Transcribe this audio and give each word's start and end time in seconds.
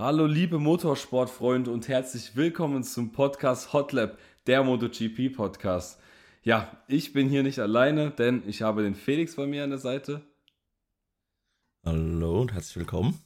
Hallo 0.00 0.26
liebe 0.26 0.60
Motorsportfreunde 0.60 1.72
und 1.72 1.88
herzlich 1.88 2.36
willkommen 2.36 2.84
zum 2.84 3.10
Podcast 3.10 3.72
Hotlap, 3.72 4.16
der 4.46 4.62
MotoGP 4.62 5.34
Podcast. 5.34 6.00
Ja, 6.44 6.70
ich 6.86 7.12
bin 7.12 7.28
hier 7.28 7.42
nicht 7.42 7.58
alleine, 7.58 8.12
denn 8.12 8.44
ich 8.46 8.62
habe 8.62 8.84
den 8.84 8.94
Felix 8.94 9.34
bei 9.34 9.48
mir 9.48 9.64
an 9.64 9.70
der 9.70 9.80
Seite. 9.80 10.22
Hallo 11.84 12.42
und 12.42 12.52
herzlich 12.52 12.76
willkommen. 12.76 13.18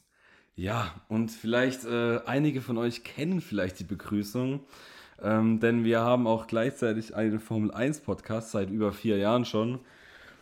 Ja, 0.55 0.99
und 1.09 1.29
vielleicht 1.29 1.85
äh, 1.85 2.21
einige 2.25 2.59
von 2.59 2.79
euch 2.79 3.03
kennen 3.03 3.39
vielleicht 3.41 3.79
die 3.79 3.83
Begrüßung, 3.83 4.61
ähm, 5.21 5.59
denn 5.59 5.83
wir 5.83 5.99
haben 5.99 6.25
auch 6.25 6.47
gleichzeitig 6.47 7.15
einen 7.15 7.39
Formel 7.39 7.69
1 7.69 7.99
Podcast 7.99 8.49
seit 8.49 8.71
über 8.71 8.93
vier 8.93 9.17
Jahren 9.17 9.45
schon. 9.45 9.77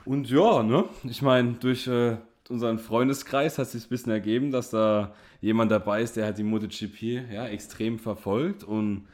Und 0.06 0.30
ja, 0.30 0.64
ne, 0.64 0.86
ich 1.04 1.22
meine, 1.22 1.56
durch 1.56 1.88
äh, 1.88 2.16
unseren 2.52 2.78
Freundeskreis 2.78 3.58
hat 3.58 3.68
sich 3.68 3.86
ein 3.86 3.90
bisschen 3.90 4.12
ergeben, 4.12 4.52
dass 4.52 4.70
da 4.70 5.16
jemand 5.40 5.72
dabei 5.72 6.02
ist, 6.02 6.16
der 6.16 6.26
halt 6.26 6.38
die 6.38 6.44
MotoGP 6.44 7.32
ja, 7.32 7.48
extrem 7.48 7.98
verfolgt 7.98 8.64
und 8.64 9.08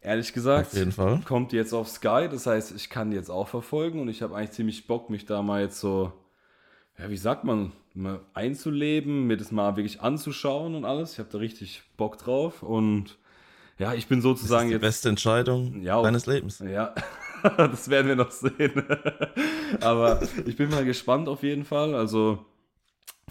ehrlich 0.00 0.32
gesagt 0.32 0.76
kommt 1.24 1.52
jetzt 1.52 1.72
auf 1.72 1.88
Sky, 1.88 2.28
das 2.30 2.46
heißt, 2.46 2.74
ich 2.74 2.90
kann 2.90 3.10
die 3.10 3.16
jetzt 3.16 3.30
auch 3.30 3.48
verfolgen 3.48 4.00
und 4.00 4.08
ich 4.08 4.22
habe 4.22 4.34
eigentlich 4.34 4.52
ziemlich 4.52 4.86
Bock, 4.86 5.10
mich 5.10 5.26
da 5.26 5.42
mal 5.42 5.62
jetzt 5.62 5.78
so, 5.78 6.12
ja, 6.98 7.08
wie 7.08 7.16
sagt 7.16 7.44
man, 7.44 7.72
mal 7.94 8.20
einzuleben, 8.34 9.26
mir 9.26 9.36
das 9.36 9.52
mal 9.52 9.76
wirklich 9.76 10.00
anzuschauen 10.00 10.74
und 10.74 10.84
alles. 10.84 11.12
Ich 11.12 11.18
habe 11.18 11.28
da 11.30 11.38
richtig 11.38 11.82
Bock 11.96 12.18
drauf 12.18 12.62
und 12.62 13.18
ja, 13.78 13.94
ich 13.94 14.06
bin 14.06 14.20
sozusagen 14.20 14.52
das 14.52 14.64
ist 14.64 14.68
die 14.68 14.72
jetzt. 14.74 14.80
beste 14.80 15.08
Entscheidung 15.08 15.82
ja, 15.82 16.00
deines 16.02 16.26
Lebens. 16.26 16.60
Ja, 16.60 16.94
das 17.56 17.88
werden 17.88 18.08
wir 18.08 18.16
noch 18.16 18.30
sehen. 18.30 18.84
Aber 19.80 20.20
ich 20.46 20.56
bin 20.56 20.70
mal 20.70 20.84
gespannt 20.84 21.28
auf 21.28 21.42
jeden 21.42 21.64
Fall. 21.64 21.94
Also 21.94 22.44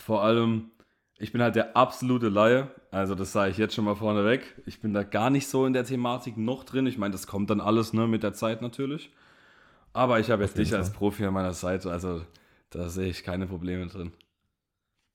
vor 0.02 0.24
allem, 0.24 0.72
ich 1.18 1.32
bin 1.32 1.42
halt 1.42 1.56
der 1.56 1.78
absolute 1.78 2.30
Laie. 2.30 2.70
Also 2.92 3.16
das 3.16 3.32
sage 3.32 3.52
ich 3.52 3.58
jetzt 3.58 3.76
schon 3.76 3.86
mal 3.86 3.96
vorneweg. 3.96 4.62
Ich 4.66 4.82
bin 4.82 4.94
da 4.94 5.04
gar 5.04 5.30
nicht 5.30 5.48
so 5.48 5.66
in 5.66 5.74
der 5.74 5.86
Thematik 5.86 6.38
noch 6.38 6.64
drin. 6.64 6.88
Ich 6.88 6.98
meine, 6.98 7.12
das 7.12 7.28
kommt 7.28 7.50
dann 7.50 7.62
alles 7.62 7.94
ne, 7.94 8.08
mit 8.08 8.24
der 8.24 8.34
Zeit 8.34 8.62
natürlich. 8.62 9.12
Aber 9.94 10.20
ich 10.20 10.30
habe 10.30 10.44
jetzt 10.44 10.58
dich 10.58 10.74
als 10.74 10.92
Profi 10.92 11.26
an 11.26 11.34
meiner 11.34 11.54
Seite. 11.54 11.92
Also 11.92 12.26
da 12.70 12.90
sehe 12.90 13.10
ich 13.10 13.24
keine 13.24 13.48
Probleme 13.48 13.88
drin. 13.88 14.14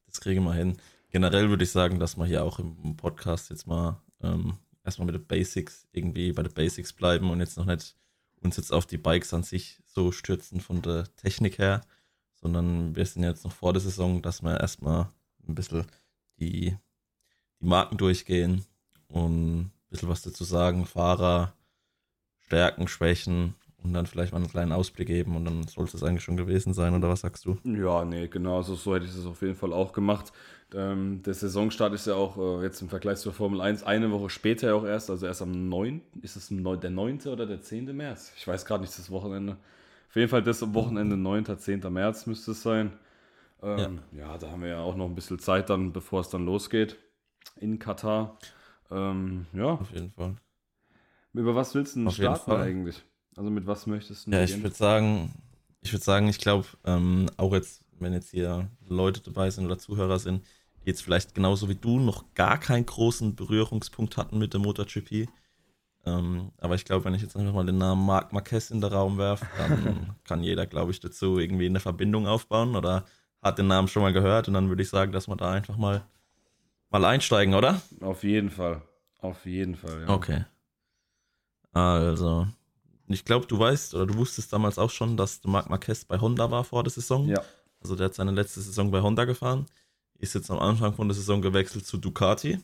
Das 0.07 0.21
kriegen 0.21 0.45
wir 0.45 0.55
hin. 0.55 0.77
Generell 1.11 1.49
würde 1.49 1.65
ich 1.65 1.71
sagen, 1.71 1.99
dass 1.99 2.17
wir 2.17 2.27
hier 2.27 2.45
auch 2.45 2.59
im 2.59 2.97
Podcast 2.97 3.51
jetzt 3.51 3.67
mal 3.67 4.03
ähm, 4.23 4.59
erstmal 4.85 5.07
mit 5.07 5.15
den 5.15 5.27
Basics 5.27 5.87
irgendwie 5.93 6.33
bei 6.33 6.43
den 6.43 6.53
Basics 6.53 6.93
bleiben 6.93 7.31
und 7.31 7.41
jetzt 7.41 7.57
noch 7.57 7.65
nicht 7.65 7.97
uns 8.43 8.57
jetzt 8.57 8.73
auf 8.73 8.87
die 8.87 8.99
Bikes 8.99 9.35
an 9.35 9.43
sich 9.43 9.81
so 9.87 10.13
stürzen 10.13 10.61
von 10.61 10.83
der 10.83 11.05
Technik 11.17 11.59
her, 11.59 11.81
sondern 12.41 12.95
wir 12.95 13.05
sind 13.05 13.23
jetzt 13.23 13.45
noch 13.45 13.53
vor 13.53 13.73
der 13.73 13.81
Saison, 13.81 14.23
dass 14.23 14.43
wir 14.43 14.61
erstmal 14.61 15.09
ein 15.47 15.55
bisschen 15.55 15.87
die, 16.39 16.77
die 17.61 17.67
Marken 17.67 17.97
durchgehen 17.97 18.65
und 19.09 19.61
ein 19.61 19.73
bisschen 19.91 20.09
was 20.09 20.23
dazu 20.23 20.45
sagen, 20.45 20.87
Fahrer, 20.87 21.55
Stärken, 22.39 22.89
Schwächen 22.89 23.55
und 23.83 23.93
dann 23.93 24.07
vielleicht 24.07 24.33
mal 24.33 24.39
einen 24.39 24.51
kleinen 24.51 24.73
Ausblick 24.73 25.09
geben 25.09 25.37
und 25.37 25.45
dann 25.45 25.67
sollte 25.67 25.97
es 25.97 26.03
eigentlich 26.03 26.25
schon 26.25 26.37
gewesen 26.37 26.75
sein, 26.75 26.95
oder 26.95 27.09
was 27.09 27.21
sagst 27.21 27.45
du? 27.45 27.59
Ja, 27.65 28.05
nee, 28.05 28.29
genau, 28.29 28.59
also 28.59 28.75
so 28.75 28.95
hätte 28.95 29.07
ich 29.07 29.15
es 29.15 29.27
auf 29.27 29.43
jeden 29.43 29.55
Fall 29.55 29.73
auch 29.73 29.93
gemacht. 29.93 30.33
Ähm, 30.75 31.23
der 31.23 31.35
Saisonstart 31.35 31.93
ist 31.95 32.07
ja 32.07 32.15
auch 32.15 32.37
äh, 32.37 32.65
jetzt 32.65 32.83
im 32.83 32.89
Vergleich 32.89 33.19
zur 33.19 33.33
Formel 33.33 33.61
1 33.61 33.85
eine 33.85 34.11
Woche 34.11 34.31
später 34.31 34.75
auch 34.75 34.85
erst, 34.85 35.11
also 35.11 35.27
erst 35.27 35.43
am 35.43 35.69
9. 35.69 36.03
Ist 36.23 36.37
es 36.37 36.49
der 36.49 36.91
9. 36.91 37.21
oder 37.27 37.47
der 37.47 37.61
10. 37.61 37.97
März? 37.97 38.33
Ich 38.37 38.47
weiß 38.47 38.65
gerade 38.67 38.83
nicht 38.83 38.99
das 38.99 39.11
Wochenende. 39.11 39.57
Auf 40.17 40.19
jeden 40.19 40.31
Fall 40.31 40.43
das 40.43 40.63
am 40.63 40.73
Wochenende 40.73 41.15
9. 41.15 41.59
10. 41.59 41.93
März 41.93 42.25
müsste 42.25 42.53
es 42.53 42.63
sein. 42.63 42.91
Ähm, 43.63 44.01
ja. 44.13 44.21
ja. 44.21 44.39
da 44.39 44.51
haben 44.51 44.63
wir 44.63 44.71
ja 44.71 44.81
auch 44.81 44.97
noch 44.97 45.05
ein 45.05 45.15
bisschen 45.15 45.39
Zeit 45.39 45.69
dann, 45.69 45.93
bevor 45.93 46.23
es 46.23 46.31
dann 46.31 46.47
losgeht 46.47 46.97
in 47.57 47.79
Katar. 47.79 48.39
Ähm, 48.91 49.45
ja. 49.53 49.73
Auf 49.73 49.93
jeden 49.93 50.11
Fall. 50.13 50.37
Über 51.35 51.55
was 51.55 51.75
willst 51.75 51.97
du 51.97 52.01
denn 52.01 52.11
starten 52.11 52.51
eigentlich? 52.51 53.05
Also 53.37 53.51
mit 53.51 53.67
was 53.67 53.87
möchtest 53.87 54.27
du? 54.27 54.31
Ja, 54.31 54.43
ich 54.43 54.57
würde 54.63 54.75
sagen, 54.75 55.35
ich 55.83 55.93
würde 55.93 56.05
sagen, 56.05 56.29
ich 56.29 56.39
glaube, 56.39 56.65
ähm, 56.87 57.27
auch 57.37 57.53
jetzt, 57.53 57.85
wenn 57.99 58.15
jetzt 58.15 58.31
hier 58.31 58.71
Leute 58.89 59.21
dabei 59.21 59.51
sind 59.51 59.67
oder 59.67 59.77
Zuhörer 59.77 60.19
sind, 60.19 60.47
die 60.83 60.87
jetzt 60.87 61.03
vielleicht 61.03 61.35
genauso 61.35 61.69
wie 61.69 61.75
du 61.75 62.01
noch 62.01 62.25
gar 62.33 62.59
keinen 62.59 62.87
großen 62.87 63.37
Berührungspunkt 63.37 64.17
hatten 64.17 64.39
mit 64.39 64.55
der 64.55 64.61
MotoGP. 64.61 65.29
Ähm, 66.07 66.53
aber 66.59 66.77
ich 66.77 66.85
glaube, 66.85 67.05
wenn 67.05 67.15
ich 67.15 67.23
jetzt 67.23 67.37
einfach 67.37 67.53
mal 67.53 67.67
den 67.67 67.79
Namen 67.79 68.07
Marc 68.07 68.33
Marquez 68.33 68.71
in 68.71 68.81
den 68.81 68.93
Raum 68.93 69.19
werfe, 69.19 69.47
dann 69.59 70.15
kann 70.25 70.43
jeder, 70.43 70.67
glaube 70.67 70.93
ich, 70.93 71.01
dazu 71.01 71.39
irgendwie 71.39 71.67
eine 71.67 71.81
Verbindung 71.81 72.29
aufbauen 72.29 72.77
oder 72.77 73.05
hat 73.43 73.59
den 73.59 73.67
Namen 73.67 73.89
schon 73.89 74.03
mal 74.03 74.13
gehört 74.13 74.47
und 74.49 74.55
dann 74.55 74.69
würde 74.69 74.83
ich 74.83 74.89
sagen, 74.89 75.13
dass 75.13 75.29
wir 75.29 75.37
da 75.37 75.51
einfach 75.51 75.77
mal, 75.77 76.07
mal 76.91 77.05
einsteigen, 77.05 77.55
oder? 77.55 77.83
Auf 78.01 78.23
jeden 78.23 78.51
Fall. 78.51 78.83
Auf 79.21 79.45
jeden 79.47 79.75
Fall, 79.75 80.03
ja. 80.03 80.09
Okay. 80.09 80.45
Also, 81.73 82.47
ich 83.09 83.25
glaube, 83.25 83.47
du 83.47 83.59
weißt 83.59 83.95
oder 83.95 84.07
du 84.07 84.15
wusstest 84.15 84.53
damals 84.53 84.79
auch 84.79 84.91
schon, 84.91 85.17
dass 85.17 85.43
Marc 85.45 85.69
Marquez 85.69 86.05
bei 86.05 86.21
Honda 86.21 86.51
war 86.51 86.65
vor 86.65 86.85
der 86.85 86.93
Saison. 86.93 87.29
Ja. 87.29 87.43
Also 87.81 87.97
der 87.97 88.07
hat 88.07 88.15
seine 88.15 88.31
letzte 88.31 88.61
Saison 88.61 88.91
bei 88.91 89.01
Honda 89.01 89.25
gefahren, 89.25 89.67
ist 90.19 90.35
jetzt 90.35 90.51
am 90.51 90.59
Anfang 90.59 90.95
von 90.95 91.09
der 91.09 91.15
Saison 91.15 91.43
gewechselt 91.43 91.87
zu 91.87 91.99
Ducati. 91.99 92.59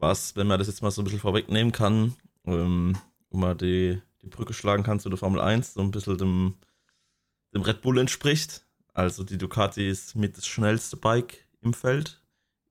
Was, 0.00 0.34
wenn 0.34 0.46
man 0.46 0.58
das 0.58 0.68
jetzt 0.68 0.82
mal 0.82 0.90
so 0.90 1.02
ein 1.02 1.04
bisschen 1.04 1.20
vorwegnehmen 1.20 1.72
kann, 1.72 2.16
ähm, 2.46 2.96
um 3.28 3.40
mal 3.40 3.54
die, 3.54 4.00
die 4.22 4.28
Brücke 4.28 4.54
schlagen 4.54 4.82
kann 4.82 4.98
zu 4.98 5.08
der 5.08 5.18
Formel 5.18 5.40
1, 5.40 5.74
so 5.74 5.80
ein 5.80 5.90
bisschen 5.90 6.18
dem, 6.18 6.56
dem 7.54 7.62
Red 7.62 7.82
Bull 7.82 7.98
entspricht. 7.98 8.64
Also 8.92 9.24
die 9.24 9.38
Ducati 9.38 9.88
ist 9.88 10.16
mit 10.16 10.36
das 10.36 10.46
schnellste 10.46 10.96
Bike 10.96 11.46
im 11.60 11.74
Feld, 11.74 12.22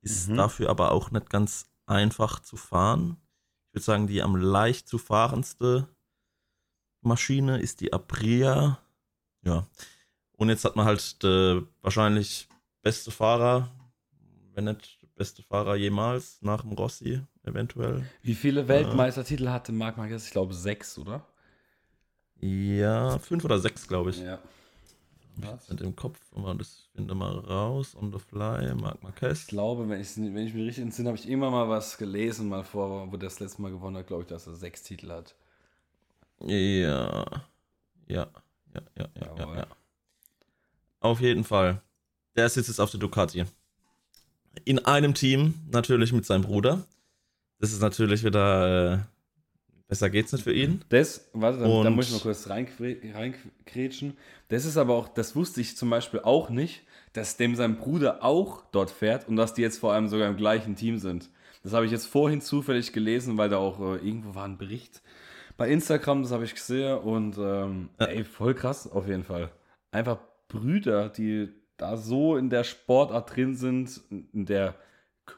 ist 0.02 0.30
mhm. 0.30 0.38
dafür 0.38 0.70
aber 0.70 0.92
auch 0.92 1.12
nicht 1.12 1.30
ganz 1.30 1.70
einfach 1.86 2.40
zu 2.40 2.58
fahren. 2.58 3.18
Ich 3.68 3.76
würde 3.76 3.86
sagen, 3.86 4.08
die 4.08 4.22
am 4.22 4.36
leicht 4.36 4.88
zu 4.88 4.98
fahrendste 4.98 5.88
Maschine 7.02 7.62
ist 7.62 7.82
die 7.82 7.94
Aprilia. 7.94 8.80
Ja. 9.44 9.68
Und 10.34 10.50
jetzt 10.50 10.66
hat 10.66 10.76
man 10.76 10.86
halt 10.86 11.22
der 11.24 11.64
wahrscheinlich 11.82 12.50
beste 12.82 13.12
Fahrer, 13.12 13.70
wenn 14.54 14.66
nicht 14.66 14.99
beste 15.20 15.44
Fahrer 15.44 15.76
jemals, 15.76 16.42
nach 16.42 16.62
dem 16.62 16.72
Rossi 16.72 17.22
eventuell. 17.44 18.04
Wie 18.24 18.36
viele 18.36 18.68
Weltmeistertitel 18.68 19.48
äh, 19.48 19.50
hatte 19.50 19.74
Marc 19.74 19.98
Marquez? 19.98 20.26
Ich 20.26 20.32
glaube 20.32 20.54
sechs, 20.54 20.98
oder? 20.98 21.28
Ja, 22.40 23.20
fünf 23.20 23.44
oder 23.44 23.60
sechs, 23.60 23.86
glaube 23.88 24.12
ich. 24.12 24.22
Ja. 24.22 24.40
Was? 25.36 25.70
Mit 25.70 25.82
dem 25.82 25.96
Kopf, 25.96 26.20
das 26.58 26.88
finde 26.96 27.16
mal 27.16 27.38
raus, 27.38 27.96
on 27.96 28.14
the 28.14 28.20
fly, 28.20 28.74
Marc 28.76 29.04
Marquez. 29.04 29.42
Ich 29.42 29.48
glaube, 29.48 29.88
wenn 29.90 30.00
ich, 30.00 30.16
wenn 30.16 30.38
ich 30.38 30.54
mich 30.54 30.68
richtig 30.68 30.84
entsinne, 30.84 31.10
habe 31.10 31.18
ich 31.18 31.28
immer 31.28 31.52
mal 31.52 31.68
was 31.68 31.98
gelesen, 31.98 32.48
mal 32.48 32.64
vor, 32.64 33.12
wo 33.12 33.18
der 33.18 33.28
das 33.30 33.42
letzte 33.42 33.62
Mal 33.62 33.72
gewonnen 33.72 33.98
hat, 33.98 34.08
glaube 34.08 34.24
ich, 34.24 34.30
dass 34.30 34.48
er 34.48 34.56
sechs 34.56 34.84
Titel 34.84 35.10
hat. 35.12 35.36
Ja. 36.42 37.26
Ja. 38.08 38.28
Ja, 38.74 38.82
ja, 38.98 39.10
ja, 39.16 39.36
ja, 39.38 39.56
ja. 39.56 39.68
Auf 41.02 41.20
jeden 41.20 41.44
Fall. 41.44 41.82
Der 42.36 42.48
sitzt 42.48 42.70
jetzt 42.70 42.80
auf 42.80 42.92
der 42.92 43.00
Ducati. 43.00 43.46
In 44.66 44.80
einem 44.86 45.14
Team, 45.14 45.56
natürlich 45.72 46.14
mit 46.14 46.26
seinem 46.26 46.44
Bruder. 46.44 46.86
Das 47.60 47.72
ist 47.72 47.82
natürlich 47.82 48.24
wieder. 48.24 48.94
Äh, 48.94 48.98
besser 49.88 50.10
geht's 50.10 50.32
nicht 50.32 50.44
für 50.44 50.54
ihn. 50.54 50.84
Das, 50.90 51.30
warte, 51.34 51.60
da, 51.60 51.84
da 51.84 51.90
muss 51.90 52.08
ich 52.08 52.14
mal 52.14 52.22
kurz 52.22 52.48
reinkrätschen. 52.48 54.18
Das 54.48 54.66
ist 54.66 54.78
aber 54.78 54.94
auch, 54.96 55.08
das 55.08 55.36
wusste 55.36 55.62
ich 55.62 55.76
zum 55.76 55.90
Beispiel 55.90 56.22
auch 56.22 56.50
nicht, 56.50 56.84
dass 57.14 57.38
dem 57.38 57.56
sein 57.56 57.78
Bruder 57.78 58.24
auch 58.24 58.64
dort 58.72 58.92
fährt 58.92 59.28
und 59.28 59.36
dass 59.36 59.54
die 59.54 59.62
jetzt 59.62 59.80
vor 59.80 59.94
allem 59.94 60.08
sogar 60.08 60.30
im 60.30 60.38
gleichen 60.38 60.76
Team 60.76 61.00
sind. 61.00 61.30
Das 61.64 61.74
habe 61.74 61.86
ich 61.86 61.92
jetzt 61.92 62.06
vorhin 62.06 62.42
zufällig 62.42 62.94
gelesen, 62.94 63.38
weil 63.38 63.50
da 63.50 63.58
auch 63.58 63.80
äh, 63.80 63.98
irgendwo 63.98 64.36
war 64.36 64.46
ein 64.46 64.58
Bericht 64.58 65.02
bei 65.60 65.70
Instagram, 65.70 66.24
das 66.24 66.32
habe 66.32 66.46
ich 66.46 66.56
gesehen 66.56 66.98
und 67.00 67.38
ähm, 67.38 67.90
ja. 68.00 68.08
ey, 68.08 68.24
voll 68.24 68.56
krass 68.56 68.90
auf 68.90 69.08
jeden 69.08 69.26
Fall. 69.26 69.52
Einfach 69.92 70.18
Brüder, 70.48 71.10
die 71.10 71.50
da 71.82 71.98
so 71.98 72.38
in 72.38 72.50
der 72.50 72.64
Sportart 72.64 73.36
drin 73.36 73.56
sind, 73.56 74.02
in 74.10 74.46
der 74.46 74.76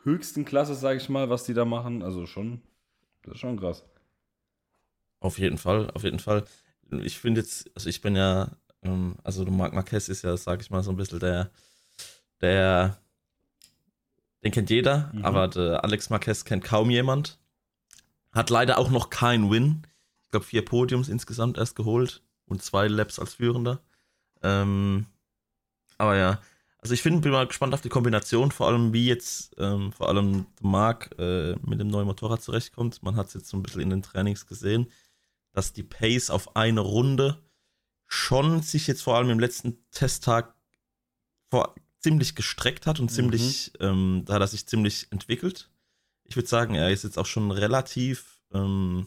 höchsten 0.03 0.45
Klasse, 0.45 0.75
sage 0.75 0.97
ich 0.97 1.09
mal, 1.09 1.29
was 1.29 1.43
die 1.43 1.53
da 1.53 1.65
machen. 1.65 2.03
Also 2.03 2.25
schon, 2.25 2.61
das 3.23 3.35
ist 3.35 3.39
schon 3.39 3.59
krass. 3.59 3.83
Auf 5.19 5.37
jeden 5.37 5.57
Fall, 5.57 5.89
auf 5.91 6.03
jeden 6.03 6.19
Fall. 6.19 6.45
Ich 7.03 7.19
finde 7.19 7.41
jetzt, 7.41 7.69
also 7.75 7.89
ich 7.89 8.01
bin 8.01 8.15
ja, 8.15 8.49
ähm, 8.81 9.15
also 9.23 9.45
Marc 9.45 9.73
Marquez 9.73 10.09
ist 10.09 10.23
ja, 10.23 10.35
sage 10.35 10.61
ich 10.61 10.71
mal, 10.71 10.83
so 10.83 10.91
ein 10.91 10.97
bisschen 10.97 11.19
der, 11.19 11.51
der, 12.41 12.97
den 14.43 14.51
kennt 14.51 14.69
jeder, 14.69 15.11
mhm. 15.13 15.23
aber 15.23 15.47
der 15.47 15.83
Alex 15.83 16.09
Marquez 16.09 16.43
kennt 16.43 16.63
kaum 16.63 16.89
jemand. 16.89 17.39
Hat 18.31 18.49
leider 18.49 18.77
auch 18.77 18.89
noch 18.89 19.09
keinen 19.09 19.51
Win 19.51 19.83
ich 20.31 20.33
glaube, 20.33 20.45
vier 20.45 20.63
Podiums 20.63 21.09
insgesamt 21.09 21.57
erst 21.57 21.75
geholt 21.75 22.23
und 22.45 22.63
zwei 22.63 22.87
Laps 22.87 23.19
als 23.19 23.33
Führender. 23.33 23.81
Ähm, 24.41 25.07
aber 26.01 26.17
ja, 26.17 26.41
also 26.79 26.95
ich 26.95 27.03
finde, 27.03 27.21
bin 27.21 27.31
mal 27.31 27.45
gespannt 27.45 27.75
auf 27.75 27.81
die 27.81 27.89
Kombination, 27.89 28.51
vor 28.51 28.67
allem 28.67 28.91
wie 28.91 29.05
jetzt, 29.05 29.53
ähm, 29.59 29.93
vor 29.93 30.09
allem 30.09 30.47
Marc 30.59 31.11
äh, 31.19 31.55
mit 31.63 31.79
dem 31.79 31.89
neuen 31.89 32.07
Motorrad 32.07 32.41
zurechtkommt. 32.41 33.03
Man 33.03 33.15
hat 33.15 33.27
es 33.27 33.35
jetzt 33.35 33.49
so 33.49 33.57
ein 33.57 33.61
bisschen 33.61 33.81
in 33.81 33.91
den 33.91 34.01
Trainings 34.01 34.47
gesehen, 34.47 34.91
dass 35.53 35.73
die 35.73 35.83
Pace 35.83 36.31
auf 36.31 36.55
eine 36.55 36.79
Runde 36.79 37.37
schon 38.07 38.63
sich 38.63 38.87
jetzt 38.87 39.03
vor 39.03 39.15
allem 39.15 39.29
im 39.29 39.39
letzten 39.39 39.77
Testtag 39.91 40.55
vor, 41.51 41.75
ziemlich 41.99 42.33
gestreckt 42.33 42.87
hat 42.87 42.99
und 42.99 43.11
mhm. 43.11 43.15
ziemlich, 43.15 43.73
ähm, 43.79 44.23
da 44.25 44.33
hat 44.33 44.41
er 44.41 44.47
sich 44.47 44.65
ziemlich 44.65 45.05
entwickelt. 45.11 45.69
ich 46.23 46.35
würde 46.35 46.49
sagen, 46.49 46.73
er 46.73 46.89
ist 46.89 47.03
jetzt 47.03 47.19
auch 47.19 47.27
schon 47.27 47.51
relativ 47.51 48.41
ähm, 48.53 49.05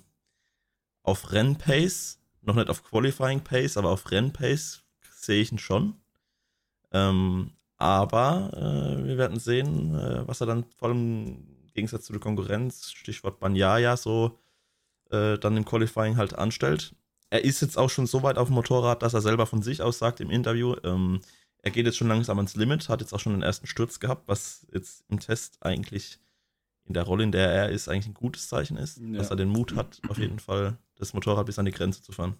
auf 1.02 1.32
Rennpace, 1.32 2.20
noch 2.42 2.54
nicht 2.54 2.68
auf 2.68 2.84
Qualifying 2.84 3.40
Pace, 3.40 3.78
aber 3.78 3.90
auf 3.90 4.12
Rennpace 4.12 4.84
sehe 5.10 5.42
ich 5.42 5.50
ihn 5.50 5.58
schon. 5.58 5.96
Ähm, 6.94 7.50
aber 7.76 8.50
äh, 8.54 9.04
wir 9.04 9.18
werden 9.18 9.38
sehen, 9.38 9.94
äh, 9.94 10.26
was 10.26 10.40
er 10.40 10.46
dann 10.46 10.64
vor 10.76 10.88
allem 10.88 11.26
im 11.26 11.72
Gegensatz 11.74 12.04
zu 12.06 12.12
der 12.12 12.20
Konkurrenz, 12.20 12.92
Stichwort 12.92 13.40
Banyaya, 13.40 13.96
so 13.96 14.38
äh, 15.10 15.36
dann 15.38 15.56
im 15.56 15.64
Qualifying 15.64 16.16
halt 16.16 16.34
anstellt. 16.34 16.94
Er 17.30 17.44
ist 17.44 17.60
jetzt 17.60 17.76
auch 17.76 17.90
schon 17.90 18.06
so 18.06 18.22
weit 18.22 18.38
auf 18.38 18.48
dem 18.48 18.54
Motorrad, 18.54 19.02
dass 19.02 19.12
er 19.12 19.20
selber 19.20 19.46
von 19.46 19.60
sich 19.60 19.82
aus 19.82 19.98
sagt 19.98 20.20
im 20.20 20.30
Interview, 20.30 20.76
ähm, 20.84 21.20
er 21.62 21.72
geht 21.72 21.86
jetzt 21.86 21.96
schon 21.96 22.08
langsam 22.08 22.38
ans 22.38 22.54
Limit, 22.54 22.88
hat 22.88 23.00
jetzt 23.00 23.12
auch 23.12 23.20
schon 23.20 23.32
den 23.32 23.42
ersten 23.42 23.66
Sturz 23.66 23.98
gehabt, 23.98 24.28
was 24.28 24.66
jetzt 24.72 25.02
im 25.08 25.18
Test 25.18 25.58
eigentlich 25.62 26.20
in 26.84 26.94
der 26.94 27.04
Rolle, 27.04 27.24
in 27.24 27.32
der 27.32 27.50
er 27.50 27.70
ist, 27.70 27.88
eigentlich 27.88 28.06
ein 28.06 28.14
gutes 28.14 28.48
Zeichen 28.48 28.76
ist, 28.76 28.98
ja. 28.98 29.18
dass 29.18 29.30
er 29.30 29.36
den 29.36 29.48
Mut 29.48 29.74
hat, 29.74 30.00
auf 30.08 30.18
jeden 30.18 30.38
Fall 30.38 30.78
das 30.96 31.14
Motorrad 31.14 31.46
bis 31.46 31.58
an 31.58 31.64
die 31.64 31.72
Grenze 31.72 32.02
zu 32.02 32.12
fahren. 32.12 32.38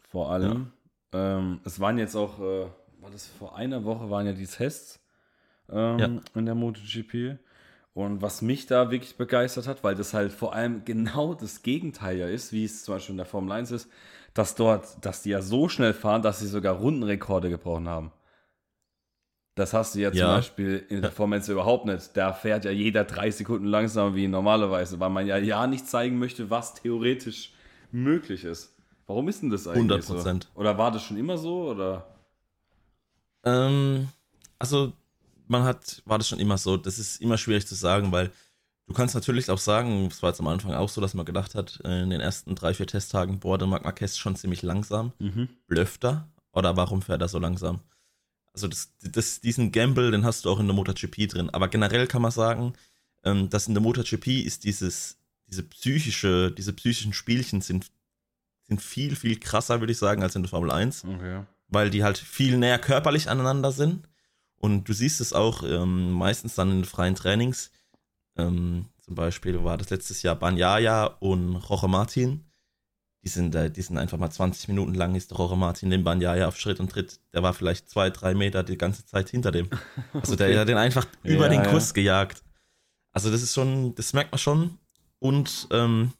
Vor 0.00 0.30
allem, 0.30 0.52
ja. 0.52 0.81
Ähm, 1.12 1.60
es 1.64 1.80
waren 1.80 1.98
jetzt 1.98 2.16
auch, 2.16 2.38
äh, 2.40 2.66
war 3.00 3.10
das 3.10 3.26
vor 3.26 3.56
einer 3.56 3.84
Woche, 3.84 4.10
waren 4.10 4.26
ja 4.26 4.32
die 4.32 4.46
Tests 4.46 5.00
ähm, 5.70 5.98
ja. 5.98 6.08
in 6.34 6.46
der 6.46 6.54
MotoGP. 6.54 7.38
Und 7.94 8.22
was 8.22 8.40
mich 8.40 8.66
da 8.66 8.90
wirklich 8.90 9.16
begeistert 9.16 9.66
hat, 9.66 9.84
weil 9.84 9.94
das 9.94 10.14
halt 10.14 10.32
vor 10.32 10.54
allem 10.54 10.84
genau 10.84 11.34
das 11.34 11.62
Gegenteil 11.62 12.18
ja 12.18 12.26
ist, 12.26 12.52
wie 12.52 12.64
es 12.64 12.84
zum 12.84 12.94
Beispiel 12.94 13.12
in 13.12 13.18
der 13.18 13.26
Formel 13.26 13.52
1 13.52 13.70
ist, 13.70 13.90
dass 14.34 14.54
dort, 14.54 15.04
dass 15.04 15.22
die 15.22 15.30
ja 15.30 15.42
so 15.42 15.68
schnell 15.68 15.92
fahren, 15.92 16.22
dass 16.22 16.40
sie 16.40 16.46
sogar 16.46 16.76
Rundenrekorde 16.76 17.50
gebrochen 17.50 17.88
haben. 17.88 18.12
Das 19.54 19.74
hast 19.74 19.94
du 19.94 19.98
ja 19.98 20.10
zum 20.10 20.20
ja. 20.20 20.36
Beispiel 20.36 20.82
in 20.88 21.02
der 21.02 21.12
Formel 21.12 21.38
1 21.38 21.50
überhaupt 21.50 21.84
nicht. 21.84 22.16
Da 22.16 22.32
fährt 22.32 22.64
ja 22.64 22.70
jeder 22.70 23.04
drei 23.04 23.30
Sekunden 23.30 23.66
langsamer 23.66 24.14
wie 24.14 24.26
normalerweise, 24.26 24.98
weil 24.98 25.10
man 25.10 25.26
ja 25.26 25.36
ja 25.36 25.66
nicht 25.66 25.86
zeigen 25.86 26.18
möchte, 26.18 26.48
was 26.48 26.72
theoretisch 26.72 27.52
möglich 27.90 28.44
ist. 28.44 28.71
Warum 29.06 29.28
ist 29.28 29.42
denn 29.42 29.50
das 29.50 29.66
eigentlich 29.66 30.04
100%. 30.04 30.42
so? 30.42 30.48
Oder 30.54 30.78
war 30.78 30.90
das 30.90 31.02
schon 31.02 31.16
immer 31.16 31.36
so? 31.36 31.70
Oder? 31.70 32.06
Ähm, 33.44 34.08
also 34.58 34.92
man 35.48 35.64
hat, 35.64 36.02
war 36.04 36.18
das 36.18 36.28
schon 36.28 36.38
immer 36.38 36.58
so. 36.58 36.76
Das 36.76 36.98
ist 36.98 37.20
immer 37.20 37.38
schwierig 37.38 37.66
zu 37.66 37.74
sagen, 37.74 38.12
weil 38.12 38.30
du 38.86 38.94
kannst 38.94 39.14
natürlich 39.14 39.50
auch 39.50 39.58
sagen, 39.58 40.06
es 40.06 40.22
war 40.22 40.30
jetzt 40.30 40.40
am 40.40 40.48
Anfang 40.48 40.72
auch 40.74 40.88
so, 40.88 41.00
dass 41.00 41.14
man 41.14 41.26
gedacht 41.26 41.54
hat, 41.54 41.80
in 41.84 42.10
den 42.10 42.20
ersten 42.20 42.54
drei, 42.54 42.74
vier 42.74 42.86
Testtagen, 42.86 43.40
boah, 43.40 43.58
der 43.58 43.68
Marc 43.68 43.84
Marquez 43.84 44.16
schon 44.16 44.36
ziemlich 44.36 44.62
langsam. 44.62 45.12
Mhm. 45.18 45.48
Blöfft 45.66 46.04
er? 46.04 46.28
Oder 46.52 46.76
warum 46.76 47.02
fährt 47.02 47.20
er 47.20 47.28
so 47.28 47.38
langsam? 47.38 47.80
Also 48.54 48.68
das, 48.68 48.92
das, 49.00 49.40
diesen 49.40 49.72
Gamble, 49.72 50.10
den 50.10 50.24
hast 50.24 50.44
du 50.44 50.50
auch 50.50 50.60
in 50.60 50.66
der 50.66 50.76
MotoGP 50.76 51.28
drin. 51.28 51.50
Aber 51.50 51.68
generell 51.68 52.06
kann 52.06 52.22
man 52.22 52.30
sagen, 52.30 52.74
ähm, 53.24 53.48
dass 53.48 53.66
in 53.66 53.74
der 53.74 53.82
MotoGP 53.82 54.44
ist 54.44 54.64
dieses, 54.64 55.18
diese 55.46 55.62
psychische, 55.62 56.52
diese 56.52 56.72
psychischen 56.72 57.14
Spielchen 57.14 57.62
sind, 57.62 57.90
sind 58.72 58.82
viel, 58.82 59.16
viel 59.16 59.38
krasser, 59.38 59.80
würde 59.80 59.92
ich 59.92 59.98
sagen, 59.98 60.22
als 60.22 60.36
in 60.36 60.42
der 60.42 60.50
Formel 60.50 60.70
1. 60.70 61.04
Okay. 61.04 61.42
Weil 61.68 61.90
die 61.90 62.04
halt 62.04 62.18
viel 62.18 62.58
näher 62.58 62.78
körperlich 62.78 63.30
aneinander 63.30 63.72
sind. 63.72 64.08
Und 64.56 64.88
du 64.88 64.92
siehst 64.92 65.20
es 65.20 65.32
auch 65.32 65.62
ähm, 65.62 66.12
meistens 66.12 66.54
dann 66.54 66.70
in 66.70 66.78
den 66.78 66.84
freien 66.84 67.14
Trainings. 67.14 67.70
Ähm, 68.36 68.86
zum 69.00 69.14
Beispiel 69.14 69.64
war 69.64 69.76
das 69.76 69.90
letztes 69.90 70.22
Jahr 70.22 70.36
Banyaya 70.36 71.06
und 71.20 71.56
Roche 71.56 71.88
Martin 71.88 72.44
die 73.24 73.28
sind, 73.28 73.54
äh, 73.54 73.70
die 73.70 73.82
sind 73.82 73.98
einfach 73.98 74.18
mal 74.18 74.30
20 74.30 74.68
Minuten 74.68 74.94
lang, 74.94 75.14
ist 75.14 75.30
der 75.30 75.38
Rohre 75.38 75.56
Martin 75.56 75.90
den 75.90 76.02
Banyaya 76.02 76.48
auf 76.48 76.58
Schritt 76.58 76.80
und 76.80 76.90
Tritt. 76.90 77.20
Der 77.32 77.42
war 77.42 77.54
vielleicht 77.54 77.88
zwei, 77.88 78.10
drei 78.10 78.34
Meter 78.34 78.64
die 78.64 78.76
ganze 78.76 79.06
Zeit 79.06 79.28
hinter 79.30 79.52
dem. 79.52 79.68
Also 80.12 80.34
okay. 80.34 80.48
der 80.48 80.60
hat 80.60 80.68
den 80.68 80.76
einfach 80.76 81.06
über 81.22 81.50
ja, 81.50 81.60
den 81.60 81.70
Kurs 81.70 81.90
ja. 81.90 81.94
gejagt. 81.94 82.42
Also 83.12 83.30
das 83.30 83.42
ist 83.42 83.54
schon, 83.54 83.94
das 83.94 84.12
merkt 84.12 84.32
man 84.32 84.38
schon. 84.38 84.78
Und 85.18 85.68
ähm, 85.70 86.12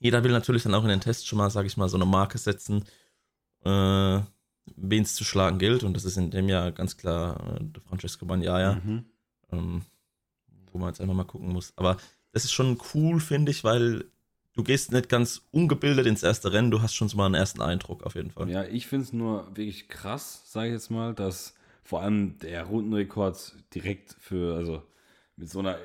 jeder 0.00 0.24
will 0.24 0.32
natürlich 0.32 0.64
dann 0.64 0.74
auch 0.74 0.82
in 0.82 0.88
den 0.88 1.00
Test 1.00 1.28
schon 1.28 1.38
mal, 1.38 1.50
sage 1.50 1.68
ich 1.68 1.76
mal, 1.76 1.88
so 1.88 1.96
eine 1.96 2.06
Marke 2.06 2.38
setzen, 2.38 2.84
äh, 3.64 4.20
wen 4.76 5.02
es 5.02 5.14
zu 5.14 5.24
schlagen 5.24 5.58
gilt. 5.58 5.84
Und 5.84 5.94
das 5.94 6.04
ist 6.04 6.16
in 6.16 6.30
dem 6.30 6.48
Jahr 6.48 6.72
ganz 6.72 6.96
klar 6.96 7.56
äh, 7.56 7.58
der 7.60 7.82
Francesco 7.82 8.24
Bagnaia, 8.24 8.80
mhm. 8.82 9.04
ähm, 9.52 9.82
wo 10.72 10.78
man 10.78 10.88
jetzt 10.88 11.00
einfach 11.00 11.14
mal 11.14 11.24
gucken 11.24 11.52
muss. 11.52 11.74
Aber 11.76 11.98
das 12.32 12.44
ist 12.44 12.52
schon 12.52 12.80
cool, 12.94 13.20
finde 13.20 13.50
ich, 13.50 13.62
weil 13.62 14.06
du 14.54 14.64
gehst 14.64 14.90
nicht 14.90 15.08
ganz 15.08 15.42
ungebildet 15.50 16.06
ins 16.06 16.22
erste 16.22 16.52
Rennen, 16.52 16.70
du 16.70 16.80
hast 16.80 16.94
schon 16.94 17.08
so 17.08 17.16
mal 17.16 17.26
einen 17.26 17.34
ersten 17.34 17.60
Eindruck 17.60 18.04
auf 18.04 18.14
jeden 18.14 18.30
Fall. 18.30 18.48
Ja, 18.48 18.64
ich 18.64 18.86
finde 18.86 19.04
es 19.04 19.12
nur 19.12 19.48
wirklich 19.48 19.88
krass, 19.88 20.44
sage 20.46 20.68
ich 20.68 20.72
jetzt 20.72 20.90
mal, 20.90 21.14
dass 21.14 21.54
vor 21.82 22.00
allem 22.02 22.38
der 22.38 22.64
Rundenrekord 22.64 23.54
direkt 23.74 24.16
für, 24.18 24.56
also 24.56 24.82
mit 25.36 25.50
so 25.50 25.58
einer, 25.58 25.76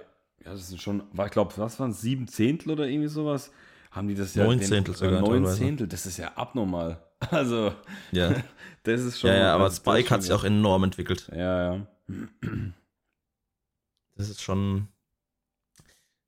ja, 0.44 0.52
das 0.52 0.70
sind 0.70 0.82
schon, 0.82 1.04
war, 1.12 1.26
ich 1.26 1.32
glaube, 1.32 1.54
was 1.58 1.80
waren 1.80 1.92
es, 1.92 2.02
sieben 2.02 2.28
Zehntel 2.28 2.72
oder 2.72 2.88
irgendwie 2.88 3.10
sowas? 3.10 3.52
Haben 3.96 4.10
die 4.10 4.16
das 4.16 4.36
ja. 4.36 4.44
Neun 4.44 4.62
Zehntel 4.62 4.94
sogar. 4.94 5.22
Neun 5.22 5.48
Zehntel, 5.48 5.88
das 5.88 6.06
ist 6.06 6.18
ja 6.18 6.34
abnormal. 6.36 7.02
Also, 7.32 7.74
ja. 8.12 8.36
das 8.84 9.02
ist 9.02 9.20
schon. 9.20 9.30
Ja, 9.30 9.38
ja 9.38 9.56
aber 9.56 9.72
Spike 9.72 10.10
hat 10.10 10.22
sich 10.22 10.34
auch 10.34 10.44
enorm 10.44 10.84
entwickelt. 10.84 11.32
Ja, 11.34 11.74
ja. 11.74 11.88
Das 14.16 14.30
ist 14.30 14.42
schon, 14.42 14.90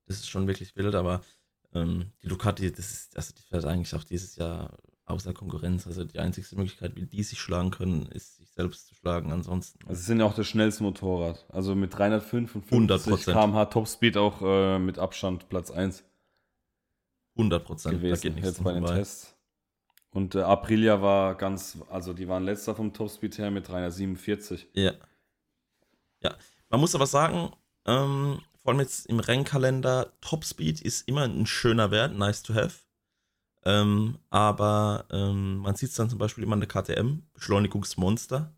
das 0.06 0.16
ist 0.16 0.30
schon 0.30 0.46
wirklich 0.46 0.74
wild, 0.76 0.94
aber 0.94 1.20
ähm, 1.74 2.06
die 2.22 2.28
Ducati, 2.28 2.72
das 2.72 2.90
ist, 2.90 3.16
also 3.16 3.34
die 3.36 3.42
fährt 3.42 3.66
eigentlich 3.66 3.94
auch 3.94 4.02
dieses 4.02 4.36
Jahr 4.36 4.78
außer 5.04 5.34
Konkurrenz. 5.34 5.86
Also 5.86 6.04
die 6.04 6.18
einzige 6.18 6.46
Möglichkeit, 6.56 6.96
wie 6.96 7.06
die 7.06 7.22
sich 7.22 7.38
schlagen 7.38 7.70
können, 7.70 8.06
ist 8.06 8.38
sich 8.38 8.50
selbst 8.50 8.88
zu 8.88 8.94
schlagen. 8.94 9.30
Ansonsten. 9.30 9.78
Also 9.86 10.00
sie 10.00 10.06
sind 10.06 10.20
ja 10.20 10.24
auch 10.24 10.34
das 10.34 10.46
schnellste 10.46 10.82
Motorrad. 10.82 11.44
Also 11.50 11.74
mit 11.74 11.96
355 11.96 13.26
km/h 13.26 13.66
Topspeed 13.66 14.16
auch 14.16 14.40
äh, 14.42 14.78
mit 14.78 14.98
Abstand 14.98 15.48
Platz 15.50 15.70
1. 15.70 16.02
100 17.38 17.64
Prozent. 17.64 17.94
Gewesen, 17.94 18.36
da 18.36 18.46
jetzt 18.46 18.62
bei 18.62 18.72
den 18.74 18.84
Tests. 18.84 19.34
Und 20.10 20.34
äh, 20.34 20.40
Aprilia 20.40 21.00
war 21.00 21.34
ganz, 21.34 21.78
also 21.90 22.12
die 22.12 22.28
waren 22.28 22.44
letzter 22.44 22.74
vom 22.74 22.92
Topspeed 22.92 23.38
her 23.38 23.50
mit 23.50 23.68
347. 23.68 24.68
Ja. 24.74 24.92
Ja. 26.20 26.34
Man 26.70 26.80
muss 26.80 26.94
aber 26.94 27.06
sagen, 27.06 27.52
ähm, 27.86 28.40
vor 28.62 28.72
allem 28.72 28.80
jetzt 28.80 29.06
im 29.06 29.20
Rennkalender, 29.20 30.12
Topspeed 30.20 30.80
ist 30.80 31.06
immer 31.08 31.22
ein 31.22 31.46
schöner 31.46 31.90
Wert, 31.90 32.16
nice 32.16 32.42
to 32.42 32.54
have. 32.54 32.80
Ähm, 33.64 34.18
aber 34.30 35.04
ähm, 35.10 35.58
man 35.58 35.74
sieht 35.76 35.90
es 35.90 35.96
dann 35.96 36.10
zum 36.10 36.18
Beispiel 36.18 36.44
immer 36.44 36.54
in 36.54 36.60
der 36.60 36.68
KTM, 36.68 37.22
Beschleunigungsmonster. 37.34 38.54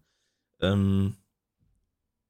Ähm, 0.60 1.16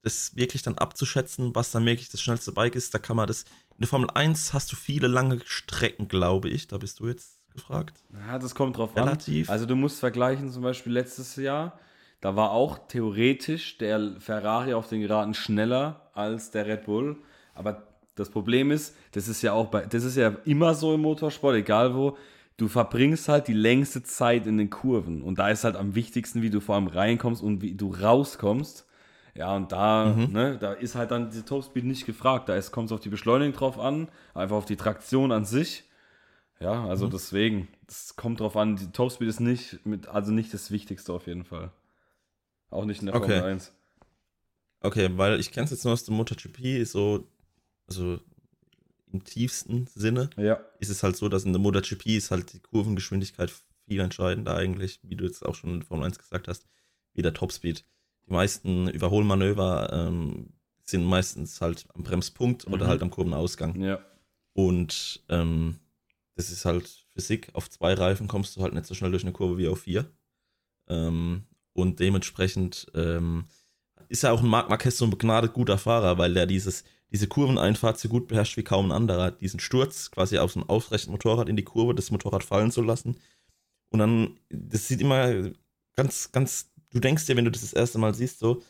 das 0.02 0.34
wirklich 0.36 0.62
dann 0.62 0.78
abzuschätzen, 0.78 1.54
was 1.54 1.70
dann 1.70 1.84
wirklich 1.84 2.08
das 2.08 2.22
schnellste 2.22 2.52
Bike 2.52 2.74
ist, 2.74 2.94
da 2.94 2.98
kann 2.98 3.16
man 3.16 3.26
das. 3.26 3.42
In 3.72 3.80
der 3.80 3.88
Formel 3.88 4.10
1 4.10 4.52
hast 4.52 4.72
du 4.72 4.76
viele 4.76 5.08
lange 5.08 5.40
Strecken, 5.44 6.08
glaube 6.08 6.48
ich. 6.48 6.68
Da 6.68 6.78
bist 6.78 7.00
du 7.00 7.08
jetzt 7.08 7.40
gefragt. 7.52 8.02
Ja, 8.26 8.38
das 8.38 8.54
kommt 8.54 8.76
drauf 8.76 8.96
Relativ. 8.96 9.48
an. 9.48 9.52
Also 9.52 9.66
du 9.66 9.76
musst 9.76 10.00
vergleichen, 10.00 10.50
zum 10.50 10.62
Beispiel 10.62 10.92
letztes 10.92 11.36
Jahr, 11.36 11.78
da 12.20 12.36
war 12.36 12.50
auch 12.50 12.78
theoretisch 12.88 13.78
der 13.78 14.16
Ferrari 14.18 14.74
auf 14.74 14.88
den 14.88 15.00
Geraden 15.00 15.34
schneller 15.34 16.10
als 16.14 16.50
der 16.50 16.66
Red 16.66 16.84
Bull. 16.84 17.16
Aber 17.54 17.86
das 18.14 18.30
Problem 18.30 18.70
ist, 18.70 18.94
das 19.12 19.28
ist 19.28 19.42
ja 19.42 19.52
auch 19.52 19.66
bei, 19.66 19.86
das 19.86 20.04
ist 20.04 20.16
ja 20.16 20.36
immer 20.44 20.74
so 20.74 20.94
im 20.94 21.00
Motorsport, 21.00 21.56
egal 21.56 21.94
wo, 21.94 22.16
du 22.58 22.68
verbringst 22.68 23.28
halt 23.28 23.48
die 23.48 23.54
längste 23.54 24.02
Zeit 24.02 24.46
in 24.46 24.58
den 24.58 24.68
Kurven. 24.68 25.22
Und 25.22 25.38
da 25.38 25.48
ist 25.48 25.64
halt 25.64 25.76
am 25.76 25.94
wichtigsten, 25.94 26.42
wie 26.42 26.50
du 26.50 26.60
vor 26.60 26.74
allem 26.74 26.88
reinkommst 26.88 27.42
und 27.42 27.62
wie 27.62 27.74
du 27.74 27.94
rauskommst. 27.94 28.86
Ja, 29.34 29.54
und 29.54 29.72
da, 29.72 30.06
mhm. 30.06 30.32
ne, 30.32 30.58
da 30.58 30.72
ist 30.72 30.94
halt 30.94 31.10
dann 31.10 31.30
die 31.30 31.42
Topspeed 31.42 31.84
nicht 31.84 32.06
gefragt. 32.06 32.48
Da 32.48 32.60
kommt 32.62 32.86
es 32.86 32.92
auf 32.92 33.00
die 33.00 33.08
Beschleunigung 33.08 33.54
drauf 33.54 33.78
an, 33.78 34.08
einfach 34.34 34.56
auf 34.56 34.64
die 34.64 34.76
Traktion 34.76 35.32
an 35.32 35.44
sich. 35.44 35.84
Ja, 36.60 36.86
also 36.86 37.06
mhm. 37.06 37.10
deswegen, 37.10 37.68
es 37.88 38.16
kommt 38.16 38.40
drauf 38.40 38.56
an, 38.56 38.76
die 38.76 38.90
Topspeed 38.92 39.28
ist 39.28 39.40
nicht 39.40 39.84
mit, 39.86 40.08
also 40.08 40.30
nicht 40.32 40.52
das 40.52 40.70
Wichtigste 40.70 41.12
auf 41.12 41.26
jeden 41.26 41.44
Fall. 41.44 41.72
Auch 42.70 42.84
nicht 42.84 43.00
in 43.00 43.06
der 43.06 43.14
okay. 43.14 43.38
Formel 43.38 43.52
1. 43.52 43.72
Okay, 44.82 45.10
weil 45.14 45.40
ich 45.40 45.52
kenne 45.52 45.64
es 45.64 45.70
jetzt 45.70 45.84
nur 45.84 45.92
aus 45.92 46.04
dem 46.04 46.16
MotoGP, 46.16 46.84
so 46.86 47.26
also 47.86 48.20
im 49.12 49.24
tiefsten 49.24 49.88
Sinne, 49.94 50.30
ja. 50.36 50.60
ist 50.78 50.90
es 50.90 51.02
halt 51.02 51.16
so, 51.16 51.28
dass 51.28 51.44
in 51.44 51.52
der 51.52 51.60
MotoGP 51.60 52.06
ist 52.06 52.30
halt 52.30 52.52
die 52.52 52.60
Kurvengeschwindigkeit 52.60 53.52
viel 53.86 54.00
entscheidender 54.00 54.54
eigentlich, 54.54 55.00
wie 55.02 55.16
du 55.16 55.24
jetzt 55.24 55.44
auch 55.44 55.54
schon 55.54 55.74
in 55.74 55.82
Formel 55.82 56.06
1 56.06 56.18
gesagt 56.18 56.46
hast, 56.46 56.66
wie 57.14 57.22
der 57.22 57.34
Topspeed. 57.34 57.84
Die 58.30 58.34
meisten 58.34 58.88
Überholmanöver 58.88 59.92
ähm, 59.92 60.52
sind 60.84 61.04
meistens 61.04 61.60
halt 61.60 61.84
am 61.94 62.04
Bremspunkt 62.04 62.66
mhm. 62.66 62.74
oder 62.74 62.86
halt 62.86 63.02
am 63.02 63.10
Kurvenausgang. 63.10 63.80
Ja. 63.82 63.98
Und 64.52 65.24
ähm, 65.28 65.80
das 66.36 66.50
ist 66.50 66.64
halt 66.64 66.88
Physik. 67.12 67.50
Auf 67.54 67.68
zwei 67.68 67.92
Reifen 67.92 68.28
kommst 68.28 68.56
du 68.56 68.62
halt 68.62 68.72
nicht 68.72 68.86
so 68.86 68.94
schnell 68.94 69.10
durch 69.10 69.24
eine 69.24 69.32
Kurve 69.32 69.58
wie 69.58 69.68
auf 69.68 69.80
vier. 69.80 70.10
Ähm, 70.88 71.44
und 71.72 71.98
dementsprechend 71.98 72.90
ähm, 72.94 73.46
ist 74.08 74.22
ja 74.22 74.32
auch 74.32 74.42
ein 74.42 74.48
Marc 74.48 74.70
Marquez 74.70 74.96
so 74.96 75.04
ein 75.04 75.10
begnadet 75.10 75.52
guter 75.52 75.76
Fahrer, 75.76 76.16
weil 76.16 76.32
der 76.32 76.46
dieses 76.46 76.84
diese 77.12 77.26
Kurveneinfahrt 77.26 77.98
so 77.98 78.08
gut 78.08 78.28
beherrscht 78.28 78.56
wie 78.56 78.62
kaum 78.62 78.86
ein 78.86 78.92
anderer. 78.92 79.32
Diesen 79.32 79.60
Sturz 79.60 80.10
quasi 80.10 80.38
aus 80.38 80.56
einem 80.56 80.68
aufrechten 80.68 81.10
Motorrad 81.10 81.48
in 81.48 81.56
die 81.56 81.64
Kurve, 81.64 81.94
das 81.94 82.10
Motorrad 82.10 82.44
fallen 82.44 82.70
zu 82.70 82.82
lassen. 82.82 83.16
Und 83.88 83.98
dann, 83.98 84.38
das 84.48 84.86
sieht 84.86 85.00
immer 85.00 85.50
ganz, 85.96 86.30
ganz, 86.30 86.70
du 86.90 87.00
denkst 87.00 87.26
dir, 87.26 87.36
wenn 87.36 87.44
du 87.44 87.50
das 87.50 87.62
das 87.62 87.72
erste 87.72 87.98
Mal 87.98 88.14
siehst, 88.14 88.38
so, 88.38 88.62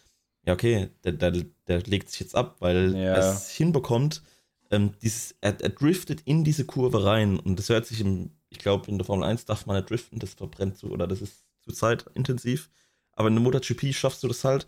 ja, 0.47 0.55
okay, 0.55 0.89
der, 1.05 1.13
der, 1.13 1.33
der 1.67 1.83
legt 1.83 2.11
sich 2.11 2.21
jetzt 2.21 2.35
ab, 2.35 2.57
weil 2.61 2.95
ja. 2.95 3.15
er 3.15 3.33
es 3.33 3.51
hinbekommt, 3.51 4.23
ähm, 4.71 4.93
dieses, 5.03 5.35
er, 5.41 5.61
er 5.61 5.71
driftet 5.71 6.23
in 6.23 6.45
diese 6.45 6.65
Kurve 6.65 7.05
rein 7.05 7.39
und 7.39 7.59
das 7.59 7.69
hört 7.69 7.87
sich 7.87 8.01
im, 8.01 8.31
ich 8.49 8.59
glaube, 8.59 8.91
in 8.91 8.99
der 8.99 9.05
Formel 9.05 9.25
1 9.25 9.45
darf 9.45 9.67
man 9.67 9.77
nicht 9.77 9.91
driften, 9.91 10.19
das 10.19 10.35
verbrennt 10.35 10.79
zu 10.79 10.91
oder 10.91 11.07
das 11.07 11.21
ist 11.21 11.45
zu 11.61 11.73
zeitintensiv. 11.73 12.71
Aber 13.13 13.29
in 13.29 13.35
der 13.35 13.43
MotoGP 13.43 13.93
schaffst 13.93 14.23
du 14.23 14.29
das 14.29 14.45
halt, 14.45 14.67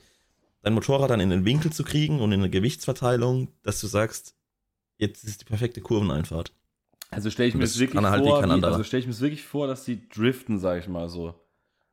dein 0.62 0.74
Motorrad 0.74 1.10
dann 1.10 1.20
in 1.20 1.30
den 1.30 1.44
Winkel 1.44 1.72
zu 1.72 1.84
kriegen 1.84 2.20
und 2.20 2.32
in 2.32 2.40
eine 2.40 2.50
Gewichtsverteilung, 2.50 3.48
dass 3.62 3.80
du 3.80 3.86
sagst, 3.86 4.34
jetzt 4.98 5.24
ist 5.24 5.40
die 5.40 5.44
perfekte 5.44 5.80
Kurveneinfahrt. 5.80 6.52
Also 7.10 7.30
stelle 7.30 7.48
ich 7.48 7.54
Und 7.54 7.60
mir 7.60 7.66
das 7.66 7.78
wirklich 7.78 8.02
halt 8.02 8.24
wie 8.24 8.28
vor, 8.28 8.42
anderer. 8.42 8.72
also 8.72 8.84
stelle 8.84 9.02
ich 9.02 9.06
mir 9.06 9.18
wirklich 9.20 9.42
vor, 9.42 9.66
dass 9.66 9.84
die 9.84 10.08
driften, 10.08 10.58
sag 10.58 10.80
ich 10.80 10.88
mal 10.88 11.08
so. 11.08 11.34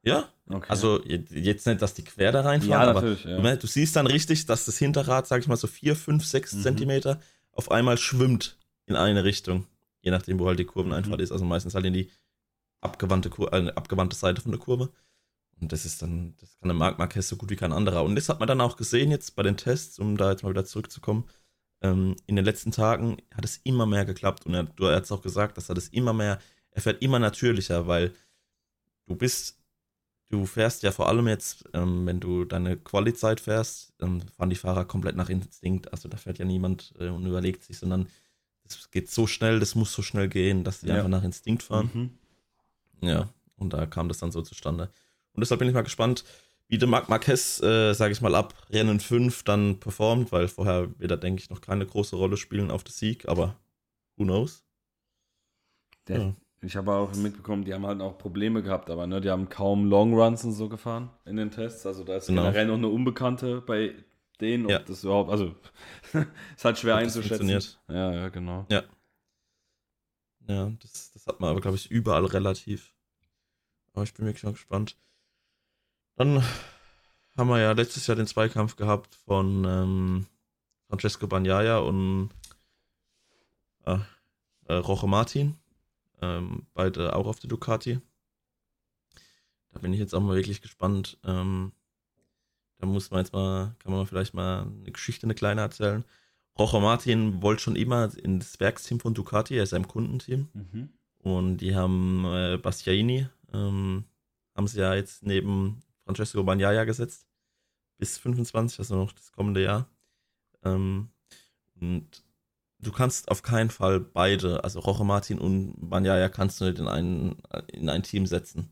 Ja, 0.04 0.30
Okay. 0.50 0.66
also 0.70 1.04
je- 1.04 1.24
jetzt 1.30 1.68
nicht, 1.68 1.82
dass 1.82 1.94
die 1.94 2.04
quer 2.04 2.32
da 2.32 2.42
reinfahren, 2.42 2.72
ja, 2.72 2.90
aber. 2.90 3.06
Ja. 3.26 3.56
du, 3.56 3.68
siehst 3.68 3.96
dann 3.96 4.08
richtig, 4.08 4.46
dass 4.46 4.66
das 4.66 4.78
Hinterrad, 4.78 5.28
sag 5.28 5.42
ich 5.42 5.48
mal, 5.48 5.58
so 5.58 5.68
4, 5.68 5.96
5, 5.96 6.26
6 6.26 6.54
Mhm. 6.54 6.62
Zentimeter 6.64 7.20
auf 7.52 7.70
einmal 7.72 7.98
schwimmt 7.98 8.58
in 8.86 8.96
eine 8.96 9.24
Richtung. 9.24 9.68
Je 10.02 10.12
nachdem, 10.12 10.40
wo 10.40 10.48
halt 10.48 10.58
die 10.60 10.66
Kurveneinfahrt 10.66 11.20
Mhm. 11.20 11.24
ist. 11.24 11.32
Also 11.32 11.44
meistens 11.46 11.76
halt 11.76 11.86
in 11.86 11.94
die 11.94 12.10
abgewandte, 12.82 13.30
Kur 13.30 13.52
äh, 13.54 13.72
abgewandte 13.76 14.16
Seite 14.16 14.42
von 14.42 14.52
der 14.52 14.60
Kurve. 14.60 14.90
Und 15.60 15.74
das 15.74 15.84
ist 15.86 16.02
dann, 16.02 16.36
das 16.40 16.58
kann 16.58 16.70
der 16.70 16.76
Marc 16.76 16.98
Marquez 16.98 17.28
so 17.28 17.36
gut 17.36 17.50
wie 17.50 17.58
kein 17.58 17.74
anderer. 17.74 18.04
Und 18.06 18.16
das 18.16 18.30
hat 18.30 18.40
man 18.40 18.48
dann 18.48 18.62
auch 18.62 18.78
gesehen 18.78 19.12
jetzt 19.12 19.36
bei 19.36 19.44
den 19.44 19.58
Tests, 19.58 20.00
um 20.00 20.16
da 20.16 20.32
jetzt 20.32 20.42
mal 20.44 20.50
wieder 20.52 20.64
zurückzukommen. 20.64 21.26
Ähm, 21.82 22.16
in 22.28 22.38
den 22.38 22.46
letzten 22.46 22.72
Tagen 22.72 23.18
hat 23.36 23.44
es 23.44 23.58
immer 23.66 23.86
mehr 23.86 24.06
geklappt. 24.06 24.46
Und 24.46 24.54
er, 24.54 24.64
du 24.64 24.86
es 24.88 25.12
auch 25.12 25.22
gesagt, 25.22 25.58
dass 25.58 25.68
er 25.70 25.76
das 25.76 25.90
immer 25.90 26.14
mehr, 26.14 26.40
er 26.72 26.82
fährt 26.82 27.02
immer 27.04 27.20
natürlicher, 27.20 27.88
weil 27.88 28.14
du 29.06 29.16
bist, 29.16 29.59
du 30.30 30.46
fährst 30.46 30.84
ja 30.84 30.92
vor 30.92 31.08
allem 31.08 31.28
jetzt, 31.28 31.66
ähm, 31.74 32.06
wenn 32.06 32.20
du 32.20 32.46
deine 32.46 32.78
Quali-Zeit 32.78 33.40
fährst, 33.40 33.94
dann 33.98 34.22
fahren 34.30 34.50
die 34.50 34.56
Fahrer 34.56 34.86
komplett 34.86 35.16
nach 35.16 35.30
Instinkt. 35.30 35.92
Also 35.92 36.08
da 36.10 36.18
fährt 36.18 36.40
ja 36.40 36.46
niemand 36.46 36.94
äh, 37.00 37.10
und 37.10 37.26
überlegt 37.26 37.64
sich, 37.64 37.78
sondern 37.78 38.08
es 38.64 38.92
geht 38.92 39.10
so 39.10 39.26
schnell, 39.28 39.60
das 39.60 39.76
muss 39.76 39.92
so 39.92 40.02
schnell 40.02 40.30
gehen, 40.30 40.64
dass 40.64 40.82
die 40.82 40.88
Ja. 40.88 40.96
einfach 40.98 41.10
nach 41.10 41.24
Instinkt 41.24 41.64
fahren. 41.64 41.90
Mhm. 41.94 43.08
Ja, 43.08 43.30
und 43.58 43.74
da 43.74 43.86
kam 43.86 44.08
das 44.08 44.20
dann 44.20 44.32
so 44.32 44.42
zustande. 44.42 44.92
Und 45.34 45.42
deshalb 45.42 45.60
bin 45.60 45.68
ich 45.68 45.74
mal 45.74 45.82
gespannt, 45.82 46.24
wie 46.68 46.78
der 46.78 46.88
Marc 46.88 47.10
Marquez, 47.10 47.60
äh, 47.62 47.94
sage 47.94 48.12
ich 48.12 48.22
mal, 48.22 48.36
ab 48.36 48.54
Rennen 48.70 49.00
5 49.00 49.44
dann 49.44 49.80
performt, 49.80 50.32
weil 50.32 50.48
vorher 50.48 50.90
wird 51.00 51.10
er, 51.10 51.18
denke 51.18 51.42
ich, 51.42 51.50
noch 51.50 51.62
keine 51.62 51.86
große 51.86 52.16
Rolle 52.16 52.38
spielen 52.38 52.70
auf 52.70 52.84
den 52.84 52.92
Sieg, 52.92 53.28
aber 53.28 53.56
who 54.18 54.24
knows? 54.26 54.64
Der, 56.08 56.18
Ja. 56.20 56.36
Ich 56.62 56.76
habe 56.76 56.92
auch 56.94 57.14
mitbekommen, 57.16 57.64
die 57.64 57.74
haben 57.74 57.86
halt 57.86 58.02
auch 58.02 58.18
Probleme 58.18 58.62
gehabt, 58.62 58.90
aber 58.90 59.08
ne, 59.08 59.22
die 59.22 59.30
haben 59.30 59.48
kaum 59.48 59.86
Longruns 59.86 60.44
und 60.44 60.52
so 60.52 60.68
gefahren 60.68 61.10
in 61.26 61.38
den 61.38 61.52
Tests. 61.52 61.86
Also 61.86 62.04
da 62.04 62.18
ist 62.18 62.28
Genau. 62.28 62.42
generell 62.44 62.66
noch 62.68 62.76
eine 62.76 62.90
Unbekannte 62.90 63.62
bei 63.62 63.96
denen, 64.42 64.66
ob 64.66 64.72
Ja. 64.72 64.80
das 64.80 65.04
überhaupt, 65.06 65.30
also 65.32 65.56
ist 66.56 66.66
halt 66.66 66.78
schwer 66.78 66.96
Ob 66.96 67.02
einzuschätzen. 67.02 67.48
funktioniert. 67.50 67.80
Ja, 67.88 68.12
ja, 68.14 68.30
genau. 68.30 68.66
Ja, 70.48 70.72
das, 70.82 71.12
das 71.12 71.28
hat 71.28 71.40
man 71.40 71.52
aber, 71.52 71.62
glaube 71.62 71.78
ich, 71.78 71.92
überall 71.92 72.26
relativ. 72.26 72.94
Aber 73.94 74.04
ich 74.04 74.14
bin 74.14 74.26
wirklich 74.26 74.44
mal 74.44 74.52
gespannt. 74.54 74.98
Dann 76.16 76.44
haben 77.38 77.50
wir 77.50 77.60
ja 77.60 77.72
letztes 77.72 78.08
Jahr 78.08 78.16
den 78.18 78.28
Zweikampf 78.28 78.76
gehabt 78.76 79.16
von 79.16 79.64
ähm, 79.66 80.26
Francesco 80.88 81.28
Bagnaia 81.28 81.78
und 81.78 82.32
äh, 83.86 83.98
äh, 84.66 84.74
Roche 84.74 85.08
Martin. 85.08 85.56
Ähm, 86.22 86.68
beide 86.74 87.16
auch 87.16 87.28
auf 87.28 87.40
der 87.40 87.50
Ducati. 87.50 88.00
Da 89.72 89.80
bin 89.80 89.94
ich 89.94 90.00
jetzt 90.00 90.14
auch 90.14 90.22
mal 90.22 90.36
wirklich 90.36 90.62
gespannt. 90.62 91.18
Ähm, 91.24 91.72
da 92.80 92.88
muss 92.88 93.12
man 93.12 93.20
jetzt 93.22 93.34
mal, 93.34 93.76
kann 93.80 93.92
man 93.92 94.08
vielleicht 94.08 94.34
mal 94.34 94.64
eine 94.64 94.92
Geschichte, 94.92 95.26
eine 95.26 95.36
kleine 95.36 95.62
erzählen. 95.62 96.04
Roche 96.58 96.80
Martin 96.80 97.42
wollte 97.42 97.64
schon 97.64 97.76
immer 97.76 98.10
in 98.18 98.40
das 98.40 98.60
Werksteam 98.60 99.00
von 99.00 99.14
Ducati, 99.14 99.56
er 99.56 99.64
ist 99.64 99.74
im 99.74 99.88
Kundenteam. 99.88 100.50
Mhm. 100.54 100.90
Und 101.20 101.58
die 101.58 101.76
haben 101.76 102.26
äh, 102.26 102.58
Bastianini, 102.58 103.28
ähm, 103.54 104.06
haben 104.56 104.68
sie 104.68 104.80
ja 104.80 104.94
jetzt 104.96 105.24
neben 105.24 105.82
Francesco 106.06 106.44
Bagnaia 106.44 106.86
gesetzt. 106.86 107.28
Bis 107.98 108.18
25, 108.18 108.80
also 108.80 108.96
noch 108.96 109.12
das 109.12 109.32
kommende 109.32 109.62
Jahr. 109.62 109.90
Ähm, 110.64 111.10
und 111.80 112.24
du 112.80 112.92
kannst 112.92 113.30
auf 113.30 113.42
keinen 113.44 113.70
Fall 113.70 114.00
beide, 114.00 114.64
also 114.64 114.80
Roche 114.80 115.04
Martin 115.04 115.40
und 115.40 115.74
Bagnaia, 115.78 116.30
kannst 116.30 116.60
du 116.62 116.66
nicht 116.66 116.80
in 116.80 116.88
ein, 116.88 117.36
in 117.68 117.90
ein 117.90 118.04
Team 118.04 118.26
setzen. 118.26 118.72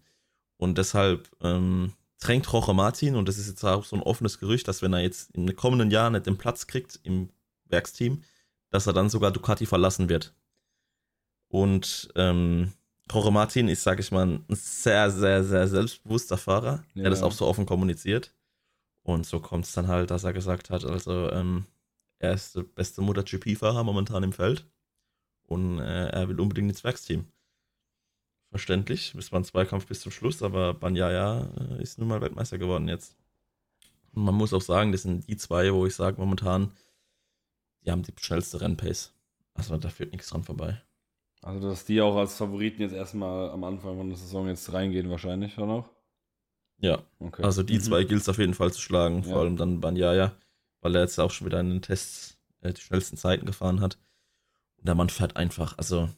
Und 0.57 0.77
deshalb 0.77 1.29
ähm, 1.41 1.93
drängt 2.19 2.51
Roche 2.51 2.73
Martin, 2.73 3.15
und 3.15 3.27
das 3.27 3.37
ist 3.37 3.47
jetzt 3.47 3.63
auch 3.63 3.83
so 3.85 3.95
ein 3.95 4.01
offenes 4.03 4.39
Gerücht, 4.39 4.67
dass 4.67 4.81
wenn 4.81 4.93
er 4.93 5.01
jetzt 5.01 5.31
in 5.35 5.45
den 5.45 5.55
kommenden 5.55 5.91
Jahren 5.91 6.13
nicht 6.13 6.25
den 6.25 6.37
Platz 6.37 6.67
kriegt 6.67 6.99
im 7.03 7.29
Werksteam, 7.65 8.23
dass 8.69 8.87
er 8.87 8.93
dann 8.93 9.09
sogar 9.09 9.31
Ducati 9.31 9.65
verlassen 9.65 10.09
wird. 10.09 10.33
Und 11.49 12.09
ähm, 12.15 12.73
Jorge 13.11 13.31
Martin 13.31 13.67
ist, 13.69 13.83
sag 13.83 13.99
ich 13.99 14.11
mal, 14.11 14.25
ein 14.25 14.45
sehr, 14.49 15.11
sehr, 15.11 15.43
sehr 15.43 15.67
selbstbewusster 15.67 16.37
Fahrer, 16.37 16.83
Ja. 16.93 17.03
der 17.03 17.11
das 17.11 17.23
auch 17.23 17.31
so 17.31 17.45
offen 17.45 17.65
kommuniziert. 17.65 18.33
Und 19.03 19.25
so 19.25 19.39
kommt 19.39 19.65
es 19.65 19.71
dann 19.71 19.87
halt, 19.87 20.11
dass 20.11 20.25
er 20.25 20.33
gesagt 20.33 20.69
hat, 20.69 20.83
also 20.83 21.31
ähm, 21.31 21.65
er 22.19 22.33
ist 22.33 22.55
der 22.55 22.63
beste 22.63 23.01
MotoGP-Fahrer 23.01 23.83
momentan 23.83 24.23
im 24.23 24.33
Feld 24.33 24.65
und 25.43 25.79
äh, 25.79 26.07
er 26.09 26.27
will 26.29 26.39
unbedingt 26.39 26.69
ins 26.69 26.83
Werksteam. 26.83 27.25
Verständlich, 28.49 29.13
es 29.15 29.31
war 29.31 29.39
ein 29.39 29.43
Zweikampf 29.43 29.87
bis 29.87 29.99
zum 30.01 30.11
Schluss, 30.11 30.41
aber 30.41 30.73
Banyaya 30.73 31.49
äh, 31.57 31.81
ist 31.81 31.99
nun 31.99 32.07
mal 32.07 32.21
Weltmeister 32.21 32.57
geworden 32.57 32.87
jetzt. 32.87 33.15
Und 34.13 34.23
man 34.23 34.35
muss 34.35 34.53
auch 34.53 34.61
sagen, 34.61 34.91
das 34.93 35.03
sind 35.03 35.27
die 35.27 35.37
zwei, 35.37 35.73
wo 35.73 35.85
ich 35.85 35.95
sage 35.95 36.19
momentan, 36.19 36.71
die 37.85 37.91
haben 37.91 38.03
die 38.03 38.13
schnellste 38.19 38.61
Rennpace. 38.61 39.13
Also 39.53 39.77
da 39.77 39.89
führt 39.89 40.11
nichts 40.11 40.29
dran 40.29 40.43
vorbei. 40.43 40.81
Also, 41.41 41.69
dass 41.69 41.85
die 41.85 42.01
auch 42.01 42.15
als 42.15 42.35
Favoriten 42.35 42.81
jetzt 42.81 42.93
erstmal 42.93 43.51
am 43.51 43.63
Anfang 43.63 43.97
von 43.97 44.07
der 44.07 44.17
Saison 44.17 44.47
jetzt 44.47 44.71
reingehen, 44.73 45.09
wahrscheinlich 45.09 45.57
auch 45.57 45.67
noch. 45.67 45.89
Ja, 46.79 47.03
Okay. 47.19 47.43
also 47.43 47.63
die 47.63 47.75
Mhm. 47.75 47.81
zwei 47.81 48.03
gilt 48.05 48.21
es 48.21 48.29
auf 48.29 48.37
jeden 48.37 48.53
Fall 48.53 48.71
zu 48.71 48.81
schlagen, 48.81 49.23
Ja. 49.23 49.29
vor 49.33 49.41
allem 49.41 49.57
dann 49.57 49.79
Banyaya, 49.81 50.35
weil 50.81 50.95
er 50.95 51.01
jetzt 51.01 51.19
auch 51.19 51.31
schon 51.31 51.47
wieder 51.47 51.59
in 51.59 51.69
den 51.69 51.81
Tests 51.81 52.37
äh, 52.61 52.73
die 52.73 52.81
schnellsten 52.81 53.17
Zeiten 53.17 53.45
gefahren 53.45 53.81
hat. 53.81 53.97
Und 54.77 54.87
der 54.87 54.95
Mann 54.95 55.09
fährt 55.09 55.35
einfach, 55.37 55.77
also 55.77 56.09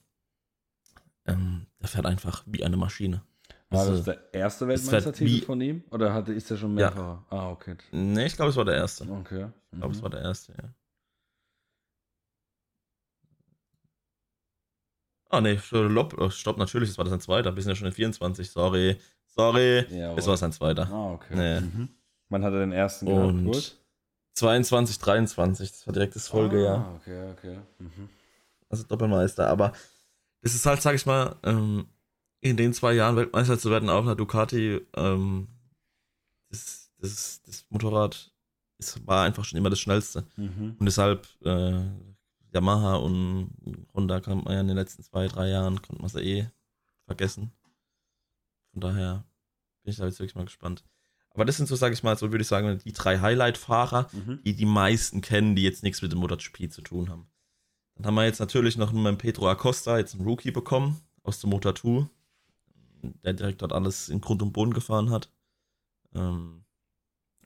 ähm, 1.25 1.67
der 1.81 1.87
fährt 1.89 2.05
einfach 2.05 2.43
wie 2.45 2.63
eine 2.63 2.77
Maschine. 2.77 3.23
War 3.69 3.81
Also, 3.81 3.93
das 3.97 4.05
der 4.05 4.33
erste 4.33 4.67
Weltmeistertitel 4.67 5.45
von 5.45 5.61
ihm? 5.61 5.83
Oder 5.91 6.13
hatte, 6.13 6.33
ist 6.33 6.49
er 6.49 6.57
schon 6.57 6.77
Ja. 6.77 6.87
mehrfacher? 6.89 7.25
Ah, 7.29 7.49
okay. 7.51 7.75
nee, 7.91 8.25
ich 8.25 8.35
glaube, 8.35 8.49
es 8.49 8.55
war 8.57 8.65
der 8.65 8.75
erste. 8.75 9.03
Okay. 9.09 9.49
Ich 9.71 9.77
glaube, 9.77 9.93
es 9.93 9.99
Mhm. 9.99 10.03
war 10.03 10.09
der 10.09 10.21
erste, 10.21 10.53
ja. 10.53 10.73
Ah, 15.31 15.41
nee, 15.41 15.59
Lob, 15.71 16.15
oh, 16.17 16.29
stopp, 16.31 16.57
natürlich, 16.57 16.89
es 16.89 16.97
war 16.97 17.05
das 17.05 17.13
ein 17.13 17.19
zweiter. 17.21 17.55
Wir 17.55 17.61
sind 17.61 17.69
ja 17.71 17.75
schon 17.75 17.87
in 17.87 17.93
24, 17.93 18.49
sorry. 18.49 18.97
Sorry, 19.27 19.85
Jawohl. 19.91 20.17
es 20.17 20.25
war 20.25 20.35
sein 20.37 20.51
zweiter. 20.51 20.89
Ah, 20.91 21.11
okay. 21.13 21.35
Nee. 21.35 21.61
Mhm. 21.61 21.89
Wann 22.29 22.43
hat 22.43 22.53
er 22.53 22.59
den 22.61 22.71
ersten 22.71 23.05
gehabt? 23.05 23.27
Und 23.27 23.45
Gut. 23.45 23.78
22, 24.39 24.99
23, 24.99 25.71
das 25.71 25.87
war 25.87 25.93
direkt 25.93 26.15
das 26.15 26.27
Folgejahr. 26.27 26.77
Ah, 26.77 26.95
okay, 26.95 27.31
okay. 27.31 27.57
Mhm. 27.79 28.09
also 28.69 28.83
Doppelmeister. 28.83 29.47
Aber 29.47 29.73
es 30.41 30.55
ist 30.55 30.65
halt, 30.65 30.81
sag 30.81 30.95
ich 30.95 31.05
mal, 31.05 31.35
ähm, 31.43 31.87
in 32.41 32.57
den 32.57 32.73
zwei 32.73 32.93
Jahren 32.93 33.15
Weltmeister 33.17 33.59
zu 33.59 33.69
werden 33.69 33.89
auf 33.89 34.05
einer 34.05 34.15
Ducati, 34.15 34.81
ähm, 34.95 35.47
das, 36.49 36.91
das, 36.97 37.41
das 37.45 37.65
Motorrad 37.69 38.31
ist, 38.77 39.05
war 39.05 39.25
einfach 39.25 39.43
schon 39.43 39.57
immer 39.57 39.69
das 39.69 39.79
schnellste. 39.79 40.25
Mhm. 40.37 40.77
Und 40.79 40.85
deshalb 40.85 41.27
äh, 41.43 41.81
Yamaha 42.53 42.95
und 42.95 43.51
Honda 43.93 44.21
kann 44.21 44.43
man 44.43 44.53
ja 44.53 44.61
in 44.61 44.67
den 44.67 44.77
letzten 44.77 45.03
zwei, 45.03 45.27
drei 45.27 45.49
Jahren, 45.49 45.81
konnte 45.81 46.01
man 46.01 46.09
sie 46.09 46.21
eh 46.21 46.49
vergessen. 47.05 47.51
Von 48.71 48.81
daher 48.81 49.25
bin 49.83 49.91
ich 49.91 49.97
da 49.97 50.05
jetzt 50.05 50.19
wirklich 50.19 50.35
mal 50.35 50.45
gespannt. 50.45 50.83
Aber 51.33 51.45
das 51.45 51.57
sind 51.57 51.67
so, 51.67 51.75
sag 51.75 51.93
ich 51.93 52.03
mal, 52.03 52.17
so 52.17 52.31
würde 52.31 52.41
ich 52.41 52.47
sagen, 52.47 52.79
die 52.83 52.91
drei 52.91 53.19
Highlight-Fahrer, 53.19 54.09
Mhm. 54.13 54.39
die 54.43 54.55
die 54.55 54.65
meisten 54.65 55.21
kennen, 55.21 55.55
die 55.55 55.63
jetzt 55.63 55.83
nichts 55.83 56.01
mit 56.01 56.11
dem 56.11 56.19
MotoGP 56.19 56.71
zu 56.71 56.81
tun 56.81 57.09
haben. 57.09 57.27
Dann 57.95 58.05
haben 58.07 58.15
wir 58.15 58.25
jetzt 58.25 58.39
natürlich 58.39 58.77
noch 58.77 58.91
mit 58.91 59.17
Pedro 59.19 59.49
Acosta 59.49 59.97
jetzt 59.97 60.15
einen 60.15 60.25
Rookie 60.25 60.51
bekommen 60.51 60.99
aus 61.23 61.39
dem 61.39 61.51
Motor2, 61.51 62.07
der 63.23 63.33
direkt 63.33 63.61
dort 63.61 63.73
alles 63.73 64.09
in 64.09 64.21
Grund 64.21 64.41
und 64.41 64.53
Boden 64.53 64.73
gefahren 64.73 65.09
hat. 65.11 65.29
Ähm, 66.15 66.63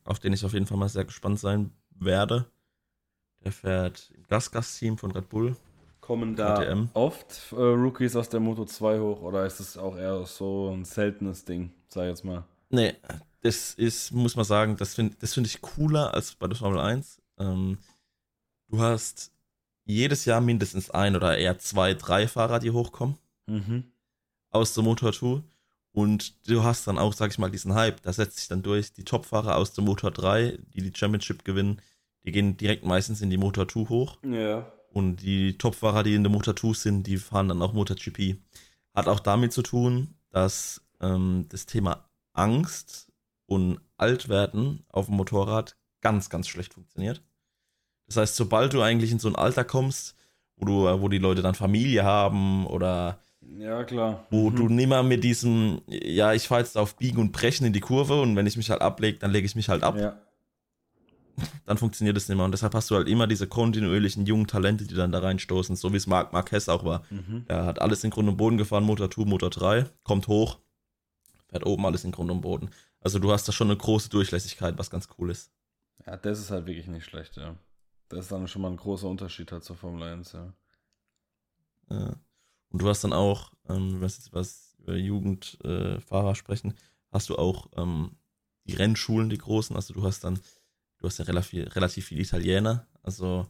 auf 0.05 0.19
den 0.19 0.33
ich 0.33 0.43
auf 0.45 0.53
jeden 0.53 0.65
Fall 0.65 0.77
mal 0.77 0.89
sehr 0.89 1.05
gespannt 1.05 1.39
sein 1.39 1.71
werde. 1.91 2.45
Der 3.43 3.51
fährt 3.51 4.11
im 4.15 4.23
Gas-Gas-Team 4.27 4.97
von 4.97 5.11
Red 5.11 5.29
Bull. 5.29 5.55
Kommen 6.01 6.35
da 6.35 6.55
KTM. 6.63 6.89
oft 6.93 7.51
äh, 7.51 7.55
Rookies 7.55 8.15
aus 8.15 8.29
der 8.29 8.39
Moto 8.39 8.65
2 8.65 8.99
hoch 8.99 9.21
oder 9.21 9.45
ist 9.45 9.59
es 9.59 9.77
auch 9.77 9.95
eher 9.97 10.25
so 10.25 10.69
ein 10.73 10.83
seltenes 10.85 11.45
Ding, 11.45 11.71
sag 11.87 12.03
ich 12.03 12.09
jetzt 12.09 12.25
mal? 12.25 12.43
Nee, 12.73 12.95
das 13.41 13.75
ist, 13.75 14.11
muss 14.11 14.35
man 14.35 14.45
sagen, 14.45 14.77
das 14.77 14.95
finde 14.95 15.15
das 15.19 15.33
find 15.35 15.45
ich 15.45 15.61
cooler 15.61 16.13
als 16.13 16.33
bei 16.33 16.47
der 16.47 16.57
Formel 16.57 16.79
1. 16.79 17.21
Ähm, 17.37 17.77
du 18.69 18.79
hast 18.81 19.31
jedes 19.85 20.25
Jahr 20.25 20.41
mindestens 20.41 20.89
ein 20.89 21.15
oder 21.15 21.37
eher 21.37 21.59
zwei, 21.59 21.93
drei 21.93 22.27
Fahrer, 22.27 22.59
die 22.59 22.71
hochkommen 22.71 23.17
Mhm. 23.45 23.83
aus 24.49 24.73
der 24.73 24.83
Motor 24.83 25.13
2. 25.13 25.43
Und 25.91 26.47
du 26.49 26.63
hast 26.63 26.87
dann 26.87 26.97
auch, 26.97 27.13
sag 27.13 27.29
ich 27.29 27.37
mal, 27.37 27.51
diesen 27.51 27.75
Hype. 27.75 28.01
Da 28.01 28.11
setzt 28.11 28.37
sich 28.37 28.47
dann 28.47 28.63
durch 28.63 28.93
die 28.93 29.03
Top-Fahrer 29.03 29.57
aus 29.57 29.73
der 29.73 29.83
Motor 29.83 30.09
3, 30.09 30.57
die 30.73 30.81
die 30.81 30.97
Championship 30.97 31.45
gewinnen. 31.45 31.79
Die 32.25 32.31
gehen 32.31 32.57
direkt 32.57 32.83
meistens 32.85 33.21
in 33.21 33.29
die 33.29 33.37
Motor 33.37 33.67
2 33.67 33.89
hoch. 33.89 34.17
Ja. 34.23 34.71
Und 34.91 35.17
die 35.17 35.57
Topfahrer, 35.57 36.01
die 36.03 36.15
in 36.15 36.23
der 36.23 36.31
Motor2 36.31 36.73
sind, 36.75 37.03
die 37.05 37.17
fahren 37.17 37.49
dann 37.49 37.61
auch 37.61 37.73
MotoGP. 37.73 38.37
Hat 38.95 39.07
auch 39.07 39.19
damit 39.19 39.51
zu 39.53 39.61
tun, 39.61 40.15
dass 40.29 40.81
ähm, 41.01 41.45
das 41.49 41.65
Thema 41.67 42.09
Angst 42.33 43.11
und 43.45 43.79
Altwerden 43.97 44.85
auf 44.89 45.05
dem 45.07 45.15
Motorrad 45.15 45.77
ganz, 46.01 46.29
ganz 46.29 46.47
schlecht 46.47 46.73
funktioniert. 46.73 47.23
Das 48.07 48.17
heißt, 48.17 48.35
sobald 48.35 48.73
du 48.73 48.81
eigentlich 48.81 49.11
in 49.11 49.19
so 49.19 49.29
ein 49.29 49.35
Alter 49.35 49.63
kommst, 49.63 50.15
wo 50.57 50.65
du, 50.65 51.01
wo 51.01 51.07
die 51.07 51.19
Leute 51.19 51.41
dann 51.41 51.55
Familie 51.55 52.03
haben 52.03 52.67
oder 52.67 53.23
ja, 53.57 53.83
klar. 53.83 54.25
Wo 54.29 54.49
mhm. 54.49 54.55
du 54.55 54.69
nimmer 54.69 55.03
mit 55.03 55.23
diesem, 55.23 55.81
ja, 55.87 56.33
ich 56.33 56.47
fahre 56.47 56.61
jetzt 56.61 56.77
auf 56.77 56.95
Biegen 56.95 57.19
und 57.19 57.31
Brechen 57.31 57.65
in 57.65 57.73
die 57.73 57.79
Kurve 57.79 58.21
und 58.21 58.35
wenn 58.35 58.47
ich 58.47 58.57
mich 58.57 58.69
halt 58.69 58.81
ablege, 58.81 59.19
dann 59.19 59.31
lege 59.31 59.45
ich 59.45 59.55
mich 59.55 59.69
halt 59.69 59.83
ab. 59.83 59.97
Ja. 59.97 60.17
Dann 61.65 61.79
funktioniert 61.79 62.15
es 62.15 62.29
nicht 62.29 62.37
mehr. 62.37 62.45
Und 62.45 62.51
deshalb 62.51 62.75
hast 62.75 62.91
du 62.91 62.95
halt 62.95 63.07
immer 63.07 63.25
diese 63.25 63.47
kontinuierlichen 63.47 64.27
jungen 64.27 64.45
Talente, 64.45 64.85
die 64.85 64.93
dann 64.93 65.11
da 65.11 65.17
reinstoßen, 65.17 65.75
so 65.75 65.91
wie 65.91 65.97
es 65.97 66.05
Marc 66.05 66.31
Marquez 66.31 66.69
auch 66.69 66.85
war. 66.85 67.01
Mhm. 67.09 67.45
Er 67.47 67.65
hat 67.65 67.81
alles 67.81 68.03
in 68.03 68.11
Grund 68.11 68.29
und 68.29 68.37
Boden 68.37 68.59
gefahren, 68.59 68.83
Motor 68.83 69.09
2, 69.09 69.25
Motor 69.25 69.49
3, 69.49 69.85
kommt 70.03 70.27
hoch, 70.27 70.59
fährt 71.53 71.65
oben 71.67 71.85
alles 71.85 72.03
in 72.03 72.11
Grund 72.11 72.31
und 72.31 72.41
Boden. 72.41 72.71
Also 72.99 73.19
du 73.19 73.31
hast 73.31 73.47
da 73.47 73.51
schon 73.51 73.67
eine 73.67 73.77
große 73.77 74.09
Durchlässigkeit, 74.09 74.77
was 74.77 74.89
ganz 74.89 75.07
cool 75.17 75.29
ist. 75.29 75.51
Ja, 76.05 76.17
das 76.17 76.39
ist 76.39 76.49
halt 76.49 76.65
wirklich 76.65 76.87
nicht 76.87 77.05
schlecht, 77.05 77.37
ja. 77.37 77.55
Das 78.09 78.21
ist 78.21 78.31
dann 78.31 78.47
schon 78.47 78.63
mal 78.63 78.71
ein 78.71 78.77
großer 78.77 79.07
Unterschied 79.07 79.51
halt 79.51 79.63
zur 79.63 79.75
Formel 79.75 80.03
1, 80.03 80.31
ja. 80.31 80.53
Ja. 81.89 82.15
Und 82.69 82.81
du 82.81 82.89
hast 82.89 83.03
dann 83.03 83.13
auch, 83.13 83.51
ähm, 83.69 84.01
was 84.01 84.17
jetzt 84.17 84.33
was 84.33 84.75
über 84.79 84.95
Jugendfahrer 84.95 86.31
äh, 86.31 86.35
sprechen, 86.35 86.73
hast 87.11 87.29
du 87.29 87.35
auch 87.35 87.67
ähm, 87.77 88.17
die 88.65 88.73
Rennschulen, 88.73 89.29
die 89.29 89.37
großen. 89.37 89.75
Also 89.75 89.93
du 89.93 90.03
hast 90.03 90.23
dann, 90.23 90.39
du 90.97 91.05
hast 91.05 91.19
ja 91.19 91.25
relativ, 91.25 91.75
relativ 91.75 92.05
viele 92.07 92.23
Italiener. 92.23 92.87
Also 93.03 93.47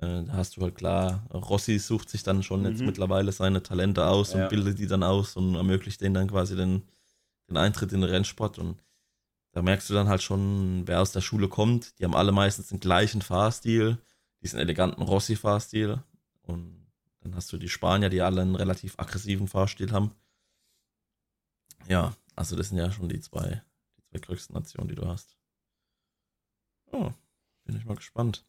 äh, 0.00 0.22
da 0.22 0.32
hast 0.34 0.56
du 0.56 0.62
halt 0.62 0.76
klar, 0.76 1.26
Rossi 1.32 1.78
sucht 1.80 2.10
sich 2.10 2.22
dann 2.22 2.44
schon 2.44 2.60
mhm. 2.60 2.66
jetzt 2.66 2.82
mittlerweile 2.82 3.32
seine 3.32 3.62
Talente 3.62 4.06
aus 4.06 4.34
ja. 4.34 4.44
und 4.44 4.50
bildet 4.50 4.78
die 4.78 4.86
dann 4.86 5.02
aus 5.02 5.36
und 5.36 5.56
ermöglicht 5.56 6.00
denen 6.00 6.14
dann 6.14 6.28
quasi 6.28 6.54
den, 6.54 6.84
den 7.50 7.56
Eintritt 7.56 7.92
in 7.92 8.00
den 8.00 8.10
Rennsport. 8.10 8.58
Und 8.58 8.82
da 9.52 9.62
merkst 9.62 9.90
du 9.90 9.94
dann 9.94 10.08
halt 10.08 10.22
schon, 10.22 10.86
wer 10.86 11.00
aus 11.00 11.12
der 11.12 11.20
Schule 11.20 11.48
kommt. 11.48 11.98
Die 11.98 12.04
haben 12.04 12.14
alle 12.14 12.32
meistens 12.32 12.68
den 12.68 12.80
gleichen 12.80 13.22
Fahrstil, 13.22 13.98
diesen 14.42 14.58
eleganten 14.58 15.02
Rossi-Fahrstil. 15.02 16.02
Und 16.42 16.86
dann 17.20 17.34
hast 17.34 17.52
du 17.52 17.58
die 17.58 17.68
Spanier, 17.68 18.08
die 18.08 18.22
alle 18.22 18.42
einen 18.42 18.54
relativ 18.54 18.98
aggressiven 18.98 19.48
Fahrstil 19.48 19.92
haben. 19.92 20.12
Ja, 21.88 22.14
also 22.36 22.56
das 22.56 22.68
sind 22.68 22.78
ja 22.78 22.90
schon 22.90 23.08
die 23.08 23.20
zwei, 23.20 23.62
die 23.96 24.02
zwei 24.02 24.18
größten 24.18 24.54
Nationen, 24.54 24.88
die 24.88 24.94
du 24.94 25.06
hast. 25.06 25.36
Oh, 26.92 27.10
bin 27.64 27.76
ich 27.76 27.84
mal 27.84 27.96
gespannt. 27.96 28.44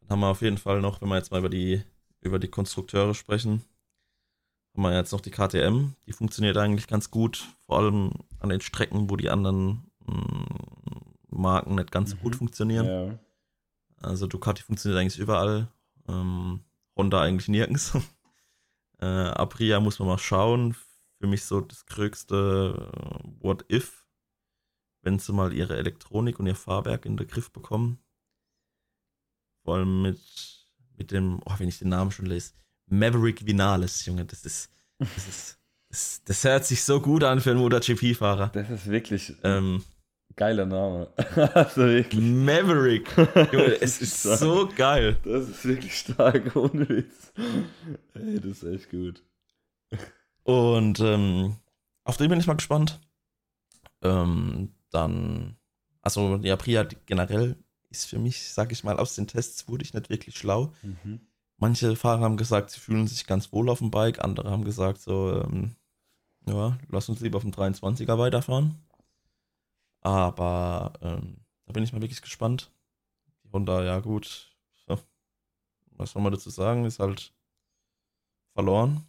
Dann 0.00 0.10
haben 0.10 0.20
wir 0.20 0.28
auf 0.28 0.42
jeden 0.42 0.58
Fall 0.58 0.80
noch, 0.80 1.00
wenn 1.00 1.08
wir 1.08 1.16
jetzt 1.16 1.30
mal 1.30 1.38
über 1.38 1.48
die, 1.48 1.82
über 2.20 2.38
die 2.38 2.48
Konstrukteure 2.48 3.14
sprechen, 3.14 3.64
haben 4.74 4.82
wir 4.82 4.94
jetzt 4.94 5.12
noch 5.12 5.20
die 5.20 5.30
KTM. 5.30 5.94
Die 6.06 6.12
funktioniert 6.12 6.56
eigentlich 6.56 6.86
ganz 6.86 7.10
gut, 7.10 7.46
vor 7.66 7.78
allem 7.78 8.12
an 8.38 8.48
den 8.48 8.60
Strecken, 8.60 9.10
wo 9.10 9.16
die 9.16 9.30
anderen 9.30 9.90
mh, 10.06 10.14
mm, 10.14 10.72
Marken 11.28 11.74
nicht 11.74 11.90
ganz 11.90 12.10
so 12.10 12.16
gut 12.16 12.34
mhm. 12.34 12.38
funktionieren. 12.38 12.86
Ja. 12.86 13.18
Also 14.02 14.26
Ducati 14.26 14.62
funktioniert 14.62 15.00
eigentlich 15.00 15.18
überall. 15.18 15.68
Ähm, 16.08 16.60
Honda 16.96 17.20
eigentlich 17.20 17.48
nirgends. 17.48 17.96
äh, 19.00 19.06
Aprilia 19.06 19.80
muss 19.80 19.98
man 19.98 20.08
mal 20.08 20.18
schauen. 20.18 20.74
Für 21.18 21.26
mich 21.26 21.44
so 21.44 21.60
das 21.60 21.86
größte 21.86 22.90
äh, 22.92 23.28
What 23.40 23.64
If, 23.70 24.04
wenn 25.02 25.18
sie 25.18 25.32
mal 25.32 25.52
ihre 25.52 25.76
Elektronik 25.76 26.40
und 26.40 26.46
ihr 26.46 26.56
Fahrwerk 26.56 27.06
in 27.06 27.16
den 27.16 27.28
Griff 27.28 27.52
bekommen. 27.52 27.98
Vor 29.64 29.76
allem 29.76 30.02
mit, 30.02 30.66
mit 30.96 31.12
dem, 31.12 31.40
oh, 31.44 31.54
wenn 31.58 31.68
ich 31.68 31.78
den 31.78 31.90
Namen 31.90 32.10
schon 32.10 32.26
lese, 32.26 32.54
Maverick 32.92 33.46
Vinales, 33.46 34.04
Junge, 34.04 34.24
das 34.26 34.44
ist, 34.44 34.70
das 34.98 35.28
ist, 35.28 35.58
das, 35.88 36.22
das 36.24 36.44
hört 36.44 36.66
sich 36.66 36.84
so 36.84 37.00
gut 37.00 37.24
an 37.24 37.40
für 37.40 37.50
einen 37.50 37.60
MotoGP-Fahrer. 37.60 38.48
Das 38.52 38.68
ist 38.68 38.90
wirklich, 38.90 39.34
ähm, 39.42 39.82
Geiler 40.36 40.66
Name. 40.66 41.08
also 41.54 41.82
wirklich. 41.82 42.20
Maverick. 42.20 43.08
Junge, 43.52 43.80
es 43.80 44.00
ist 44.00 44.20
stark. 44.20 44.38
so 44.38 44.68
geil. 44.76 45.16
Das 45.24 45.48
ist 45.48 45.64
wirklich 45.64 45.98
stark, 45.98 46.54
ohne 46.56 46.88
Witz. 46.88 47.32
Ey, 48.14 48.40
das 48.40 48.62
ist 48.62 48.64
echt 48.64 48.90
gut. 48.90 49.22
Und 50.42 51.00
ähm, 51.00 51.56
auf 52.04 52.16
den 52.16 52.28
bin 52.28 52.40
ich 52.40 52.46
mal 52.46 52.54
gespannt. 52.54 53.00
Ähm, 54.02 54.74
dann, 54.90 55.56
also 56.02 56.38
die 56.38 56.50
Aprilia 56.50 56.86
generell 57.06 57.56
ist 57.90 58.06
für 58.06 58.18
mich, 58.18 58.50
sag 58.52 58.72
ich 58.72 58.84
mal, 58.84 58.98
aus 58.98 59.14
den 59.14 59.26
Tests 59.26 59.68
wurde 59.68 59.84
ich 59.84 59.94
nicht 59.94 60.10
wirklich 60.10 60.36
schlau. 60.36 60.72
Mhm. 60.82 61.20
Manche 61.62 61.94
Fahrer 61.94 62.22
haben 62.22 62.36
gesagt, 62.36 62.70
sie 62.70 62.80
fühlen 62.80 63.06
sich 63.06 63.24
ganz 63.24 63.52
wohl 63.52 63.70
auf 63.70 63.78
dem 63.78 63.92
Bike, 63.92 64.18
andere 64.24 64.50
haben 64.50 64.64
gesagt 64.64 65.00
so, 65.00 65.44
ähm, 65.44 65.76
ja, 66.44 66.76
lass 66.88 67.08
uns 67.08 67.20
lieber 67.20 67.36
auf 67.36 67.44
dem 67.44 67.52
23er 67.52 68.18
weiterfahren. 68.18 68.82
Aber 70.00 70.92
ähm, 71.02 71.36
da 71.66 71.72
bin 71.72 71.84
ich 71.84 71.92
mal 71.92 72.02
wirklich 72.02 72.20
gespannt. 72.20 72.72
Die 73.44 73.52
Honda, 73.52 73.84
ja 73.84 74.00
gut. 74.00 74.50
Was 75.92 76.10
soll 76.10 76.22
man 76.22 76.32
dazu 76.32 76.50
sagen? 76.50 76.84
Ist 76.84 76.98
halt 76.98 77.32
verloren. 78.54 79.06